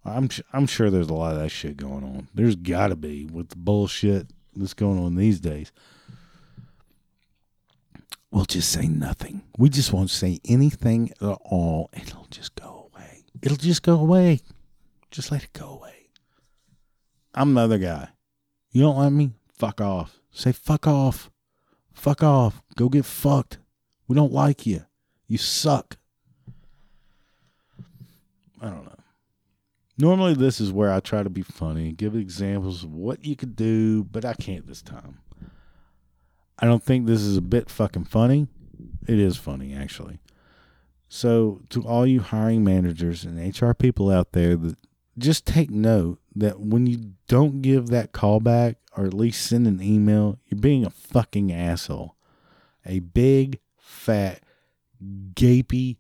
I'm 0.05 0.29
I'm 0.53 0.67
sure 0.67 0.91
there's 0.91 1.09
a 1.09 1.15
lot 1.15 1.35
of 1.35 1.41
that 1.41 1.51
shit 1.51 1.77
going 1.77 2.05
on. 2.05 2.29
There's 2.35 2.57
got 2.57 2.89
to 2.89 2.97
be 2.97 3.27
with 3.27 3.51
the 3.51 3.57
bullshit 3.57 4.29
that's 4.57 4.75
going 4.75 4.99
on 4.99 5.17
these 5.17 5.41
days. 5.41 5.73
We'll 8.31 8.45
just 8.45 8.71
say 8.71 8.87
nothing. 8.87 9.43
We 9.59 9.69
just 9.69 9.93
won't 9.93 10.11
say 10.11 10.41
anything 10.45 11.11
at 11.21 11.39
all. 11.45 11.91
It'll 11.93 12.29
just 12.31 12.55
go 12.55 12.89
away. 12.93 13.25
It'll 13.43 13.57
just 13.57 13.83
go 13.83 13.99
away. 13.99 14.41
Just 15.11 15.33
let 15.33 15.43
it 15.43 15.53
go 15.53 15.69
away. 15.69 16.09
I'm 17.35 17.51
another 17.51 17.79
guy. 17.79 18.09
You 18.71 18.83
don't 18.83 18.97
like 18.97 19.13
me? 19.13 19.33
Fuck 19.53 19.81
off. 19.81 20.21
Say 20.31 20.53
fuck 20.53 20.87
off. 20.87 21.31
Fuck 21.93 22.23
off. 22.23 22.63
Go 22.77 22.89
get 22.89 23.05
fucked. 23.05 23.59
We 24.07 24.15
don't 24.15 24.33
like 24.33 24.65
you. 24.65 24.85
You 25.27 25.39
suck. 25.39 25.97
I 28.61 28.67
don't 28.67 28.85
know. 28.85 29.00
Normally, 30.01 30.33
this 30.33 30.63
is 30.63 30.73
where 30.73 30.91
I 30.91 31.01
try 31.01 31.23
to 31.23 31.29
be 31.29 31.43
funny, 31.43 31.93
give 31.93 32.17
examples 32.17 32.85
of 32.85 32.95
what 32.95 33.23
you 33.27 33.37
could 33.37 33.55
do, 33.55 34.03
but 34.03 34.25
I 34.25 34.33
can't 34.33 34.67
this 34.67 34.81
time. 34.81 35.19
I 36.59 36.65
don't 36.65 36.83
think 36.83 37.07
this 37.07 37.21
is 37.21 37.37
a 37.37 37.43
bit 37.43 37.69
fucking 37.69 38.07
funny. 38.07 38.49
It 39.07 39.19
is 39.19 39.37
funny, 39.37 39.75
actually. 39.75 40.19
So, 41.11 41.61
to 41.69 41.87
all 41.87 42.07
you 42.07 42.21
hiring 42.21 42.65
managers 42.65 43.25
and 43.25 43.39
HR 43.39 43.73
people 43.73 44.11
out 44.11 44.33
there, 44.33 44.57
that 44.57 44.79
just 45.19 45.45
take 45.45 45.69
note 45.69 46.19
that 46.35 46.61
when 46.61 46.87
you 46.87 47.13
don't 47.29 47.61
give 47.61 47.89
that 47.89 48.13
call 48.13 48.41
back 48.41 48.77
or 48.97 49.05
at 49.05 49.13
least 49.13 49.47
send 49.47 49.67
an 49.67 49.83
email, 49.83 50.39
you're 50.47 50.61
being 50.61 50.87
a 50.87 50.91
fucking 50.91 51.53
asshole. 51.53 52.17
A 52.87 53.01
big, 53.01 53.59
fat, 53.77 54.41
gapy, 55.35 55.99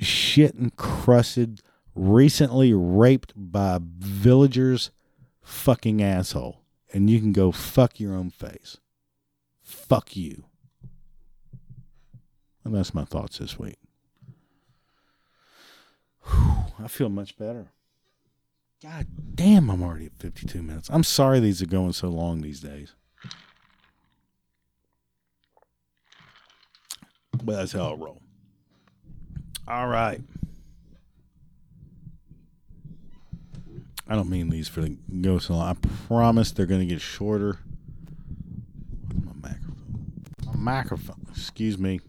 shit 0.00 0.56
encrusted 0.56 1.62
recently 1.96 2.72
raped 2.72 3.32
by 3.34 3.80
villagers 3.82 4.90
fucking 5.42 6.02
asshole. 6.02 6.60
And 6.92 7.10
you 7.10 7.18
can 7.18 7.32
go 7.32 7.50
fuck 7.50 7.98
your 7.98 8.14
own 8.14 8.30
face. 8.30 8.78
Fuck 9.62 10.16
you. 10.16 10.44
And 12.64 12.74
that's 12.74 12.94
my 12.94 13.04
thoughts 13.04 13.38
this 13.38 13.58
week. 13.58 13.76
Whew, 16.22 16.56
I 16.82 16.88
feel 16.88 17.08
much 17.08 17.36
better. 17.36 17.68
God 18.82 19.06
damn, 19.34 19.70
I'm 19.70 19.82
already 19.82 20.06
at 20.06 20.18
52 20.18 20.62
minutes. 20.62 20.88
I'm 20.92 21.04
sorry 21.04 21.40
these 21.40 21.62
are 21.62 21.66
going 21.66 21.92
so 21.92 22.08
long 22.08 22.40
these 22.40 22.60
days. 22.60 22.94
But 27.32 27.56
that's 27.56 27.72
how 27.72 27.92
I 27.92 27.94
roll. 27.94 28.20
All 29.68 29.88
right. 29.88 30.20
I 34.08 34.14
don't 34.14 34.30
mean 34.30 34.50
these 34.50 34.68
for 34.68 34.82
the 34.82 34.96
go 35.20 35.38
so 35.38 35.54
long. 35.54 35.68
I 35.68 35.74
promise 36.06 36.52
they're 36.52 36.66
going 36.66 36.80
to 36.80 36.86
get 36.86 37.00
shorter. 37.00 37.58
My 39.24 39.32
microphone. 39.50 40.22
My 40.44 40.54
microphone. 40.54 41.26
Excuse 41.30 41.76
me. 41.76 42.00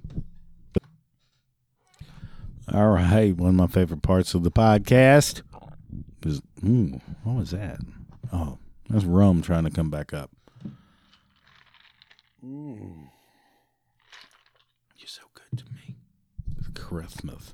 All 2.71 2.89
right. 2.89 3.35
One 3.35 3.49
of 3.49 3.55
my 3.55 3.67
favorite 3.67 4.03
parts 4.03 4.33
of 4.33 4.43
the 4.43 4.51
podcast 4.51 5.41
is. 6.23 6.41
Ooh, 6.63 6.99
what 7.23 7.35
was 7.35 7.51
that? 7.51 7.79
Oh, 8.31 8.59
that's 8.89 9.05
rum 9.05 9.41
trying 9.41 9.63
to 9.63 9.71
come 9.71 9.89
back 9.89 10.13
up. 10.13 10.29
Ooh. 12.43 13.09
You're 14.97 15.07
so 15.07 15.23
good 15.33 15.59
to 15.59 15.65
me. 15.65 15.95
Christmas 16.75 17.53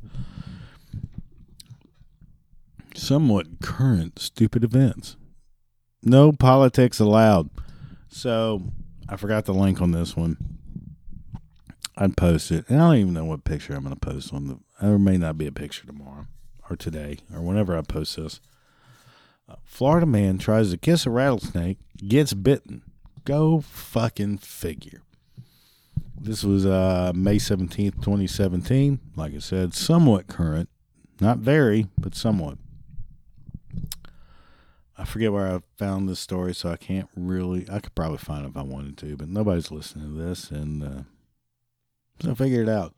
somewhat 2.97 3.61
current 3.61 4.19
stupid 4.19 4.63
events. 4.63 5.15
No 6.03 6.31
politics 6.31 6.99
allowed. 6.99 7.49
So 8.09 8.61
I 9.07 9.15
forgot 9.15 9.45
the 9.45 9.53
link 9.53 9.81
on 9.81 9.91
this 9.91 10.15
one. 10.15 10.37
I'd 11.97 12.17
post 12.17 12.51
it. 12.51 12.65
And 12.69 12.81
I 12.81 12.87
don't 12.87 12.97
even 12.97 13.13
know 13.13 13.25
what 13.25 13.43
picture 13.43 13.73
I'm 13.73 13.83
going 13.83 13.95
to 13.95 13.99
post 13.99 14.33
on 14.33 14.47
the. 14.47 14.59
There 14.81 14.97
may 14.97 15.17
not 15.17 15.37
be 15.37 15.47
a 15.47 15.51
picture 15.51 15.85
tomorrow 15.85 16.27
or 16.69 16.75
today 16.75 17.19
or 17.33 17.41
whenever 17.41 17.77
I 17.77 17.81
post 17.81 18.17
this. 18.17 18.41
Uh, 19.47 19.55
Florida 19.63 20.05
man 20.05 20.37
tries 20.37 20.71
to 20.71 20.77
kiss 20.77 21.05
a 21.05 21.09
rattlesnake, 21.09 21.77
gets 22.07 22.33
bitten. 22.33 22.83
Go 23.25 23.61
fucking 23.61 24.39
figure. 24.39 25.01
This 26.19 26.43
was 26.43 26.65
uh, 26.65 27.11
May 27.13 27.37
17th, 27.37 27.95
2017. 27.95 28.99
Like 29.15 29.35
I 29.35 29.39
said, 29.39 29.73
somewhat 29.73 30.27
current. 30.27 30.69
Not 31.19 31.37
very, 31.39 31.87
but 31.97 32.15
somewhat. 32.15 32.57
I 34.97 35.05
forget 35.05 35.33
where 35.33 35.47
I 35.47 35.61
found 35.77 36.07
this 36.07 36.19
story, 36.19 36.53
so 36.53 36.69
I 36.69 36.77
can't 36.77 37.09
really. 37.15 37.65
I 37.71 37.79
could 37.79 37.95
probably 37.95 38.19
find 38.19 38.45
it 38.45 38.49
if 38.49 38.57
I 38.57 38.61
wanted 38.61 38.97
to, 38.99 39.17
but 39.17 39.29
nobody's 39.29 39.71
listening 39.71 40.15
to 40.15 40.23
this, 40.23 40.51
and 40.51 40.83
uh, 40.83 41.03
so 42.21 42.31
I 42.31 42.35
figured 42.35 42.67
it 42.67 42.71
out. 42.71 42.93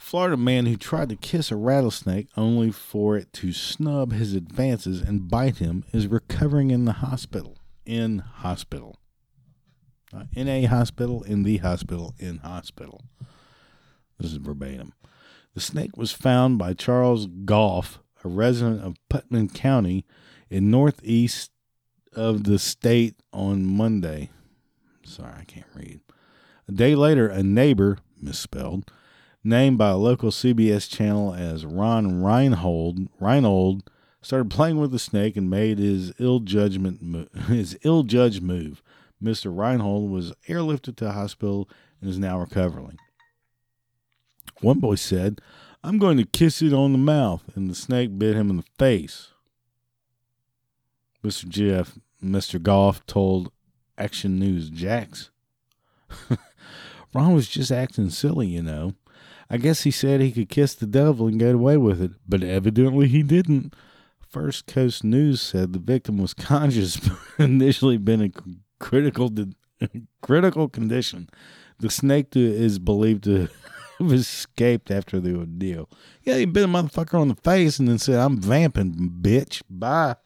Florida 0.00 0.36
man 0.36 0.64
who 0.64 0.76
tried 0.76 1.10
to 1.10 1.16
kiss 1.16 1.50
a 1.50 1.56
rattlesnake 1.56 2.28
only 2.34 2.70
for 2.70 3.18
it 3.18 3.32
to 3.34 3.52
snub 3.52 4.12
his 4.12 4.32
advances 4.32 5.02
and 5.02 5.28
bite 5.28 5.58
him 5.58 5.84
is 5.92 6.06
recovering 6.06 6.70
in 6.70 6.86
the 6.86 6.94
hospital. 6.94 7.58
In 7.84 8.20
hospital. 8.20 8.96
In 10.32 10.48
a 10.48 10.64
hospital, 10.64 11.22
in 11.22 11.42
the 11.42 11.58
hospital, 11.58 12.14
in 12.18 12.38
hospital. 12.38 13.02
This 14.18 14.32
is 14.32 14.38
verbatim. 14.38 14.94
The 15.54 15.60
snake 15.60 15.96
was 15.96 16.12
found 16.12 16.58
by 16.58 16.72
Charles 16.72 17.26
Goff, 17.44 18.00
a 18.24 18.28
resident 18.28 18.82
of 18.82 18.96
Putnam 19.10 19.50
County, 19.50 20.06
in 20.50 20.70
northeast 20.70 21.50
of 22.12 22.44
the 22.44 22.58
state 22.58 23.14
on 23.32 23.64
Monday. 23.64 24.30
Sorry, 25.04 25.32
I 25.38 25.44
can't 25.44 25.66
read. 25.74 26.00
A 26.68 26.72
day 26.72 26.94
later, 26.94 27.28
a 27.28 27.42
neighbor, 27.42 27.98
misspelled, 28.20 28.90
named 29.42 29.78
by 29.78 29.90
a 29.90 29.96
local 29.96 30.30
CBS 30.30 30.90
channel 30.90 31.34
as 31.34 31.64
Ron 31.64 32.22
Reinhold, 32.22 33.08
Reinhold 33.18 33.88
started 34.22 34.50
playing 34.50 34.78
with 34.78 34.90
the 34.90 34.98
snake 34.98 35.36
and 35.36 35.48
made 35.48 35.78
his 35.78 36.12
ill 36.18 36.40
judgment 36.40 37.30
his 37.48 37.78
ill 37.82 38.02
judged 38.02 38.42
move. 38.42 38.82
Mr. 39.22 39.56
Reinhold 39.56 40.10
was 40.10 40.32
airlifted 40.48 40.96
to 40.96 41.08
a 41.08 41.12
hospital 41.12 41.68
and 42.00 42.10
is 42.10 42.18
now 42.18 42.38
recovering. 42.38 42.98
One 44.60 44.78
boy 44.78 44.96
said, 44.96 45.40
I'm 45.82 45.98
going 45.98 46.18
to 46.18 46.24
kiss 46.24 46.60
it 46.60 46.74
on 46.74 46.92
the 46.92 46.98
mouth, 46.98 47.42
and 47.54 47.70
the 47.70 47.74
snake 47.74 48.18
bit 48.18 48.36
him 48.36 48.50
in 48.50 48.58
the 48.58 48.64
face. 48.78 49.28
Mr. 51.24 51.48
Jeff, 51.48 51.98
Mr. 52.22 52.62
Goff 52.62 53.04
told 53.06 53.50
Action 53.98 54.38
News 54.38 54.70
Jax. 54.70 55.30
Ron 57.14 57.34
was 57.34 57.48
just 57.48 57.70
acting 57.70 58.10
silly, 58.10 58.46
you 58.46 58.62
know. 58.62 58.94
I 59.48 59.56
guess 59.56 59.82
he 59.82 59.90
said 59.90 60.20
he 60.20 60.30
could 60.30 60.48
kiss 60.48 60.74
the 60.74 60.86
devil 60.86 61.26
and 61.26 61.38
get 61.38 61.54
away 61.54 61.76
with 61.76 62.00
it, 62.00 62.12
but 62.28 62.42
evidently 62.42 63.08
he 63.08 63.22
didn't. 63.22 63.74
First 64.20 64.66
Coast 64.66 65.02
News 65.02 65.42
said 65.42 65.72
the 65.72 65.80
victim 65.80 66.18
was 66.18 66.34
conscious, 66.34 66.96
but 66.96 67.18
initially 67.38 67.98
been 67.98 68.20
in 68.20 68.32
critical 68.78 69.30
critical 70.22 70.68
condition. 70.68 71.28
The 71.80 71.90
snake 71.90 72.36
is 72.36 72.78
believed 72.78 73.24
to 73.24 73.48
have 73.98 74.12
escaped 74.12 74.90
after 74.90 75.18
the 75.18 75.36
ordeal. 75.36 75.88
Yeah, 76.22 76.36
he 76.36 76.44
bit 76.44 76.64
a 76.64 76.68
motherfucker 76.68 77.18
on 77.18 77.28
the 77.28 77.34
face 77.34 77.78
and 77.78 77.88
then 77.88 77.98
said, 77.98 78.20
I'm 78.20 78.40
vamping, 78.40 79.14
bitch. 79.20 79.62
Bye. 79.68 80.16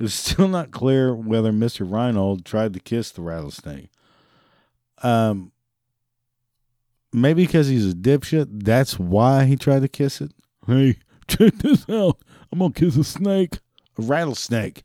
It's 0.00 0.14
still 0.14 0.48
not 0.48 0.70
clear 0.70 1.14
whether 1.14 1.52
Mr. 1.52 1.90
Reinhold 1.90 2.46
tried 2.46 2.72
to 2.72 2.80
kiss 2.80 3.10
the 3.10 3.20
rattlesnake. 3.20 3.90
Um, 5.02 5.52
maybe 7.12 7.44
because 7.44 7.68
he's 7.68 7.92
a 7.92 7.94
dipshit, 7.94 8.64
that's 8.64 8.98
why 8.98 9.44
he 9.44 9.56
tried 9.56 9.82
to 9.82 9.88
kiss 9.88 10.22
it. 10.22 10.32
Hey, 10.66 10.96
check 11.28 11.52
this 11.56 11.86
out. 11.90 12.18
I'm 12.50 12.60
gonna 12.60 12.72
kiss 12.72 12.96
a 12.96 13.04
snake, 13.04 13.58
a 13.98 14.02
rattlesnake, 14.02 14.84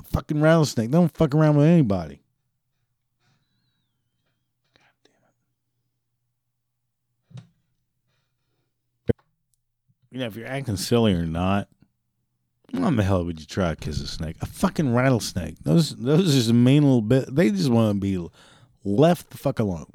a 0.00 0.02
fucking 0.02 0.40
rattlesnake. 0.40 0.90
Don't 0.90 1.16
fuck 1.16 1.32
around 1.32 1.56
with 1.56 1.66
anybody. 1.66 2.20
You 10.10 10.20
know, 10.20 10.26
if 10.26 10.36
you're 10.36 10.48
acting 10.48 10.76
silly 10.76 11.12
or 11.12 11.26
not, 11.26 11.68
why 12.70 12.90
the 12.90 13.02
hell 13.02 13.24
would 13.24 13.40
you 13.40 13.46
try 13.46 13.70
to 13.70 13.76
kiss 13.76 14.00
a 14.00 14.06
snake? 14.06 14.36
A 14.40 14.46
fucking 14.46 14.94
rattlesnake. 14.94 15.56
Those 15.62 15.96
those 15.96 16.28
are 16.28 16.32
just 16.32 16.50
a 16.50 16.54
mean 16.54 16.82
little 16.82 17.02
bit. 17.02 17.34
They 17.34 17.50
just 17.50 17.70
want 17.70 17.96
to 17.96 18.00
be 18.00 18.28
left 18.84 19.30
the 19.30 19.38
fuck 19.38 19.58
alone. 19.58 19.86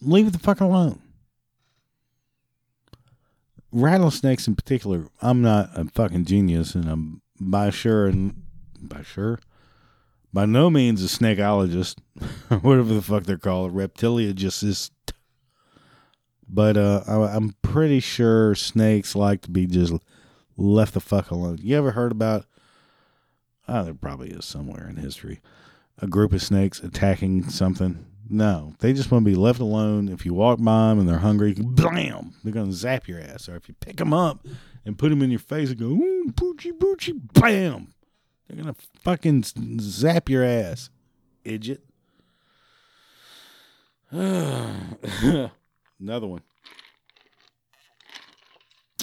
Leave 0.00 0.32
the 0.32 0.38
fuck 0.38 0.60
alone. 0.60 1.00
Rattlesnakes 3.70 4.48
in 4.48 4.56
particular, 4.56 5.08
I'm 5.20 5.42
not 5.42 5.70
a 5.74 5.84
fucking 5.84 6.24
genius 6.24 6.74
and 6.74 6.88
I'm 6.88 7.22
by 7.40 7.70
sure 7.70 8.06
and 8.06 8.42
by 8.80 9.02
sure 9.02 9.40
by 10.32 10.46
no 10.46 10.70
means 10.70 11.02
a 11.02 11.06
snakeologist, 11.06 11.96
whatever 12.60 12.94
the 12.94 13.02
fuck 13.02 13.24
they're 13.24 13.38
called, 13.38 13.74
reptiliologist. 13.74 14.90
But 16.48 16.76
uh, 16.76 17.02
I, 17.06 17.34
I'm 17.34 17.54
pretty 17.62 18.00
sure 18.00 18.54
snakes 18.54 19.14
like 19.14 19.42
to 19.42 19.50
be 19.50 19.66
just 19.66 19.92
left 20.58 20.94
the 20.94 21.00
fuck 21.00 21.30
alone. 21.30 21.58
You 21.62 21.78
ever 21.78 21.92
heard 21.92 22.12
about? 22.12 22.44
Oh, 23.66 23.84
there 23.84 23.94
probably 23.94 24.30
is 24.30 24.44
somewhere 24.44 24.88
in 24.88 24.96
history. 24.96 25.40
A 25.98 26.06
group 26.06 26.32
of 26.32 26.42
snakes 26.42 26.80
attacking 26.80 27.48
something. 27.48 28.04
No, 28.30 28.74
they 28.80 28.92
just 28.92 29.10
want 29.10 29.24
to 29.24 29.30
be 29.30 29.36
left 29.36 29.60
alone. 29.60 30.08
If 30.08 30.26
you 30.26 30.34
walk 30.34 30.58
by 30.58 30.88
them 30.88 30.98
and 30.98 31.08
they're 31.08 31.18
hungry, 31.18 31.54
blam, 31.54 32.34
they're 32.44 32.52
gonna 32.52 32.72
zap 32.72 33.08
your 33.08 33.20
ass. 33.20 33.48
Or 33.48 33.56
if 33.56 33.68
you 33.68 33.74
pick 33.80 33.96
them 33.96 34.12
up 34.12 34.46
and 34.84 34.98
put 34.98 35.08
them 35.08 35.22
in 35.22 35.30
your 35.30 35.38
face 35.38 35.70
and 35.70 35.78
go, 35.78 35.86
ooh, 35.86 36.32
poochie, 36.32 36.72
poochie, 36.72 37.18
bam, 37.32 37.94
they're 38.46 38.62
gonna 38.62 38.76
fucking 39.02 39.44
zap 39.80 40.28
your 40.28 40.44
ass, 40.44 40.90
idiot. 41.44 41.82
Another 44.12 45.50
one. 46.26 46.42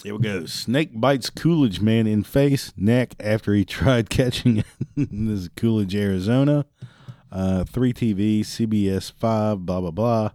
Here 0.06 0.14
we 0.14 0.22
go. 0.22 0.46
Snake 0.46 0.92
bites 0.94 1.32
Coolidge 1.32 1.82
man 1.82 2.06
in 2.06 2.22
face, 2.22 2.72
neck 2.78 3.16
after 3.20 3.56
he 3.56 3.66
tried 3.66 4.08
catching 4.12 4.58
it. 4.58 4.66
this 4.96 5.10
is 5.40 5.50
Coolidge, 5.56 5.96
Arizona. 5.96 6.68
Uh, 7.32 7.64
3 7.64 7.92
TV, 7.92 8.42
CBS 8.42 9.12
5, 9.12 9.66
blah, 9.66 9.82
blah, 9.82 9.90
blah. 9.90 10.30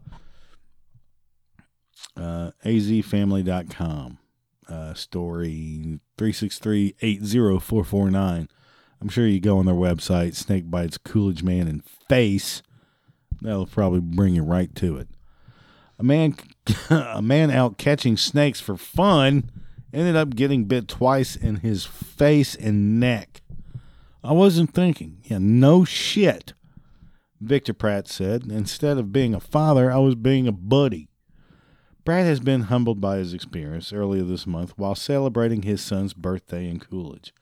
Uh, 2.17 2.51
azfamily.com. 2.65 4.19
Uh, 4.69 4.95
story 4.95 6.01
363 6.19 6.97
80449. 7.01 8.49
I'm 9.01 9.09
sure 9.09 9.29
you 9.29 9.39
go 9.39 9.59
on 9.59 9.67
their 9.67 9.75
website, 9.77 10.35
Snake 10.35 10.69
Bites 10.69 10.99
Coolidge 10.99 11.45
Man 11.45 11.69
in 11.69 11.85
Face. 12.09 12.63
That'll 13.41 13.67
probably 13.67 14.01
bring 14.01 14.35
you 14.35 14.43
right 14.43 14.75
to 14.75 14.97
it. 14.97 15.07
A 16.01 16.03
man, 16.03 16.35
a 16.91 17.21
man 17.21 17.51
out 17.51 17.77
catching 17.77 18.17
snakes 18.17 18.59
for 18.59 18.79
fun 18.79 19.51
ended 19.93 20.17
up 20.17 20.35
getting 20.35 20.65
bit 20.65 20.89
twice 20.89 21.37
in 21.37 21.57
his 21.57 21.85
face 21.85 22.55
and 22.55 22.99
neck. 22.99 23.43
I 24.25 24.33
wasn't 24.33 24.73
thinking. 24.73 25.19
Yeah, 25.25 25.39
no 25.41 25.85
shit. 25.85 26.55
Victor 27.39 27.75
Pratt 27.75 28.09
said. 28.09 28.45
Instead 28.51 28.97
of 28.97 29.13
being 29.13 29.35
a 29.35 29.41
father, 29.41 29.93
I 29.93 29.99
was 29.99 30.15
being 30.15 30.49
a 30.49 30.53
buddy. 30.53 31.11
Pratt 32.07 32.25
has 32.25 32.41
been 32.41 32.63
humbled 32.63 33.03
by 33.03 33.19
his 33.19 33.35
experience 33.35 33.93
earlier 33.93 34.23
this 34.23 34.47
month 34.47 34.73
while 34.79 34.95
celebrating 34.95 35.63
his 35.63 35.83
son's 35.83 36.15
birthday 36.15 36.67
in 36.67 36.81
Coolidge. 36.81 37.35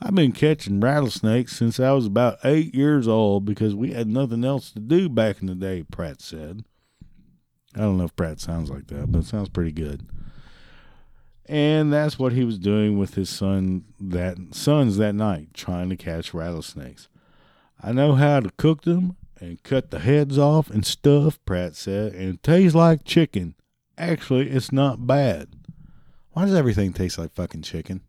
I've 0.00 0.14
been 0.14 0.32
catching 0.32 0.80
rattlesnakes 0.80 1.54
since 1.54 1.78
I 1.78 1.92
was 1.92 2.06
about 2.06 2.38
eight 2.42 2.74
years 2.74 3.06
old 3.06 3.44
because 3.44 3.74
we 3.74 3.92
had 3.92 4.08
nothing 4.08 4.46
else 4.46 4.70
to 4.70 4.80
do 4.80 5.10
back 5.10 5.42
in 5.42 5.46
the 5.46 5.54
day, 5.54 5.82
Pratt 5.82 6.22
said. 6.22 6.64
I 7.74 7.80
don't 7.80 7.98
know 7.98 8.04
if 8.04 8.16
Pratt 8.16 8.40
sounds 8.40 8.70
like 8.70 8.86
that, 8.88 9.12
but 9.12 9.20
it 9.20 9.26
sounds 9.26 9.48
pretty 9.48 9.72
good. 9.72 10.06
And 11.46 11.92
that's 11.92 12.18
what 12.18 12.32
he 12.32 12.44
was 12.44 12.58
doing 12.58 12.98
with 12.98 13.14
his 13.14 13.30
son 13.30 13.84
that 14.00 14.36
sons 14.52 14.98
that 14.98 15.14
night, 15.14 15.54
trying 15.54 15.88
to 15.88 15.96
catch 15.96 16.34
rattlesnakes. 16.34 17.08
I 17.82 17.92
know 17.92 18.14
how 18.14 18.40
to 18.40 18.50
cook 18.56 18.82
them 18.82 19.16
and 19.40 19.62
cut 19.62 19.90
the 19.90 20.00
heads 20.00 20.36
off 20.36 20.68
and 20.70 20.84
stuff, 20.84 21.38
Pratt 21.46 21.76
said, 21.76 22.12
and 22.12 22.34
it 22.34 22.42
tastes 22.42 22.74
like 22.74 23.04
chicken. 23.04 23.54
Actually, 23.96 24.50
it's 24.50 24.72
not 24.72 25.06
bad. 25.06 25.48
Why 26.32 26.44
does 26.44 26.54
everything 26.54 26.92
taste 26.92 27.18
like 27.18 27.32
fucking 27.32 27.62
chicken? 27.62 28.02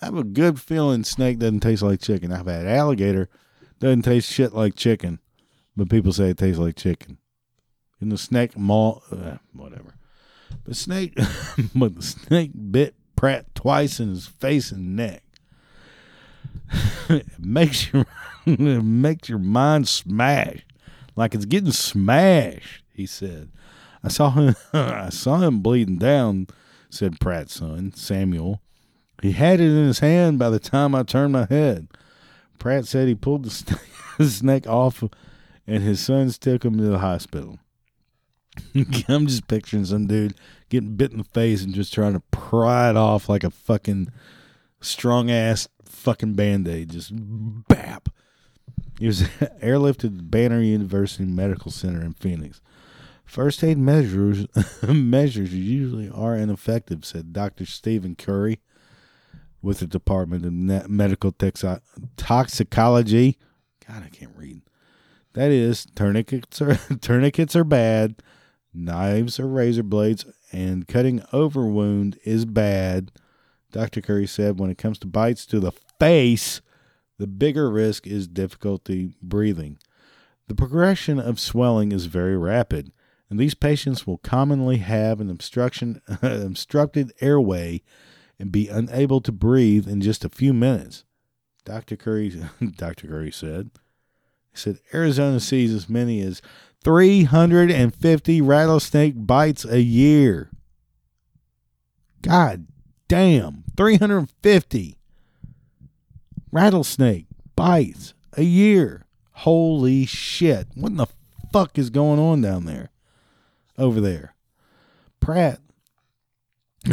I 0.00 0.06
have 0.06 0.16
a 0.16 0.24
good 0.24 0.60
feeling 0.60 1.04
snake 1.04 1.38
doesn't 1.38 1.60
taste 1.60 1.82
like 1.82 2.00
chicken. 2.00 2.32
I've 2.32 2.46
had 2.46 2.66
alligator 2.66 3.28
doesn't 3.78 4.02
taste 4.02 4.30
shit 4.30 4.52
like 4.52 4.76
chicken, 4.76 5.18
but 5.76 5.90
people 5.90 6.12
say 6.12 6.30
it 6.30 6.38
tastes 6.38 6.58
like 6.58 6.76
chicken. 6.76 7.18
In 8.02 8.08
the 8.08 8.18
snake 8.18 8.58
mall, 8.58 9.04
uh, 9.12 9.36
whatever. 9.52 9.94
But 10.64 10.74
snake, 10.74 11.16
but 11.74 11.94
the 11.94 12.02
snake 12.02 12.50
bit 12.72 12.96
Pratt 13.14 13.54
twice 13.54 14.00
in 14.00 14.08
his 14.08 14.26
face 14.26 14.72
and 14.72 14.96
neck. 14.96 15.22
it 17.08 17.26
makes 17.38 17.92
your 17.92 18.04
it 18.44 18.58
makes 18.84 19.28
your 19.28 19.38
mind 19.38 19.86
smash, 19.86 20.66
like 21.14 21.32
it's 21.32 21.44
getting 21.44 21.70
smashed. 21.70 22.82
He 22.92 23.06
said. 23.06 23.50
I 24.02 24.08
saw 24.08 24.30
him. 24.30 24.56
I 24.72 25.10
saw 25.10 25.36
him 25.36 25.60
bleeding 25.60 25.98
down. 25.98 26.48
Said 26.90 27.20
Pratt's 27.20 27.54
son 27.54 27.92
Samuel. 27.94 28.60
He 29.22 29.30
had 29.30 29.60
it 29.60 29.70
in 29.70 29.86
his 29.86 30.00
hand 30.00 30.40
by 30.40 30.50
the 30.50 30.58
time 30.58 30.96
I 30.96 31.04
turned 31.04 31.32
my 31.32 31.46
head. 31.48 31.86
Pratt 32.58 32.86
said 32.86 33.06
he 33.06 33.14
pulled 33.14 33.44
the 33.44 33.50
snake, 33.50 33.78
the 34.18 34.28
snake 34.28 34.66
off, 34.66 35.04
and 35.64 35.82
his 35.84 36.00
sons 36.00 36.36
took 36.36 36.64
him 36.64 36.76
to 36.78 36.84
the 36.84 36.98
hospital. 36.98 37.60
I'm 39.08 39.26
just 39.26 39.48
picturing 39.48 39.84
some 39.84 40.06
dude 40.06 40.34
getting 40.68 40.96
bit 40.96 41.12
in 41.12 41.18
the 41.18 41.24
face 41.24 41.62
and 41.62 41.74
just 41.74 41.92
trying 41.92 42.14
to 42.14 42.22
pry 42.30 42.90
it 42.90 42.96
off 42.96 43.28
like 43.28 43.44
a 43.44 43.50
fucking 43.50 44.08
strong 44.80 45.30
ass 45.30 45.68
fucking 45.84 46.34
band 46.34 46.68
aid. 46.68 46.90
Just 46.90 47.12
bap. 47.14 48.08
He 48.98 49.06
was 49.06 49.22
airlifted 49.62 50.16
to 50.16 50.22
Banner 50.22 50.60
University 50.60 51.24
Medical 51.24 51.70
Center 51.70 52.02
in 52.02 52.12
Phoenix. 52.14 52.60
First 53.24 53.64
aid 53.64 53.78
measures 53.78 54.46
measures 54.82 55.54
usually 55.54 56.10
are 56.10 56.36
ineffective, 56.36 57.04
said 57.04 57.32
Dr. 57.32 57.64
Steven 57.64 58.14
Curry 58.14 58.60
with 59.62 59.78
the 59.78 59.86
Department 59.86 60.44
of 60.44 60.90
Medical 60.90 61.32
Toxi- 61.32 61.80
Toxicology. 62.16 63.38
God, 63.86 64.02
I 64.04 64.08
can't 64.08 64.36
read. 64.36 64.60
That 65.34 65.50
is, 65.50 65.86
tourniquets 65.94 66.60
are 66.60 66.74
tourniquets 67.00 67.56
are 67.56 67.64
bad 67.64 68.16
Knives 68.74 69.38
or 69.38 69.46
razor 69.46 69.82
blades 69.82 70.24
and 70.50 70.88
cutting 70.88 71.22
over 71.32 71.66
wound 71.66 72.18
is 72.24 72.44
bad. 72.44 73.12
Dr. 73.70 74.00
Curry 74.00 74.26
said 74.26 74.58
when 74.58 74.70
it 74.70 74.78
comes 74.78 74.98
to 75.00 75.06
bites 75.06 75.46
to 75.46 75.60
the 75.60 75.72
face, 75.98 76.60
the 77.18 77.26
bigger 77.26 77.70
risk 77.70 78.06
is 78.06 78.26
difficulty 78.26 79.14
breathing. 79.22 79.78
The 80.48 80.54
progression 80.54 81.18
of 81.18 81.40
swelling 81.40 81.92
is 81.92 82.06
very 82.06 82.36
rapid, 82.36 82.92
and 83.30 83.38
these 83.38 83.54
patients 83.54 84.06
will 84.06 84.18
commonly 84.18 84.78
have 84.78 85.20
an 85.20 85.30
obstruction, 85.30 86.02
obstructed 86.22 87.12
airway 87.20 87.82
and 88.38 88.50
be 88.50 88.68
unable 88.68 89.20
to 89.20 89.32
breathe 89.32 89.86
in 89.86 90.00
just 90.00 90.24
a 90.24 90.28
few 90.28 90.52
minutes. 90.52 91.04
Dr. 91.64 91.96
Curry, 91.96 92.42
Dr. 92.76 93.06
Curry 93.06 93.30
said. 93.30 93.70
He 94.50 94.58
said 94.58 94.80
Arizona 94.92 95.40
sees 95.40 95.72
as 95.72 95.88
many 95.88 96.20
as 96.20 96.42
350 96.82 98.40
rattlesnake 98.40 99.14
bites 99.26 99.64
a 99.64 99.80
year. 99.80 100.50
God 102.22 102.66
damn, 103.08 103.64
350 103.76 104.98
rattlesnake 106.50 107.26
bites 107.56 108.14
a 108.36 108.42
year. 108.42 109.06
Holy 109.32 110.06
shit. 110.06 110.68
What 110.74 110.90
in 110.90 110.96
the 110.96 111.06
fuck 111.52 111.78
is 111.78 111.90
going 111.90 112.18
on 112.18 112.40
down 112.40 112.64
there? 112.64 112.90
Over 113.78 114.00
there. 114.00 114.34
Pratt, 115.20 115.60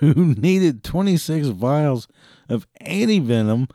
who 0.00 0.34
needed 0.34 0.82
26 0.82 1.48
vials 1.48 2.08
of 2.48 2.66
antivenom 2.82 3.70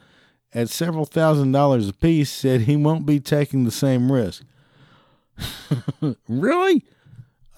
at 0.53 0.69
several 0.69 1.05
thousand 1.05 1.51
dollars 1.51 1.87
apiece, 1.87 2.31
said 2.31 2.61
he 2.61 2.75
won't 2.75 3.05
be 3.05 3.19
taking 3.19 3.63
the 3.63 3.71
same 3.71 4.11
risk. 4.11 4.43
really? 6.27 6.83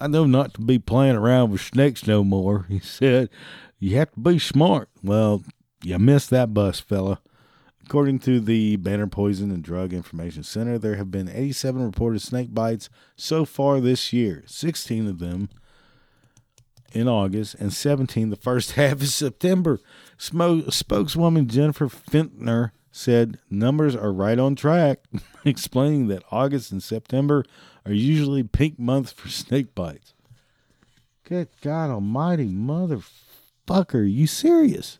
I 0.00 0.06
know 0.06 0.26
not 0.26 0.54
to 0.54 0.60
be 0.60 0.78
playing 0.78 1.16
around 1.16 1.50
with 1.50 1.60
snakes 1.60 2.06
no 2.06 2.24
more, 2.24 2.66
he 2.68 2.78
said. 2.78 3.30
You 3.78 3.96
have 3.96 4.12
to 4.12 4.20
be 4.20 4.38
smart. 4.38 4.88
Well, 5.02 5.42
you 5.82 5.98
missed 5.98 6.30
that 6.30 6.54
bus, 6.54 6.80
fella. 6.80 7.20
According 7.84 8.20
to 8.20 8.40
the 8.40 8.76
Banner 8.76 9.06
Poison 9.06 9.50
and 9.50 9.62
Drug 9.62 9.92
Information 9.92 10.42
Center, 10.42 10.78
there 10.78 10.96
have 10.96 11.10
been 11.10 11.28
87 11.28 11.84
reported 11.84 12.22
snake 12.22 12.54
bites 12.54 12.88
so 13.14 13.44
far 13.44 13.80
this 13.80 14.12
year, 14.12 14.42
16 14.46 15.06
of 15.06 15.18
them 15.18 15.50
in 16.94 17.08
August 17.08 17.56
and 17.56 17.72
17 17.72 18.30
the 18.30 18.36
first 18.36 18.72
half 18.72 18.94
of 18.94 19.08
September. 19.08 19.80
Spokeswoman 20.16 21.48
Jennifer 21.48 21.88
Fintner 21.88 22.70
said 22.90 23.38
numbers 23.50 23.94
are 23.96 24.12
right 24.12 24.38
on 24.38 24.54
track, 24.54 25.00
explaining 25.44 26.06
that 26.08 26.22
August 26.30 26.72
and 26.72 26.82
September 26.82 27.44
are 27.86 27.92
usually 27.92 28.42
pink 28.42 28.78
months 28.78 29.12
for 29.12 29.28
snake 29.28 29.74
bites. 29.74 30.14
Good 31.24 31.48
God 31.62 31.90
Almighty, 31.90 32.48
motherfucker, 32.48 33.94
are 33.94 34.02
you 34.02 34.26
serious? 34.26 34.98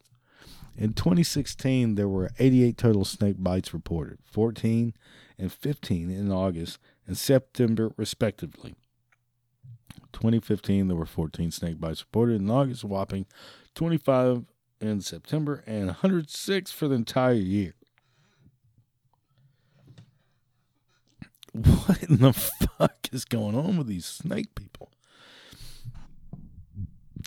In 0.76 0.92
2016, 0.92 1.94
there 1.94 2.08
were 2.08 2.30
88 2.38 2.76
total 2.76 3.04
snake 3.04 3.36
bites 3.38 3.72
reported, 3.72 4.18
14 4.24 4.94
and 5.38 5.52
15 5.52 6.10
in 6.10 6.32
August 6.32 6.78
and 7.06 7.16
September, 7.16 7.92
respectively. 7.96 8.74
2015, 10.12 10.88
there 10.88 10.96
were 10.96 11.06
14 11.06 11.50
snake 11.50 11.80
bites 11.80 12.02
reported 12.02 12.40
in 12.40 12.50
August, 12.50 12.84
whopping 12.84 13.26
25 13.74 14.44
in 14.80 15.00
September, 15.00 15.62
and 15.66 15.86
106 15.86 16.72
for 16.72 16.88
the 16.88 16.94
entire 16.94 17.32
year. 17.34 17.74
What 21.54 22.02
in 22.02 22.16
the 22.16 22.32
fuck 22.32 23.08
is 23.12 23.24
going 23.24 23.54
on 23.56 23.76
with 23.76 23.86
these 23.86 24.06
snake 24.06 24.56
people? 24.56 24.90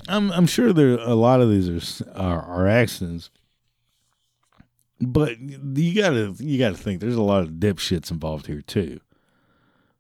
I'm 0.09 0.32
I'm 0.32 0.47
sure 0.47 0.73
there 0.73 0.97
a 0.99 1.15
lot 1.15 1.39
of 1.39 1.49
these 1.49 2.01
are 2.01 2.11
are, 2.13 2.41
are 2.41 2.67
accidents, 2.67 3.30
but 4.99 5.39
you 5.39 5.95
gotta 5.95 6.36
you 6.39 6.59
gotta 6.59 6.75
think 6.75 6.99
there's 6.99 7.15
a 7.15 7.21
lot 7.21 7.43
of 7.43 7.51
dipshits 7.51 8.11
involved 8.11 8.47
here 8.47 8.61
too. 8.61 8.99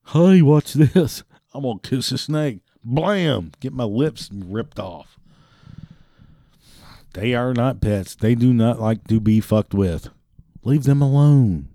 Hey, 0.07 0.41
watch 0.41 0.73
this! 0.73 1.23
I'm 1.53 1.63
gonna 1.63 1.79
kiss 1.79 2.11
a 2.11 2.17
snake. 2.17 2.59
Blam! 2.83 3.51
Get 3.61 3.71
my 3.71 3.85
lips 3.85 4.29
ripped 4.33 4.79
off. 4.79 5.17
They 7.13 7.33
are 7.33 7.53
not 7.53 7.81
pets. 7.81 8.13
They 8.13 8.35
do 8.35 8.53
not 8.53 8.79
like 8.79 9.07
to 9.07 9.21
be 9.21 9.39
fucked 9.39 9.73
with. 9.73 10.09
Leave 10.63 10.83
them 10.83 11.01
alone. 11.01 11.69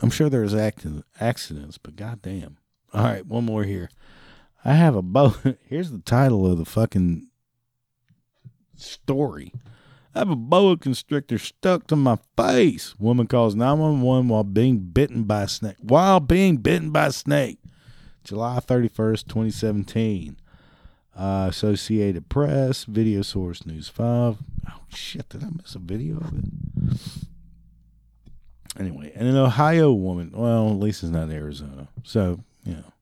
I'm 0.00 0.10
sure 0.10 0.28
there's 0.28 0.54
accidents, 0.54 1.78
but 1.78 1.96
goddamn. 1.96 2.58
All 2.92 3.04
right, 3.04 3.26
one 3.26 3.44
more 3.44 3.64
here. 3.64 3.90
I 4.64 4.74
have 4.74 4.96
a 4.96 5.02
bow. 5.02 5.34
Here's 5.68 5.90
the 5.90 5.98
title 5.98 6.50
of 6.50 6.58
the 6.58 6.64
fucking 6.64 7.28
story. 8.76 9.52
I 10.14 10.20
have 10.20 10.30
a 10.30 10.36
boa 10.36 10.76
constrictor 10.76 11.38
stuck 11.38 11.86
to 11.88 11.96
my 11.96 12.18
face. 12.36 12.94
Woman 12.98 13.26
calls 13.26 13.56
911 13.56 14.28
while 14.28 14.44
being 14.44 14.78
bitten 14.78 15.24
by 15.24 15.42
a 15.42 15.48
snake. 15.48 15.76
While 15.80 16.20
being 16.20 16.58
bitten 16.58 16.90
by 16.90 17.06
a 17.06 17.12
snake. 17.12 17.58
July 18.22 18.60
31st, 18.60 19.26
2017. 19.26 20.36
Uh, 21.16 21.46
Associated 21.50 22.28
Press, 22.28 22.84
video 22.84 23.22
source 23.22 23.66
News 23.66 23.88
5. 23.88 24.38
Oh, 24.68 24.80
shit, 24.88 25.28
did 25.28 25.44
I 25.44 25.48
miss 25.50 25.74
a 25.74 25.78
video 25.78 26.16
of 26.16 26.38
it? 26.38 27.24
Anyway, 28.78 29.12
and 29.14 29.28
an 29.28 29.36
Ohio 29.36 29.92
woman, 29.92 30.32
well, 30.34 30.68
at 30.68 30.76
least 30.76 31.02
it's 31.02 31.12
not 31.12 31.30
Arizona. 31.30 31.88
So, 32.02 32.40
you 32.64 32.74
know. 32.74 32.92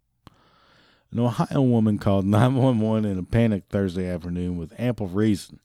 An 1.10 1.20
Ohio 1.20 1.62
woman 1.62 1.98
called 1.98 2.24
911 2.26 3.10
in 3.10 3.18
a 3.18 3.22
panic 3.22 3.64
Thursday 3.68 4.08
afternoon 4.08 4.56
with 4.56 4.78
ample 4.78 5.06
reason. 5.06 5.60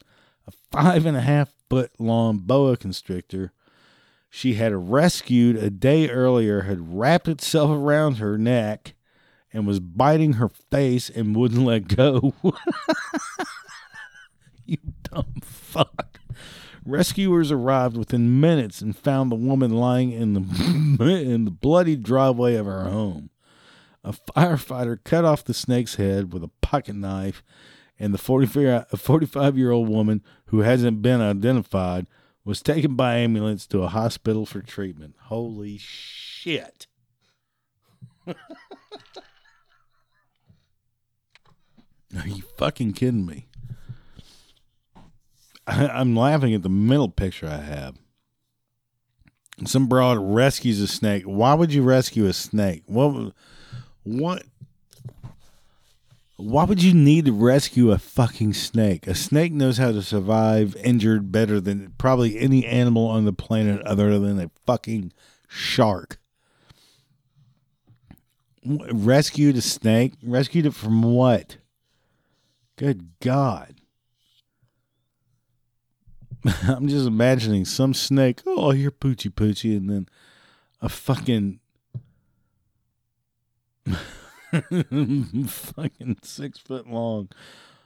A 0.47 0.51
five 0.71 1.05
and 1.05 1.17
a 1.17 1.21
half 1.21 1.53
foot 1.69 1.91
long 1.99 2.37
boa 2.37 2.77
constrictor 2.77 3.51
she 4.29 4.55
had 4.55 4.73
rescued 4.73 5.55
a 5.55 5.69
day 5.69 6.09
earlier 6.09 6.61
had 6.61 6.95
wrapped 6.95 7.27
itself 7.27 7.71
around 7.71 8.17
her 8.17 8.37
neck 8.37 8.93
and 9.53 9.65
was 9.65 9.79
biting 9.79 10.33
her 10.33 10.49
face 10.49 11.09
and 11.09 11.35
wouldn't 11.35 11.65
let 11.65 11.87
go. 11.87 12.33
you 14.65 14.77
dumb 15.03 15.33
fuck. 15.41 16.16
Rescuers 16.87 17.51
arrived 17.51 17.97
within 17.97 18.39
minutes 18.39 18.79
and 18.79 18.95
found 18.95 19.29
the 19.29 19.35
woman 19.35 19.71
lying 19.71 20.11
in 20.11 20.33
the 20.33 20.39
in 21.05 21.43
the 21.43 21.51
bloody 21.51 21.97
driveway 21.97 22.55
of 22.55 22.65
her 22.65 22.85
home. 22.85 23.29
A 24.05 24.13
firefighter 24.13 24.97
cut 25.03 25.25
off 25.25 25.43
the 25.43 25.53
snake's 25.53 25.95
head 25.95 26.31
with 26.31 26.45
a 26.45 26.51
pocket 26.61 26.95
knife, 26.95 27.43
and 27.99 28.13
the 28.13 28.17
45 28.17 29.57
year 29.57 29.71
old 29.71 29.89
woman, 29.89 30.23
who 30.45 30.59
hasn't 30.59 31.01
been 31.01 31.19
identified, 31.19 32.07
was 32.45 32.61
taken 32.61 32.95
by 32.95 33.17
ambulance 33.17 33.67
to 33.67 33.83
a 33.83 33.89
hospital 33.89 34.45
for 34.45 34.61
treatment. 34.61 35.15
Holy 35.23 35.77
shit. 35.77 36.87
Are 38.27 38.35
you 42.25 42.43
fucking 42.57 42.93
kidding 42.93 43.25
me? 43.25 43.46
I, 45.69 45.99
am 45.99 46.15
laughing 46.15 46.53
at 46.53 46.63
the 46.63 46.69
mental 46.69 47.09
picture 47.09 47.47
I 47.47 47.57
have. 47.57 47.97
Some 49.65 49.87
broad 49.87 50.17
rescues 50.19 50.79
a 50.79 50.87
snake. 50.87 51.23
Why 51.23 51.53
would 51.53 51.73
you 51.73 51.83
rescue 51.83 52.25
a 52.25 52.33
snake? 52.33 52.83
What? 52.85 53.33
What? 54.03 54.43
Why 56.37 56.63
would 56.63 56.81
you 56.81 56.93
need 56.93 57.25
to 57.25 57.33
rescue 57.33 57.91
a 57.91 57.97
fucking 57.97 58.53
snake? 58.53 59.07
A 59.07 59.15
snake 59.15 59.51
knows 59.51 59.79
how 59.79 59.91
to 59.91 60.03
survive 60.03 60.75
injured 60.77 61.31
better 61.31 61.59
than 61.59 61.93
probably 61.97 62.37
any 62.37 62.65
animal 62.65 63.07
on 63.07 63.25
the 63.25 63.33
planet 63.33 63.81
other 63.81 64.19
than 64.19 64.39
a 64.39 64.51
fucking 64.65 65.11
shark. 65.47 66.19
Rescued 68.63 69.57
a 69.57 69.61
snake? 69.61 70.13
Rescued 70.21 70.67
it 70.67 70.75
from 70.75 71.01
what? 71.01 71.57
Good 72.75 73.09
God. 73.19 73.76
I'm 76.67 76.87
just 76.87 77.07
imagining 77.07 77.65
some 77.65 77.93
snake. 77.93 78.41
Oh, 78.45 78.71
you're 78.71 78.91
poochie 78.91 79.31
poochie, 79.31 79.75
and 79.75 79.89
then 79.89 80.07
a 80.81 80.89
fucking 80.89 81.59
fucking 85.47 86.17
six 86.23 86.57
foot 86.59 86.87
long. 86.87 87.29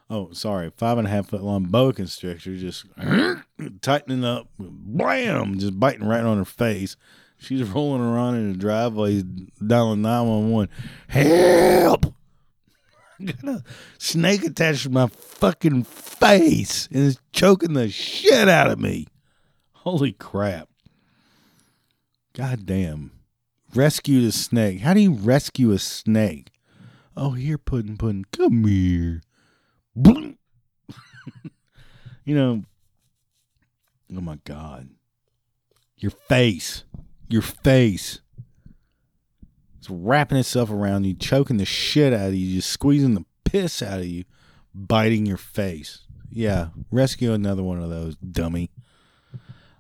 Oh, 0.10 0.32
sorry, 0.34 0.72
five 0.76 0.98
and 0.98 1.08
a 1.08 1.10
half 1.10 1.30
foot 1.30 1.42
long 1.42 1.64
boa 1.64 1.94
constrictor 1.94 2.56
just 2.58 2.86
tightening 3.82 4.26
up, 4.26 4.50
blam, 4.58 5.58
just 5.58 5.80
biting 5.80 6.06
right 6.06 6.24
on 6.24 6.38
her 6.38 6.46
face. 6.46 6.98
She's 7.38 7.64
rolling 7.64 8.02
around 8.02 8.36
in 8.36 8.52
the 8.52 8.58
driveway, 8.58 9.24
dialing 9.66 10.02
nine 10.02 10.28
one 10.28 10.52
one. 10.52 10.70
Help! 11.08 12.14
got 13.42 13.56
a 13.56 13.64
snake 13.98 14.44
attached 14.44 14.84
to 14.84 14.90
my 14.90 15.08
fucking 15.08 15.84
face 15.84 16.88
and 16.92 17.08
it's 17.08 17.20
choking 17.32 17.74
the 17.74 17.90
shit 17.90 18.50
out 18.50 18.70
of 18.70 18.80
me. 18.80 19.08
Holy 19.74 20.12
crap. 20.12 20.70
God 22.34 22.66
damn. 22.66 23.12
Rescue 23.74 24.22
the 24.22 24.32
snake. 24.32 24.82
How 24.82 24.94
do 24.94 25.00
you 25.00 25.14
rescue 25.14 25.72
a 25.72 25.80
snake? 25.80 26.52
Oh, 27.16 27.32
here, 27.32 27.58
Puddin' 27.58 27.98
Puddin', 27.98 28.26
come 28.32 28.66
here. 28.66 29.22
you 29.96 30.36
know, 32.36 32.64
oh 34.16 34.22
my 34.22 34.40
God. 34.46 34.90
Your 35.98 36.12
face. 36.12 36.84
Your 37.30 37.42
face. 37.42 38.22
It's 39.82 39.90
wrapping 39.90 40.38
itself 40.38 40.70
around 40.70 41.06
you, 41.06 41.16
choking 41.16 41.58
the 41.58 41.66
shit 41.66 42.14
out 42.14 42.28
of 42.28 42.36
you, 42.36 42.58
just 42.58 42.70
squeezing 42.70 43.16
the 43.16 43.26
piss 43.46 43.82
out 43.82 43.98
of 43.98 44.06
you, 44.06 44.26
biting 44.76 45.26
your 45.26 45.38
face. 45.38 46.02
Yeah, 46.30 46.68
rescue 46.92 47.34
another 47.34 47.64
one 47.64 47.82
of 47.82 47.90
those, 47.90 48.16
dummy. 48.18 48.70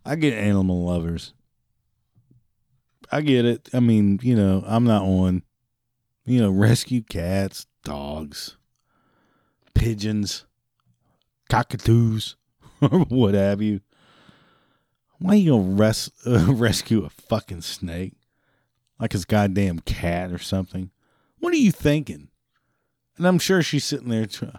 I 0.04 0.16
get 0.16 0.34
animal 0.34 0.86
lovers. 0.86 1.36
I 3.12 3.22
get 3.22 3.46
it. 3.46 3.70
I 3.76 3.80
mean, 3.80 4.20
you 4.24 4.36
know, 4.36 4.64
I'm 4.66 4.86
not 4.86 5.06
one. 5.06 5.44
You 6.26 6.42
know, 6.42 6.50
rescue 6.50 7.04
cats, 7.04 7.68
dogs, 7.84 8.58
pigeons, 9.76 10.48
cockatoos, 11.48 12.38
or 12.82 13.02
what 13.02 13.36
have 13.36 13.62
you. 13.62 13.82
Why 15.20 15.34
are 15.34 15.36
you 15.36 15.52
gonna 15.52 15.76
res- 15.76 16.10
uh, 16.26 16.48
rescue 16.52 17.06
a 17.06 17.10
fucking 17.12 17.62
snake? 17.62 18.16
Like 19.02 19.14
his 19.14 19.26
goddamn 19.26 19.80
cat 19.80 20.32
or 20.32 20.38
something. 20.38 20.92
What 21.40 21.54
are 21.54 21.58
you 21.58 21.72
thinking? 21.72 22.30
And 23.18 23.28
I'm 23.28 23.40
sure 23.40 23.64
she's 23.64 23.84
sitting 23.84 24.10
there. 24.10 24.28
Too, 24.28 24.52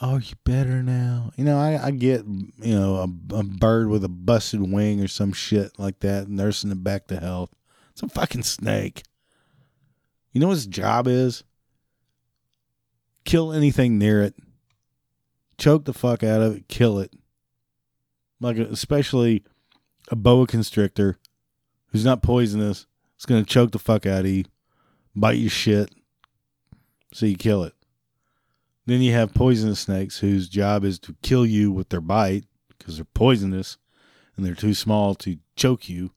oh, 0.00 0.18
you 0.18 0.34
better 0.44 0.82
now. 0.82 1.30
You 1.36 1.44
know, 1.44 1.58
I, 1.58 1.86
I 1.86 1.90
get, 1.92 2.24
you 2.26 2.74
know, 2.74 2.96
a, 2.96 3.36
a 3.36 3.44
bird 3.44 3.88
with 3.88 4.02
a 4.02 4.08
busted 4.08 4.60
wing 4.60 5.00
or 5.00 5.06
some 5.06 5.32
shit 5.32 5.78
like 5.78 6.00
that, 6.00 6.28
nursing 6.28 6.72
it 6.72 6.82
back 6.82 7.06
to 7.06 7.20
health. 7.20 7.54
It's 7.92 8.02
a 8.02 8.08
fucking 8.08 8.42
snake. 8.42 9.04
You 10.32 10.40
know 10.40 10.48
what 10.48 10.54
his 10.54 10.66
job 10.66 11.06
is? 11.06 11.44
Kill 13.24 13.52
anything 13.52 13.96
near 13.96 14.22
it. 14.22 14.34
Choke 15.56 15.84
the 15.84 15.94
fuck 15.94 16.24
out 16.24 16.42
of 16.42 16.56
it. 16.56 16.68
Kill 16.68 16.98
it. 16.98 17.12
Like, 18.40 18.58
especially 18.58 19.44
a 20.08 20.16
boa 20.16 20.48
constrictor 20.48 21.18
who's 21.88 22.04
not 22.04 22.22
poisonous. 22.22 22.87
It's 23.18 23.26
to 23.26 23.42
choke 23.42 23.72
the 23.72 23.80
fuck 23.80 24.06
out 24.06 24.20
of 24.20 24.30
you, 24.30 24.44
bite 25.16 25.38
your 25.38 25.50
shit, 25.50 25.92
so 27.12 27.26
you 27.26 27.36
kill 27.36 27.64
it. 27.64 27.74
Then 28.86 29.02
you 29.02 29.12
have 29.12 29.34
poisonous 29.34 29.80
snakes 29.80 30.20
whose 30.20 30.48
job 30.48 30.84
is 30.84 31.00
to 31.00 31.16
kill 31.20 31.44
you 31.44 31.72
with 31.72 31.88
their 31.88 32.00
bite 32.00 32.44
because 32.68 32.96
they're 32.96 33.04
poisonous 33.14 33.76
and 34.36 34.46
they're 34.46 34.54
too 34.54 34.72
small 34.72 35.16
to 35.16 35.38
choke 35.56 35.88
you. 35.88 36.12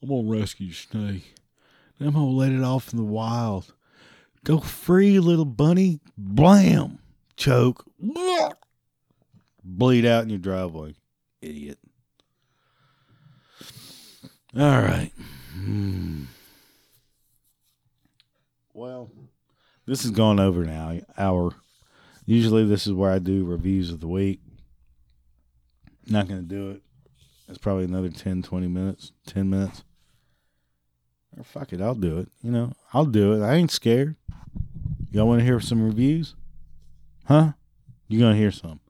I'm 0.00 0.08
to 0.08 0.22
rescue 0.24 0.66
your 0.66 0.74
snake. 0.74 1.34
Then 1.98 2.08
I'm 2.08 2.14
to 2.14 2.20
let 2.20 2.52
it 2.52 2.62
off 2.62 2.92
in 2.92 2.98
the 2.98 3.04
wild. 3.04 3.74
Go 4.44 4.60
free, 4.60 5.18
little 5.18 5.44
bunny. 5.44 5.98
Blam! 6.16 7.00
Choke. 7.36 7.84
Bleed 9.64 10.06
out 10.06 10.22
in 10.22 10.30
your 10.30 10.38
driveway. 10.38 10.94
Idiot. 11.42 11.78
All 14.56 14.80
right. 14.80 15.10
Hmm. 15.64 16.22
Well, 18.72 19.10
this 19.86 20.04
is 20.04 20.10
gone 20.10 20.40
over 20.40 20.64
now. 20.64 21.00
Hour. 21.18 21.52
Usually, 22.24 22.64
this 22.64 22.86
is 22.86 22.92
where 22.92 23.10
I 23.10 23.18
do 23.18 23.44
reviews 23.44 23.90
of 23.90 24.00
the 24.00 24.08
week. 24.08 24.40
Not 26.06 26.28
going 26.28 26.40
to 26.40 26.46
do 26.46 26.70
it. 26.70 26.82
It's 27.48 27.58
probably 27.58 27.84
another 27.84 28.08
10, 28.08 28.42
20 28.42 28.68
minutes, 28.68 29.12
10 29.26 29.50
minutes. 29.50 29.82
Or 31.36 31.44
fuck 31.44 31.72
it, 31.72 31.80
I'll 31.80 31.94
do 31.94 32.18
it. 32.18 32.28
You 32.42 32.52
know, 32.52 32.72
I'll 32.92 33.04
do 33.04 33.32
it. 33.32 33.44
I 33.44 33.54
ain't 33.54 33.70
scared. 33.70 34.16
Y'all 35.10 35.26
want 35.26 35.40
to 35.40 35.44
hear 35.44 35.60
some 35.60 35.82
reviews? 35.84 36.34
Huh? 37.26 37.52
You 38.08 38.20
going 38.20 38.34
to 38.34 38.40
hear 38.40 38.52
some? 38.52 38.80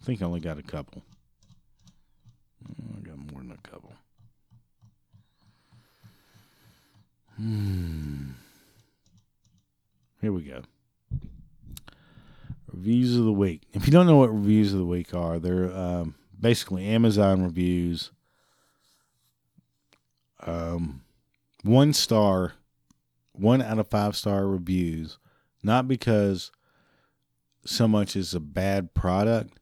I 0.00 0.04
think 0.04 0.22
I 0.22 0.24
only 0.24 0.40
got 0.40 0.58
a 0.58 0.62
couple. 0.62 1.02
I 2.68 3.00
got 3.00 3.18
more 3.18 3.42
than 3.42 3.52
a 3.52 3.68
couple. 3.68 3.92
Hmm. 7.40 8.32
Here 10.20 10.30
we 10.30 10.42
go. 10.42 10.60
Reviews 12.70 13.16
of 13.16 13.24
the 13.24 13.32
week. 13.32 13.62
If 13.72 13.86
you 13.86 13.92
don't 13.92 14.06
know 14.06 14.18
what 14.18 14.34
reviews 14.34 14.74
of 14.74 14.78
the 14.78 14.84
week 14.84 15.14
are, 15.14 15.38
they're 15.38 15.74
um, 15.74 16.16
basically 16.38 16.84
Amazon 16.84 17.42
reviews. 17.42 18.10
Um, 20.40 21.02
one 21.62 21.94
star, 21.94 22.52
one 23.32 23.62
out 23.62 23.78
of 23.78 23.88
five 23.88 24.16
star 24.16 24.46
reviews, 24.46 25.18
not 25.62 25.88
because 25.88 26.50
so 27.64 27.88
much 27.88 28.16
is 28.16 28.34
a 28.34 28.40
bad 28.40 28.92
product. 28.92 29.58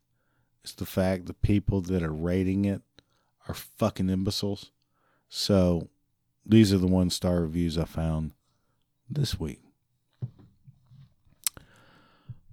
It's 0.65 0.73
the 0.73 0.85
fact 0.85 1.27
the 1.27 1.35
people 1.35 1.81
that 1.83 2.03
are 2.03 2.13
rating 2.13 2.65
it 2.65 2.83
are 3.47 3.55
fucking 3.55 4.11
imbeciles. 4.11 4.73
So 5.29 5.89
these 6.49 6.73
are 6.73 6.79
the 6.79 6.87
one 6.87 7.11
star 7.11 7.43
reviews 7.43 7.77
I 7.77 7.85
found 7.85 8.33
this 9.09 9.39
week. 9.39 9.61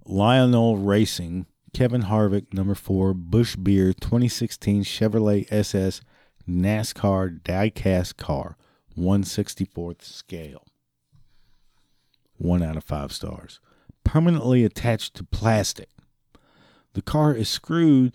Lionel 0.04 0.76
Racing, 0.76 1.46
Kevin 1.74 2.02
Harvick, 2.02 2.52
number 2.52 2.74
four, 2.74 3.14
Busch 3.14 3.56
Beer 3.56 3.92
2016 3.92 4.84
Chevrolet 4.84 5.50
SS 5.50 6.02
NASCAR 6.48 7.40
diecast 7.40 8.16
car, 8.16 8.56
164th 8.96 10.02
scale. 10.02 10.64
One 12.36 12.62
out 12.62 12.76
of 12.76 12.84
five 12.84 13.12
stars. 13.12 13.60
Permanently 14.04 14.64
attached 14.64 15.14
to 15.14 15.24
plastic. 15.24 15.88
The 16.92 17.02
car 17.02 17.34
is 17.34 17.48
screwed 17.48 18.14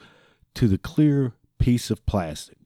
to 0.54 0.68
the 0.68 0.78
clear 0.78 1.34
piece 1.60 1.92
of 1.92 2.06
plastic. 2.06 2.58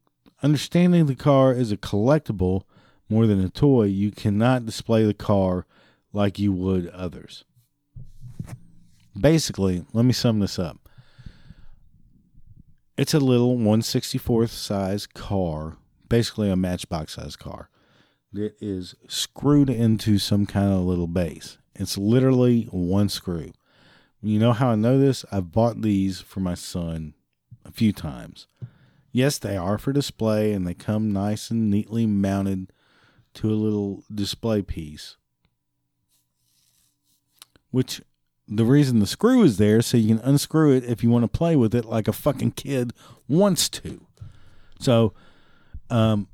Understanding 0.44 1.08
the 1.08 1.16
car 1.16 1.54
is 1.54 1.72
a 1.72 1.78
collectible 1.78 2.64
more 3.10 3.28
than 3.28 3.40
a 3.40 3.50
toy, 3.50 3.84
you 3.84 4.12
cannot 4.12 4.66
display 4.66 5.04
the 5.04 5.14
car 5.14 5.66
like 6.14 6.40
you 6.40 6.52
would 6.52 6.88
others. 6.90 7.44
Basically, 9.20 9.86
let 9.94 10.06
me 10.06 10.14
sum 10.14 10.40
this 10.40 10.60
up. 10.60 10.90
It's 12.98 13.14
a 13.14 13.20
little 13.20 13.58
164th 13.58 14.50
size 14.50 15.06
car, 15.06 15.78
basically 16.08 16.50
a 16.50 16.56
matchbox 16.56 17.14
size 17.14 17.36
car, 17.36 17.70
that 18.32 18.56
is 18.62 18.96
screwed 19.08 19.70
into 19.70 20.18
some 20.18 20.46
kind 20.46 20.74
of 20.74 20.82
little 20.82 21.08
base. 21.08 21.58
It's 21.76 21.98
literally 21.98 22.64
one 22.72 23.10
screw. 23.10 23.52
You 24.22 24.40
know 24.40 24.54
how 24.54 24.70
I 24.70 24.76
know 24.76 24.98
this? 24.98 25.26
I've 25.32 25.52
bought 25.52 25.82
these 25.82 26.22
for 26.22 26.40
my 26.40 26.56
son 26.56 27.14
a 27.66 27.72
few 27.72 27.92
times. 27.94 28.48
Yes, 29.12 29.38
they 29.38 29.56
are 29.56 29.78
for 29.78 29.94
display 29.94 30.52
and 30.54 30.66
they 30.66 30.74
come 30.74 31.14
nice 31.14 31.52
and 31.52 31.70
neatly 31.70 32.06
mounted 32.06 32.72
to 33.36 33.50
a 33.50 33.54
little 33.54 34.04
display 34.14 34.62
piece. 34.62 35.18
Which 37.72 38.02
the 38.48 38.66
reason 38.66 39.00
the 39.00 39.08
screw 39.08 39.44
is 39.44 39.58
there 39.58 39.82
so 39.82 39.98
you 39.98 40.16
can 40.16 40.26
unscrew 40.26 40.72
it 40.72 40.84
if 40.84 41.04
you 41.04 41.10
want 41.10 41.24
to 41.24 41.38
play 41.38 41.56
with 41.56 41.74
it 41.74 41.86
like 41.86 42.08
a 42.08 42.14
fucking 42.14 42.52
kid 42.52 42.94
wants 43.28 43.70
to. 43.70 44.06
So, 44.80 45.14
um, 45.90 46.28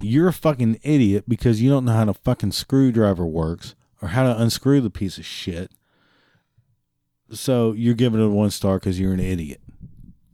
you're 0.00 0.28
a 0.28 0.32
fucking 0.32 0.78
idiot 0.82 1.24
because 1.28 1.60
you 1.60 1.70
don't 1.70 1.84
know 1.84 1.92
how 1.92 2.08
a 2.08 2.14
fucking 2.14 2.52
screwdriver 2.52 3.26
works 3.26 3.74
or 4.00 4.08
how 4.08 4.22
to 4.22 4.40
unscrew 4.40 4.80
the 4.80 4.90
piece 4.90 5.18
of 5.18 5.26
shit. 5.26 5.72
So 7.30 7.72
you're 7.72 7.94
giving 7.94 8.20
it 8.20 8.24
a 8.24 8.28
one 8.28 8.50
star 8.50 8.78
because 8.78 8.98
you're 9.00 9.12
an 9.12 9.20
idiot. 9.20 9.60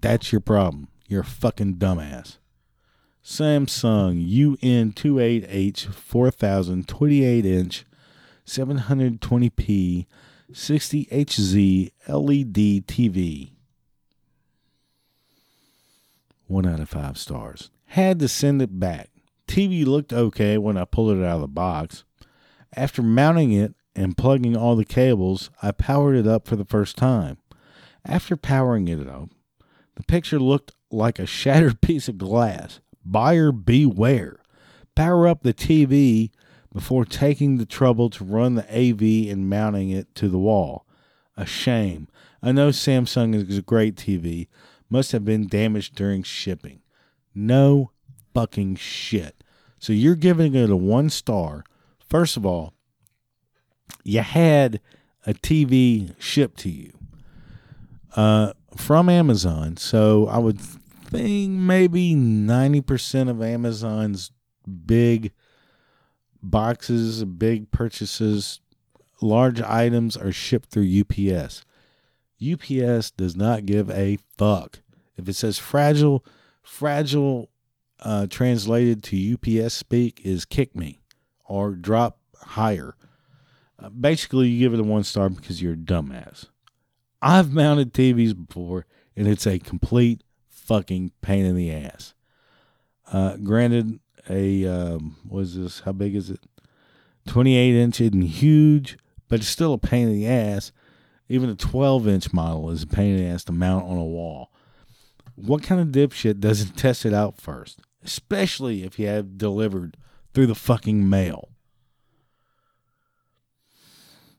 That's 0.01 0.33
your 0.33 0.41
problem. 0.41 0.89
You're 1.09 1.23
a 1.23 1.25
fucking 1.25 1.77
dumbass. 1.77 2.37
Samsung 3.25 4.29
UN28H 4.29 5.87
4000 5.87 6.87
28 6.87 7.47
inch 7.47 7.87
720p 8.47 10.07
60Hz 10.53 11.91
LED 12.07 12.87
TV. 12.87 13.51
One 16.47 16.67
out 16.67 16.81
of 16.81 16.91
five 16.91 17.17
stars. 17.17 17.71
Had 17.87 18.19
to 18.19 18.29
send 18.29 18.61
it 18.61 18.79
back. 18.79 19.09
TV 19.49 19.87
looked 19.87 20.13
okay 20.13 20.59
when 20.59 20.77
I 20.77 20.85
pulled 20.85 21.17
it 21.17 21.25
out 21.25 21.37
of 21.37 21.41
the 21.41 21.49
box. 21.49 22.05
After 22.77 23.03
mounting 23.03 23.53
it 23.53 23.75
and 23.97 24.19
plugging 24.19 24.55
all 24.55 24.77
the 24.77 24.85
cables, 24.85 25.49
I 25.63 25.71
powered 25.71 26.17
it 26.17 26.27
up 26.27 26.47
for 26.47 26.57
the 26.57 26.67
first 26.67 26.99
time. 26.99 27.39
After 28.05 28.37
powering 28.37 28.87
it 28.89 29.09
up, 29.09 29.31
the 29.95 30.03
picture 30.03 30.39
looked 30.39 30.73
like 30.91 31.19
a 31.19 31.27
shattered 31.27 31.81
piece 31.81 32.07
of 32.07 32.19
glass. 32.19 32.81
Buyer 33.05 33.53
beware. 33.53 34.41
Power 34.95 35.27
up 35.27 35.43
the 35.43 35.55
TV 35.55 36.31
before 36.73 37.05
taking 37.05 37.57
the 37.57 37.67
trouble 37.67 38.11
to 38.11 38.25
run 38.25 38.55
the 38.55 38.67
AV 38.71 39.31
and 39.31 39.49
mounting 39.49 39.91
it 39.91 40.15
to 40.17 40.29
the 40.29 40.39
wall. 40.39 40.87
A 41.37 41.47
shame. 41.47 42.09
I 42.43 42.53
know 42.53 42.69
Samsung 42.69 43.35
is 43.35 43.59
a 43.59 43.63
great 43.63 43.97
TV. 43.97 44.49
Must 44.91 45.13
have 45.13 45.25
been 45.25 45.47
damaged 45.47 45.95
during 45.95 46.23
shipping. 46.23 46.81
No 47.35 47.91
fucking 48.35 48.77
shit. 48.77 49.43
So 49.79 49.93
you're 49.93 50.15
giving 50.15 50.55
it 50.55 50.71
a 50.71 50.77
one 50.77 51.11
star. 51.11 51.65
First 51.99 52.37
of 52.37 52.47
all, 52.47 52.75
you 54.03 54.21
had 54.21 54.81
a 55.27 55.35
TV 55.35 56.15
shipped 56.19 56.59
to 56.61 56.71
you 56.71 56.93
uh, 58.17 58.53
from 58.77 59.09
Amazon. 59.09 59.77
So 59.77 60.27
I 60.27 60.39
would 60.39 60.61
think 61.17 61.51
maybe 61.51 62.15
90% 62.15 63.29
of 63.29 63.43
Amazon's 63.43 64.31
big 64.87 65.33
boxes, 66.43 67.25
big 67.25 67.71
purchases, 67.71 68.61
large 69.21 69.61
items 69.61 70.17
are 70.17 70.33
shipped 70.33 70.71
through 70.71 71.01
UPS. 71.01 71.65
UPS 72.43 73.11
does 73.13 73.37
not 73.37 73.67
give 73.67 73.91
a 73.91 74.19
fuck. 74.37 74.81
If 75.17 75.29
it 75.29 75.35
says 75.35 75.59
fragile, 75.59 76.25
fragile 76.63 77.51
uh, 78.01 78.27
translated 78.29 79.03
to 79.05 79.35
UPS 79.35 79.75
speak 79.75 80.21
is 80.25 80.45
kick 80.45 80.75
me 80.75 81.01
or 81.45 81.73
drop 81.73 82.19
higher. 82.37 82.97
Uh, 83.79 83.89
basically, 83.89 84.49
you 84.49 84.59
give 84.59 84.75
it 84.75 84.81
a 84.81 84.85
one 84.85 85.05
star 85.05 85.29
because 85.29 85.63
you're 85.63 85.75
a 85.75 85.77
dumbass. 85.77 86.47
I've 87.23 87.53
mounted 87.53 87.95
TVs 87.95 88.47
before 88.47 88.87
and 89.17 89.27
it's 89.27 89.47
a 89.47 89.59
complete 89.59 90.23
fucking 90.65 91.13
pain 91.21 91.45
in 91.45 91.57
the 91.57 91.73
ass. 91.73 92.15
Uh, 93.13 93.37
granted, 93.37 94.01
a 94.29 94.67
um, 94.67 95.17
what 95.29 95.41
is 95.41 95.57
this? 95.57 95.81
How 95.81 95.93
big 95.93 96.15
is 96.15 96.31
it? 96.31 96.41
28 97.27 97.75
inch 97.75 98.01
and 98.01 98.25
huge, 98.25 98.99
but 99.29 99.41
it's 99.41 99.49
still 99.49 99.75
a 99.75 99.79
pain 99.79 100.09
in 100.09 100.15
the 100.15 100.27
ass. 100.27 100.73
Even 101.29 101.49
a 101.49 101.55
12 101.55 102.09
inch 102.09 102.33
model 102.33 102.71
is 102.71 102.83
a 102.83 102.87
pain 102.87 103.17
in 103.17 103.25
the 103.25 103.31
ass 103.31 103.45
to 103.45 103.53
mount 103.53 103.85
on 103.85 103.97
a 103.97 104.05
wall. 104.05 104.51
What 105.35 105.63
kind 105.63 105.81
of 105.81 105.89
dipshit 105.89 106.41
doesn't 106.41 106.77
test 106.77 107.05
it 107.05 107.15
out 107.15 107.41
first? 107.41 107.81
Especially 108.05 108.85
if 108.85 108.99
you 108.99 109.07
have 109.07 109.39
delivered 109.39 109.97
through 110.33 110.47
the 110.47 110.55
fucking 110.55 111.09
mail. 111.09 111.51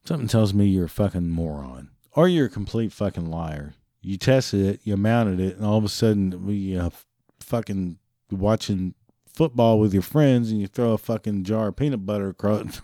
Something 0.06 0.28
tells 0.28 0.54
me 0.54 0.68
you're 0.68 0.86
a 0.86 0.90
fucking 0.90 1.30
moron. 1.30 1.90
Or 2.12 2.28
you're 2.28 2.46
a 2.46 2.50
complete 2.50 2.94
fucking 2.94 3.30
liar. 3.30 3.74
You 4.06 4.18
tested 4.18 4.66
it, 4.66 4.82
you 4.84 4.96
mounted 4.98 5.40
it, 5.40 5.58
and 5.58 5.66
all 5.66 5.80
of 5.80 5.84
a 5.84 5.90
sudden, 5.90 6.48
you 6.48 6.80
uh, 6.80 6.84
know, 6.84 6.92
fucking 7.40 7.98
watching 8.30 8.94
football 9.26 9.80
with 9.80 9.94
your 9.94 10.04
friends 10.04 10.52
and 10.52 10.62
you 10.62 10.68
throw 10.68 10.94
a 10.94 10.98
fucking 10.98 11.44
jar 11.44 11.70
of 11.70 11.76
peanut 11.76 12.06
butter 12.06 12.30
across 12.30 12.82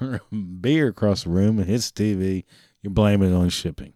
or 0.00 0.20
beer 0.60 0.88
across 0.88 1.22
the 1.22 1.30
room 1.30 1.58
and 1.58 1.68
hits 1.68 1.92
TV, 1.92 2.44
you're 2.82 2.90
blaming 2.90 3.32
it 3.32 3.36
on 3.36 3.48
shipping. 3.48 3.92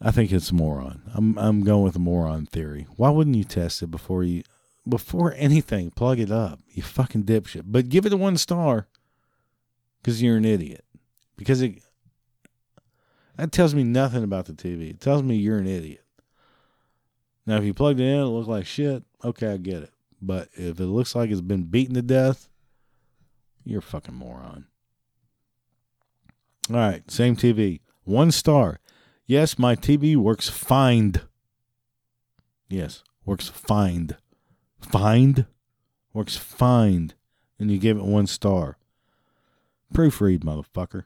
I 0.00 0.12
think 0.12 0.30
it's 0.30 0.52
moron. 0.52 1.02
I'm 1.12 1.36
I'm 1.38 1.62
going 1.62 1.82
with 1.82 1.96
a 1.96 2.00
moron 2.00 2.46
theory. 2.46 2.86
Why 2.96 3.10
wouldn't 3.10 3.36
you 3.36 3.44
test 3.44 3.82
it 3.82 3.90
before 3.90 4.22
you 4.22 4.42
before 4.88 5.34
anything? 5.36 5.90
Plug 5.90 6.20
it 6.20 6.30
up. 6.30 6.60
You 6.68 6.82
fucking 6.82 7.24
dipshit. 7.24 7.62
But 7.66 7.88
give 7.88 8.06
it 8.06 8.12
a 8.12 8.16
one 8.16 8.36
star 8.36 8.86
because 10.00 10.22
you're 10.22 10.36
an 10.36 10.44
idiot. 10.44 10.84
Because 11.36 11.62
it 11.62 11.82
that 13.36 13.52
tells 13.52 13.74
me 13.74 13.84
nothing 13.84 14.22
about 14.22 14.46
the 14.46 14.52
TV. 14.52 14.90
It 14.90 15.00
tells 15.00 15.22
me 15.22 15.36
you're 15.36 15.58
an 15.58 15.66
idiot. 15.66 16.04
Now, 17.46 17.56
if 17.56 17.64
you 17.64 17.74
plugged 17.74 18.00
it 18.00 18.04
in, 18.04 18.20
it 18.20 18.24
looked 18.24 18.48
like 18.48 18.66
shit. 18.66 19.02
Okay, 19.22 19.48
I 19.52 19.56
get 19.56 19.82
it. 19.82 19.92
But 20.22 20.48
if 20.54 20.80
it 20.80 20.86
looks 20.86 21.14
like 21.14 21.30
it's 21.30 21.40
been 21.40 21.64
beaten 21.64 21.94
to 21.94 22.02
death, 22.02 22.48
you're 23.64 23.80
a 23.80 23.82
fucking 23.82 24.14
moron. 24.14 24.66
All 26.70 26.76
right, 26.76 27.10
same 27.10 27.36
TV. 27.36 27.80
One 28.04 28.30
star. 28.30 28.80
Yes, 29.26 29.58
my 29.58 29.76
TV 29.76 30.16
works 30.16 30.48
fine. 30.48 31.14
Yes, 32.68 33.02
works 33.24 33.48
fine. 33.48 34.16
Find 34.80 35.46
works 36.12 36.36
fine. 36.36 37.12
And 37.58 37.70
you 37.70 37.78
give 37.78 37.98
it 37.98 38.04
one 38.04 38.26
star. 38.26 38.78
Proofread, 39.92 40.40
motherfucker. 40.40 41.04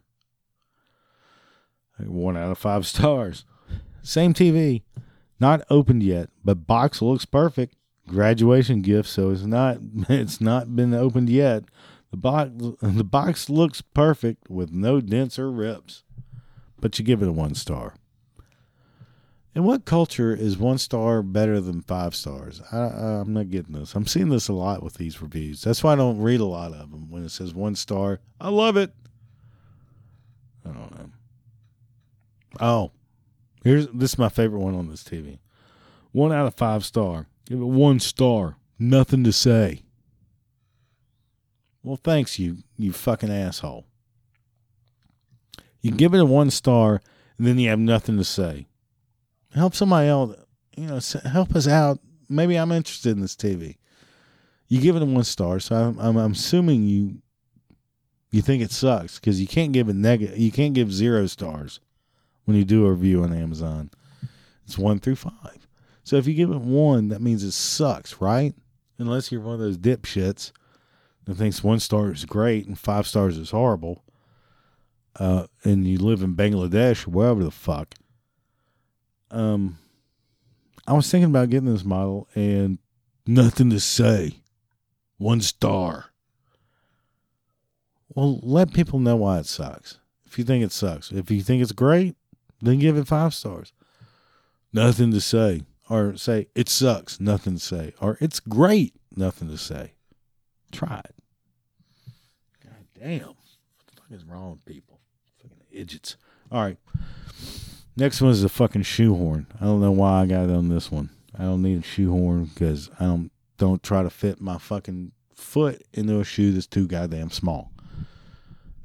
One 2.07 2.37
out 2.37 2.51
of 2.51 2.59
five 2.59 2.87
stars. 2.87 3.45
Same 4.03 4.35
TV. 4.35 4.83
Not 5.41 5.63
opened 5.71 6.03
yet, 6.03 6.31
but 6.45 6.67
box 6.67 7.01
looks 7.03 7.25
perfect. 7.25 7.75
Graduation 8.09 8.81
gift, 8.81 9.09
so 9.09 9.31
it's 9.31 9.43
not 9.43 9.79
it's 10.09 10.41
not 10.41 10.75
been 10.75 10.95
opened 10.95 11.29
yet. 11.29 11.65
The 12.11 12.17
box 12.17 12.51
the 12.81 13.05
box 13.05 13.51
looks 13.51 13.81
perfect 13.83 14.49
with 14.49 14.73
no 14.73 15.01
dents 15.01 15.39
or 15.39 15.51
rips. 15.51 16.05
But 16.81 16.99
you 16.99 17.05
give 17.05 17.23
it 17.23 17.29
a 17.29 17.33
one 17.33 17.55
star. 17.55 17.95
In 19.55 19.65
what 19.65 19.85
culture 19.85 20.33
is 20.33 20.57
one 20.57 20.79
star 20.79 21.21
better 21.21 21.61
than 21.61 21.83
five 21.83 22.15
stars? 22.15 22.63
I, 22.71 22.79
I'm 22.79 23.33
not 23.33 23.51
getting 23.51 23.75
this. 23.75 23.95
I'm 23.97 24.07
seeing 24.07 24.29
this 24.29 24.47
a 24.47 24.53
lot 24.53 24.85
with 24.85 24.95
these 24.95 25.21
reviews. 25.21 25.63
That's 25.63 25.83
why 25.83 25.95
I 25.95 25.97
don't 25.97 26.21
read 26.21 26.39
a 26.41 26.45
lot 26.45 26.73
of 26.73 26.93
them. 26.93 27.11
When 27.11 27.25
it 27.25 27.31
says 27.31 27.55
one 27.55 27.75
star, 27.75 28.21
I 28.41 28.51
love 28.51 28.77
it. 28.77 28.93
I 30.65 30.69
don't 30.69 30.97
know. 30.97 31.11
Oh, 32.61 32.93
here's 33.65 33.87
this 33.89 34.13
is 34.13 34.19
my 34.19 34.29
favorite 34.29 34.61
one 34.61 34.75
on 34.75 34.89
this 34.89 35.05
TV. 35.05 35.39
One 36.13 36.33
out 36.33 36.47
of 36.47 36.55
five 36.55 36.85
star. 36.85 37.27
Give 37.47 37.61
it 37.61 37.65
one 37.65 38.01
star. 38.01 38.57
Nothing 38.79 39.25
to 39.25 39.33
say. 39.33 39.83
Well, 41.83 41.97
thanks 41.97 42.39
you, 42.39 42.59
you 42.77 42.93
fucking 42.93 43.31
asshole. 43.31 43.87
You 45.81 45.93
give 45.93 46.13
it 46.13 46.21
a 46.21 46.25
one 46.25 46.51
star, 46.51 47.01
and 47.39 47.47
then 47.47 47.59
you 47.59 47.71
have 47.71 47.79
nothing 47.79 48.19
to 48.19 48.25
say. 48.25 48.67
Help 49.55 49.75
somebody 49.75 50.09
else. 50.09 50.37
You 50.77 50.87
know, 50.87 51.01
help 51.31 51.55
us 51.57 51.67
out. 51.67 51.99
Maybe 52.29 52.57
I'm 52.57 52.73
interested 52.73 53.13
in 53.13 53.21
this 53.21 53.35
TV. 53.35 53.77
You 54.67 54.81
give 54.81 54.97
it 54.97 55.03
a 55.03 55.07
one 55.07 55.25
star, 55.25 55.61
so 55.61 55.75
I'm, 55.75 55.99
I'm, 55.99 56.17
I'm 56.17 56.33
assuming 56.33 56.83
you 56.83 57.23
you 58.31 58.43
think 58.43 58.63
it 58.63 58.71
sucks 58.71 59.19
because 59.19 59.41
you 59.41 59.47
can't 59.47 59.73
give 59.73 59.89
a 59.89 59.95
negative. 59.95 60.37
You 60.37 60.53
can't 60.53 60.75
give 60.75 60.93
zero 60.93 61.27
stars 61.27 61.81
when 62.49 62.57
you 62.57 62.65
do 62.65 62.87
a 62.87 62.91
review 62.91 63.23
on 63.25 63.35
Amazon. 63.35 63.91
It's 64.65 64.79
one 64.79 65.01
through 65.01 65.17
five. 65.17 65.69
So 66.03 66.17
if 66.17 66.27
you 66.27 66.33
give 66.33 66.51
it 66.51 66.63
one, 66.63 67.09
that 67.09 67.21
means 67.21 67.45
it 67.45 67.53
sucks, 67.53 68.23
right? 68.23 68.55
Unless 68.97 69.31
you're 69.31 69.43
one 69.43 69.53
of 69.53 69.61
those 69.61 69.77
dipshits 69.77 70.53
that 71.27 71.35
thinks 71.35 71.63
one 71.63 71.79
star 71.79 72.11
is 72.11 72.25
great 72.25 72.67
and 72.67 72.79
five 72.79 73.07
stars 73.07 73.37
is 73.37 73.51
horrible, 73.51 74.03
uh, 75.17 75.49
and 75.63 75.87
you 75.87 75.99
live 75.99 76.23
in 76.23 76.35
Bangladesh 76.35 77.07
or 77.07 77.11
wherever 77.11 77.45
the 77.45 77.51
fuck. 77.51 77.95
Um, 79.31 79.77
I 80.87 80.95
was 80.95 81.11
thinking 81.11 81.29
about 81.29 81.51
getting 81.51 81.71
this 81.71 81.85
model 81.85 82.31
and 82.35 82.79
nothing 83.27 83.69
to 83.69 83.81
say. 83.81 84.37
One 85.19 85.43
star. 85.43 86.07
Well, 88.15 88.41
let 88.43 88.73
people 88.73 89.01
know 89.01 89.17
why 89.17 89.41
it 89.41 89.47
sucks. 89.47 89.99
If 90.25 90.39
you 90.39 90.45
think 90.45 90.65
it 90.65 90.73
sucks, 90.73 91.13
if 91.13 91.31
you 91.31 91.43
think 91.43 91.63
it's 91.63 91.73
great, 91.73 92.17
then 92.61 92.79
give 92.79 92.97
it 92.97 93.07
five 93.07 93.35
stars. 93.35 93.73
Nothing 94.73 95.11
to 95.13 95.21
say. 95.21 95.63
Or 95.89 96.17
say, 96.17 96.49
it 96.55 96.69
sucks. 96.69 97.21
Nothing 97.21 97.55
to 97.55 97.61
say. 97.61 97.95
Or 98.01 98.19
it's 98.21 98.41
great. 98.41 98.95
Nothing 99.17 99.49
to 99.49 99.57
say. 99.57 99.93
Try 100.71 101.01
it. 101.05 101.15
God 102.63 102.85
damn. 102.99 103.21
What 103.21 103.37
the 103.87 104.03
fuck 104.03 104.11
is 104.11 104.25
wrong 104.25 104.53
with 104.53 104.65
people? 104.67 105.01
Fucking 105.43 105.57
idiots. 105.71 106.17
All 106.53 106.63
right. 106.63 106.77
Next 107.97 108.21
one 108.21 108.31
is 108.31 108.45
a 108.45 108.49
fucking 108.49 108.83
shoehorn. 108.83 109.47
I 109.61 109.65
don't 109.65 109.81
know 109.81 109.91
why 109.91 110.23
I 110.23 110.27
got 110.27 110.45
it 110.45 110.55
on 110.55 110.69
this 110.69 110.91
one. 110.91 111.11
I 111.37 111.43
don't 111.43 111.63
need 111.63 111.81
a 111.81 111.83
shoehorn 111.83 112.45
because 112.45 112.91
I 113.01 113.05
don't 113.05 113.31
don't 113.57 113.83
try 113.83 114.03
to 114.03 114.11
fit 114.11 114.41
my 114.41 114.57
fucking 114.57 115.13
foot 115.35 115.83
into 115.93 116.21
a 116.21 116.25
shoe 116.25 116.53
that's 116.53 116.67
too 116.67 116.87
goddamn 116.87 117.31
small. 117.31 117.73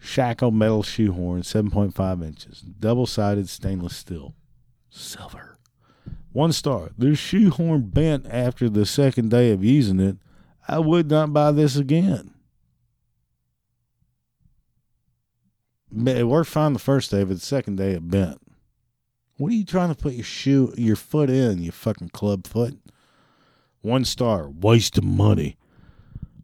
Shackle 0.06 0.52
metal 0.52 0.84
shoehorn, 0.84 1.44
7.5 1.44 2.26
inches, 2.26 2.60
double 2.60 3.06
sided 3.06 3.48
stainless 3.48 3.96
steel, 3.96 4.36
silver. 4.90 5.58
One 6.34 6.52
star. 6.52 6.90
The 6.98 7.16
shoehorn 7.16 7.84
bent 7.84 8.28
after 8.30 8.68
the 8.68 8.86
second 8.86 9.32
day 9.32 9.52
of 9.52 9.64
using 9.64 10.02
it. 10.02 10.18
I 10.68 10.80
would 10.80 11.10
not 11.10 11.32
buy 11.32 11.54
this 11.54 11.78
again. 11.78 12.34
It 15.96 16.28
worked 16.28 16.50
fine 16.50 16.74
the 16.74 16.80
first 16.80 17.10
day, 17.10 17.24
but 17.24 17.36
the 17.36 17.46
second 17.46 17.78
day 17.78 17.92
it 17.92 18.10
bent. 18.10 18.42
What 19.38 19.54
are 19.54 19.56
you 19.56 19.64
trying 19.64 19.90
to 19.90 19.96
put 19.96 20.16
your 20.16 20.26
shoe, 20.26 20.74
your 20.76 20.98
foot 20.98 21.30
in, 21.30 21.62
you 21.62 21.72
fucking 21.72 22.10
club 22.10 22.46
foot? 22.46 22.78
One 23.82 24.04
star, 24.04 24.50
waste 24.50 24.98
of 24.98 25.06
money. 25.06 25.56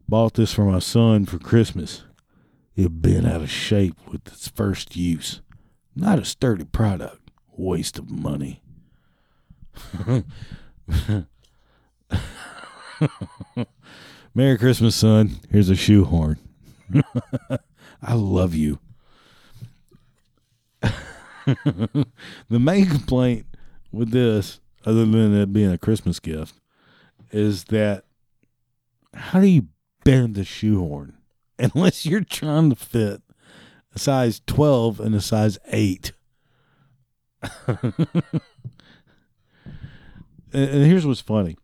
Bought 0.08 0.34
this 0.34 0.54
for 0.54 0.64
my 0.64 0.78
son 0.78 1.26
for 1.26 1.38
Christmas. 1.38 2.04
It 2.76 3.02
been 3.02 3.26
out 3.26 3.42
of 3.42 3.50
shape 3.50 3.96
with 4.08 4.26
its 4.26 4.48
first 4.48 4.96
use. 4.96 5.40
Not 5.94 6.18
a 6.18 6.24
sturdy 6.24 6.64
product. 6.64 7.30
Waste 7.56 7.98
of 7.98 8.10
money. 8.10 8.62
Merry 14.34 14.56
Christmas, 14.58 14.96
son. 14.96 15.40
Here's 15.50 15.68
a 15.68 15.74
shoehorn. 15.74 16.38
I 18.02 18.14
love 18.14 18.54
you. 18.54 18.78
the 21.46 22.06
main 22.48 22.86
complaint 22.86 23.46
with 23.92 24.10
this, 24.10 24.60
other 24.86 25.04
than 25.04 25.34
it 25.34 25.52
being 25.52 25.72
a 25.72 25.78
Christmas 25.78 26.20
gift, 26.20 26.54
is 27.32 27.64
that 27.64 28.04
how 29.14 29.40
do 29.40 29.46
you 29.46 29.66
bend 30.04 30.38
a 30.38 30.44
shoehorn? 30.44 31.16
Unless 31.74 32.06
you're 32.06 32.24
trying 32.24 32.70
to 32.70 32.76
fit 32.76 33.22
a 33.94 33.98
size 33.98 34.40
12 34.46 35.00
and 35.00 35.14
a 35.14 35.20
size 35.20 35.58
8. 35.70 36.12
and 37.66 38.40
here's 40.52 41.06
what's 41.06 41.20
funny. 41.20 41.56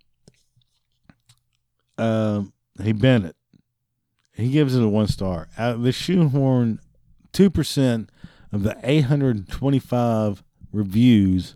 Um, 1.99 2.53
he 2.83 2.93
bent 2.93 3.25
it. 3.25 3.37
He 4.33 4.51
gives 4.51 4.75
it 4.77 4.83
a 4.83 4.89
one 4.89 5.09
star. 5.09 5.49
Out 5.57 5.77
of 5.77 5.83
the 5.83 5.93
shoehorn, 5.93 6.81
two 7.33 7.49
percent 7.49 8.11
of 8.53 8.63
the 8.65 8.77
825 8.83 10.45
reviews 10.73 11.55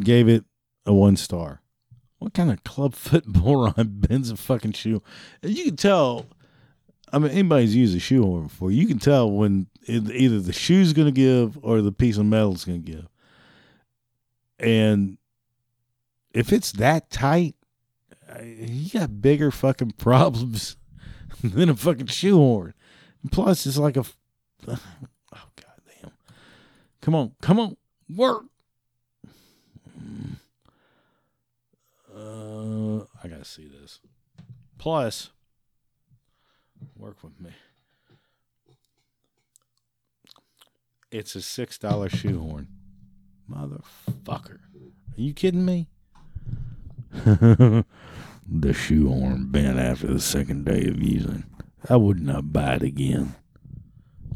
gave 0.00 0.28
it 0.28 0.44
a 0.84 0.92
one 0.92 1.16
star. 1.16 1.62
What 2.18 2.34
kind 2.34 2.50
of 2.50 2.64
clubfoot 2.64 3.26
moron 3.26 4.00
bends 4.00 4.30
a 4.30 4.36
fucking 4.36 4.72
shoe? 4.72 5.02
You 5.42 5.64
can 5.64 5.76
tell. 5.76 6.26
I 7.12 7.18
mean, 7.18 7.30
anybody's 7.30 7.76
used 7.76 7.96
a 7.96 8.00
shoehorn 8.00 8.44
before. 8.44 8.72
You 8.72 8.86
can 8.86 8.98
tell 8.98 9.30
when 9.30 9.68
it, 9.82 10.10
either 10.10 10.40
the 10.40 10.52
shoe's 10.52 10.92
going 10.92 11.06
to 11.06 11.12
give 11.12 11.56
or 11.62 11.80
the 11.80 11.92
piece 11.92 12.18
of 12.18 12.26
metal's 12.26 12.64
going 12.64 12.82
to 12.82 12.92
give. 12.92 13.06
And 14.58 15.18
if 16.32 16.52
it's 16.52 16.72
that 16.72 17.10
tight, 17.10 17.54
you 18.42 18.90
got 18.90 19.22
bigger 19.22 19.50
fucking 19.50 19.92
problems 19.98 20.76
than 21.44 21.68
a 21.68 21.76
fucking 21.76 22.06
shoehorn 22.06 22.74
Plus, 23.30 23.66
it's 23.66 23.78
like 23.78 23.96
a. 23.96 24.04
Oh 25.34 25.48
god 25.56 25.80
damn! 25.86 26.12
Come 27.02 27.14
on, 27.14 27.32
come 27.42 27.58
on, 27.58 27.76
work. 28.08 28.44
Uh, 32.26 33.04
I 33.22 33.28
gotta 33.28 33.44
see 33.44 33.68
this. 33.68 34.00
Plus, 34.78 35.30
work 36.96 37.22
with 37.22 37.40
me. 37.40 37.50
It's 41.12 41.36
a 41.36 41.42
six 41.42 41.78
dollar 41.78 42.08
shoehorn. 42.08 42.68
Motherfucker. 43.48 44.58
Are 44.58 45.20
you 45.20 45.34
kidding 45.34 45.64
me? 45.64 45.88
the 47.12 47.84
shoehorn 48.72 49.46
bent 49.50 49.78
after 49.78 50.08
the 50.08 50.20
second 50.20 50.64
day 50.64 50.84
of 50.88 51.00
using. 51.00 51.44
I 51.88 51.96
would 51.96 52.20
not 52.20 52.52
buy 52.52 52.74
it 52.74 52.82
again. 52.82 53.36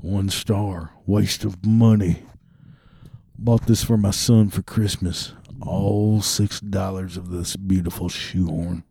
One 0.00 0.28
star. 0.28 0.92
Waste 1.06 1.44
of 1.44 1.66
money. 1.66 2.22
Bought 3.36 3.66
this 3.66 3.82
for 3.82 3.96
my 3.96 4.12
son 4.12 4.48
for 4.48 4.62
Christmas. 4.62 5.32
All 5.60 6.22
six 6.22 6.60
dollars 6.60 7.16
of 7.16 7.30
this 7.30 7.56
beautiful 7.56 8.08
shoehorn. 8.08 8.84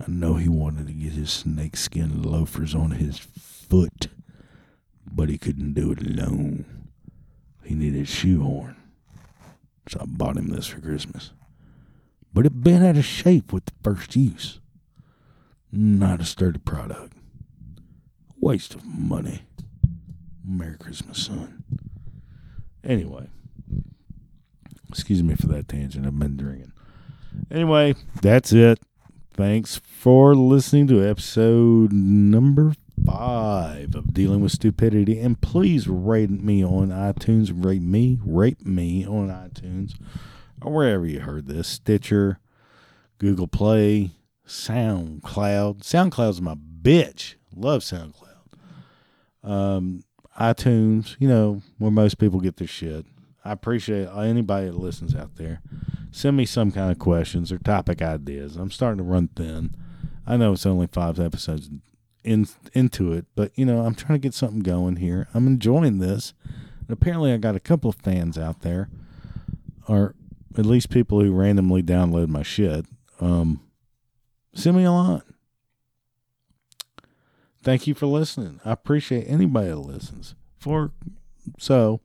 I 0.00 0.10
know 0.10 0.34
he 0.34 0.48
wanted 0.48 0.88
to 0.88 0.92
get 0.92 1.12
his 1.12 1.30
snakeskin 1.30 2.22
loafers 2.22 2.74
on 2.74 2.92
his 2.92 3.18
foot, 3.18 4.08
but 5.10 5.28
he 5.28 5.38
couldn't 5.38 5.74
do 5.74 5.92
it 5.92 6.00
alone. 6.00 6.64
He 7.62 7.74
needed 7.74 8.08
shoehorn. 8.08 8.76
So 9.88 10.00
I 10.00 10.04
bought 10.06 10.36
him 10.36 10.48
this 10.48 10.66
for 10.66 10.80
Christmas. 10.80 11.32
But 12.32 12.46
it 12.46 12.62
bent 12.62 12.84
out 12.84 12.96
of 12.96 13.04
shape 13.04 13.52
with 13.52 13.66
the 13.66 13.72
first 13.82 14.16
use. 14.16 14.60
Not 15.70 16.20
a 16.20 16.24
sturdy 16.24 16.58
product. 16.58 17.12
Waste 18.40 18.74
of 18.74 18.84
money. 18.84 19.42
Merry 20.44 20.76
Christmas, 20.76 21.18
son. 21.18 21.64
Anyway, 22.82 23.28
excuse 24.94 25.24
me 25.24 25.34
for 25.34 25.48
that 25.48 25.66
tangent. 25.66 26.06
I've 26.06 26.16
been 26.16 26.36
drinking. 26.36 26.72
Anyway, 27.50 27.96
that's 28.22 28.52
it. 28.52 28.78
Thanks 29.32 29.80
for 29.84 30.36
listening 30.36 30.86
to 30.86 31.02
episode 31.02 31.92
number 31.92 32.74
five 33.04 33.96
of 33.96 34.14
Dealing 34.14 34.40
with 34.40 34.52
Stupidity. 34.52 35.18
And 35.18 35.40
please 35.40 35.88
rate 35.88 36.30
me 36.30 36.64
on 36.64 36.90
iTunes. 36.90 37.50
Rate 37.52 37.82
me, 37.82 38.20
rate 38.24 38.64
me 38.64 39.04
on 39.04 39.30
iTunes 39.30 39.94
or 40.62 40.72
wherever 40.72 41.04
you 41.04 41.20
heard 41.20 41.48
this 41.48 41.66
Stitcher, 41.66 42.38
Google 43.18 43.48
Play, 43.48 44.12
SoundCloud. 44.46 45.80
SoundCloud's 45.80 46.40
my 46.40 46.54
bitch. 46.54 47.34
Love 47.52 47.82
SoundCloud. 47.82 48.22
Um, 49.42 50.04
iTunes, 50.38 51.16
you 51.18 51.26
know, 51.26 51.62
where 51.78 51.90
most 51.90 52.18
people 52.18 52.38
get 52.38 52.58
their 52.58 52.68
shit. 52.68 53.06
I 53.44 53.52
appreciate 53.52 54.08
anybody 54.08 54.66
that 54.66 54.78
listens 54.78 55.14
out 55.14 55.36
there. 55.36 55.60
Send 56.10 56.36
me 56.36 56.46
some 56.46 56.72
kind 56.72 56.90
of 56.90 56.98
questions 56.98 57.52
or 57.52 57.58
topic 57.58 58.00
ideas. 58.00 58.56
I'm 58.56 58.70
starting 58.70 58.98
to 58.98 59.04
run 59.04 59.28
thin. 59.28 59.74
I 60.26 60.36
know 60.36 60.52
it's 60.52 60.64
only 60.64 60.86
five 60.86 61.20
episodes 61.20 61.68
in 62.22 62.48
into 62.72 63.12
it, 63.12 63.26
but 63.34 63.52
you 63.54 63.66
know, 63.66 63.84
I'm 63.84 63.94
trying 63.94 64.18
to 64.18 64.22
get 64.22 64.32
something 64.32 64.60
going 64.60 64.96
here. 64.96 65.28
I'm 65.34 65.46
enjoying 65.46 65.98
this. 65.98 66.32
And 66.80 66.90
apparently 66.90 67.32
I 67.32 67.36
got 67.36 67.56
a 67.56 67.60
couple 67.60 67.90
of 67.90 67.96
fans 67.96 68.38
out 68.38 68.60
there 68.60 68.88
or 69.88 70.14
at 70.56 70.64
least 70.64 70.88
people 70.88 71.20
who 71.20 71.32
randomly 71.32 71.82
download 71.82 72.28
my 72.28 72.42
shit. 72.42 72.86
Um 73.20 73.60
send 74.54 74.76
me 74.76 74.84
a 74.84 74.92
lot. 74.92 75.24
Thank 77.62 77.86
you 77.86 77.94
for 77.94 78.06
listening. 78.06 78.60
I 78.64 78.72
appreciate 78.72 79.24
anybody 79.26 79.68
that 79.68 79.76
listens. 79.76 80.34
For 80.58 80.92
so 81.58 82.00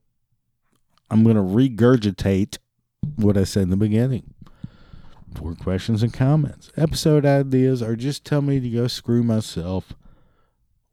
I'm 1.09 1.23
going 1.23 1.35
to 1.35 1.41
regurgitate 1.41 2.57
what 3.15 3.37
I 3.37 3.43
said 3.43 3.63
in 3.63 3.69
the 3.69 3.77
beginning. 3.77 4.33
For 5.35 5.53
questions 5.55 6.01
and 6.01 6.11
comments, 6.13 6.71
episode 6.75 7.25
ideas, 7.25 7.83
or 7.83 7.95
just 7.95 8.25
tell 8.25 8.41
me 8.41 8.59
to 8.59 8.69
go 8.69 8.87
screw 8.87 9.21
myself 9.21 9.93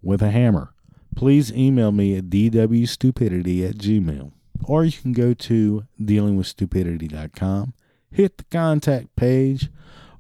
with 0.02 0.20
a 0.22 0.30
hammer. 0.30 0.74
Please 1.14 1.50
email 1.52 1.90
me 1.90 2.16
at 2.16 2.24
dwstupidity 2.24 3.68
at 3.68 3.76
gmail. 3.76 4.32
Or 4.64 4.84
you 4.84 4.92
can 4.92 5.12
go 5.12 5.32
to 5.32 5.86
dealingwithstupidity.com, 6.00 7.74
hit 8.10 8.36
the 8.36 8.44
contact 8.44 9.16
page, 9.16 9.70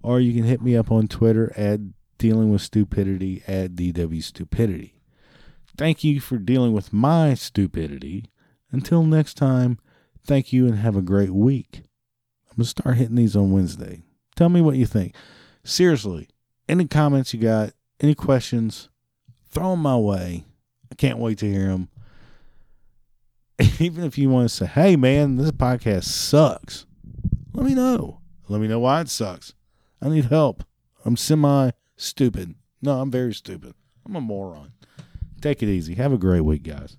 or 0.02 0.20
you 0.20 0.32
can 0.32 0.44
hit 0.44 0.62
me 0.62 0.76
up 0.76 0.90
on 0.90 1.08
Twitter 1.08 1.52
at 1.56 1.80
dealingwithstupidity 2.18 3.42
at 3.46 3.72
dwstupidity. 3.72 4.92
Thank 5.76 6.04
you 6.04 6.20
for 6.20 6.38
dealing 6.38 6.72
with 6.72 6.92
my 6.92 7.34
stupidity. 7.34 8.30
Until 8.72 9.04
next 9.04 9.34
time, 9.34 9.78
thank 10.26 10.52
you 10.52 10.66
and 10.66 10.76
have 10.78 10.96
a 10.96 11.02
great 11.02 11.30
week. 11.30 11.82
I'm 12.50 12.56
going 12.56 12.64
to 12.64 12.70
start 12.70 12.96
hitting 12.96 13.16
these 13.16 13.36
on 13.36 13.52
Wednesday. 13.52 14.02
Tell 14.34 14.48
me 14.48 14.60
what 14.60 14.76
you 14.76 14.86
think. 14.86 15.14
Seriously, 15.64 16.28
any 16.68 16.86
comments 16.86 17.32
you 17.32 17.40
got, 17.40 17.72
any 18.00 18.14
questions, 18.14 18.88
throw 19.50 19.70
them 19.70 19.80
my 19.80 19.96
way. 19.96 20.44
I 20.90 20.94
can't 20.94 21.18
wait 21.18 21.38
to 21.38 21.50
hear 21.50 21.68
them. 21.68 21.88
Even 23.78 24.04
if 24.04 24.18
you 24.18 24.28
want 24.28 24.48
to 24.48 24.54
say, 24.54 24.66
hey, 24.66 24.96
man, 24.96 25.36
this 25.36 25.50
podcast 25.50 26.04
sucks, 26.04 26.86
let 27.52 27.64
me 27.64 27.74
know. 27.74 28.20
Let 28.48 28.60
me 28.60 28.68
know 28.68 28.80
why 28.80 29.00
it 29.00 29.08
sucks. 29.08 29.54
I 30.00 30.08
need 30.08 30.26
help. 30.26 30.62
I'm 31.04 31.16
semi 31.16 31.70
stupid. 31.96 32.54
No, 32.82 33.00
I'm 33.00 33.10
very 33.10 33.32
stupid. 33.32 33.74
I'm 34.04 34.16
a 34.16 34.20
moron. 34.20 34.72
Take 35.40 35.62
it 35.62 35.68
easy. 35.68 35.94
Have 35.94 36.12
a 36.12 36.18
great 36.18 36.42
week, 36.42 36.62
guys. 36.62 36.96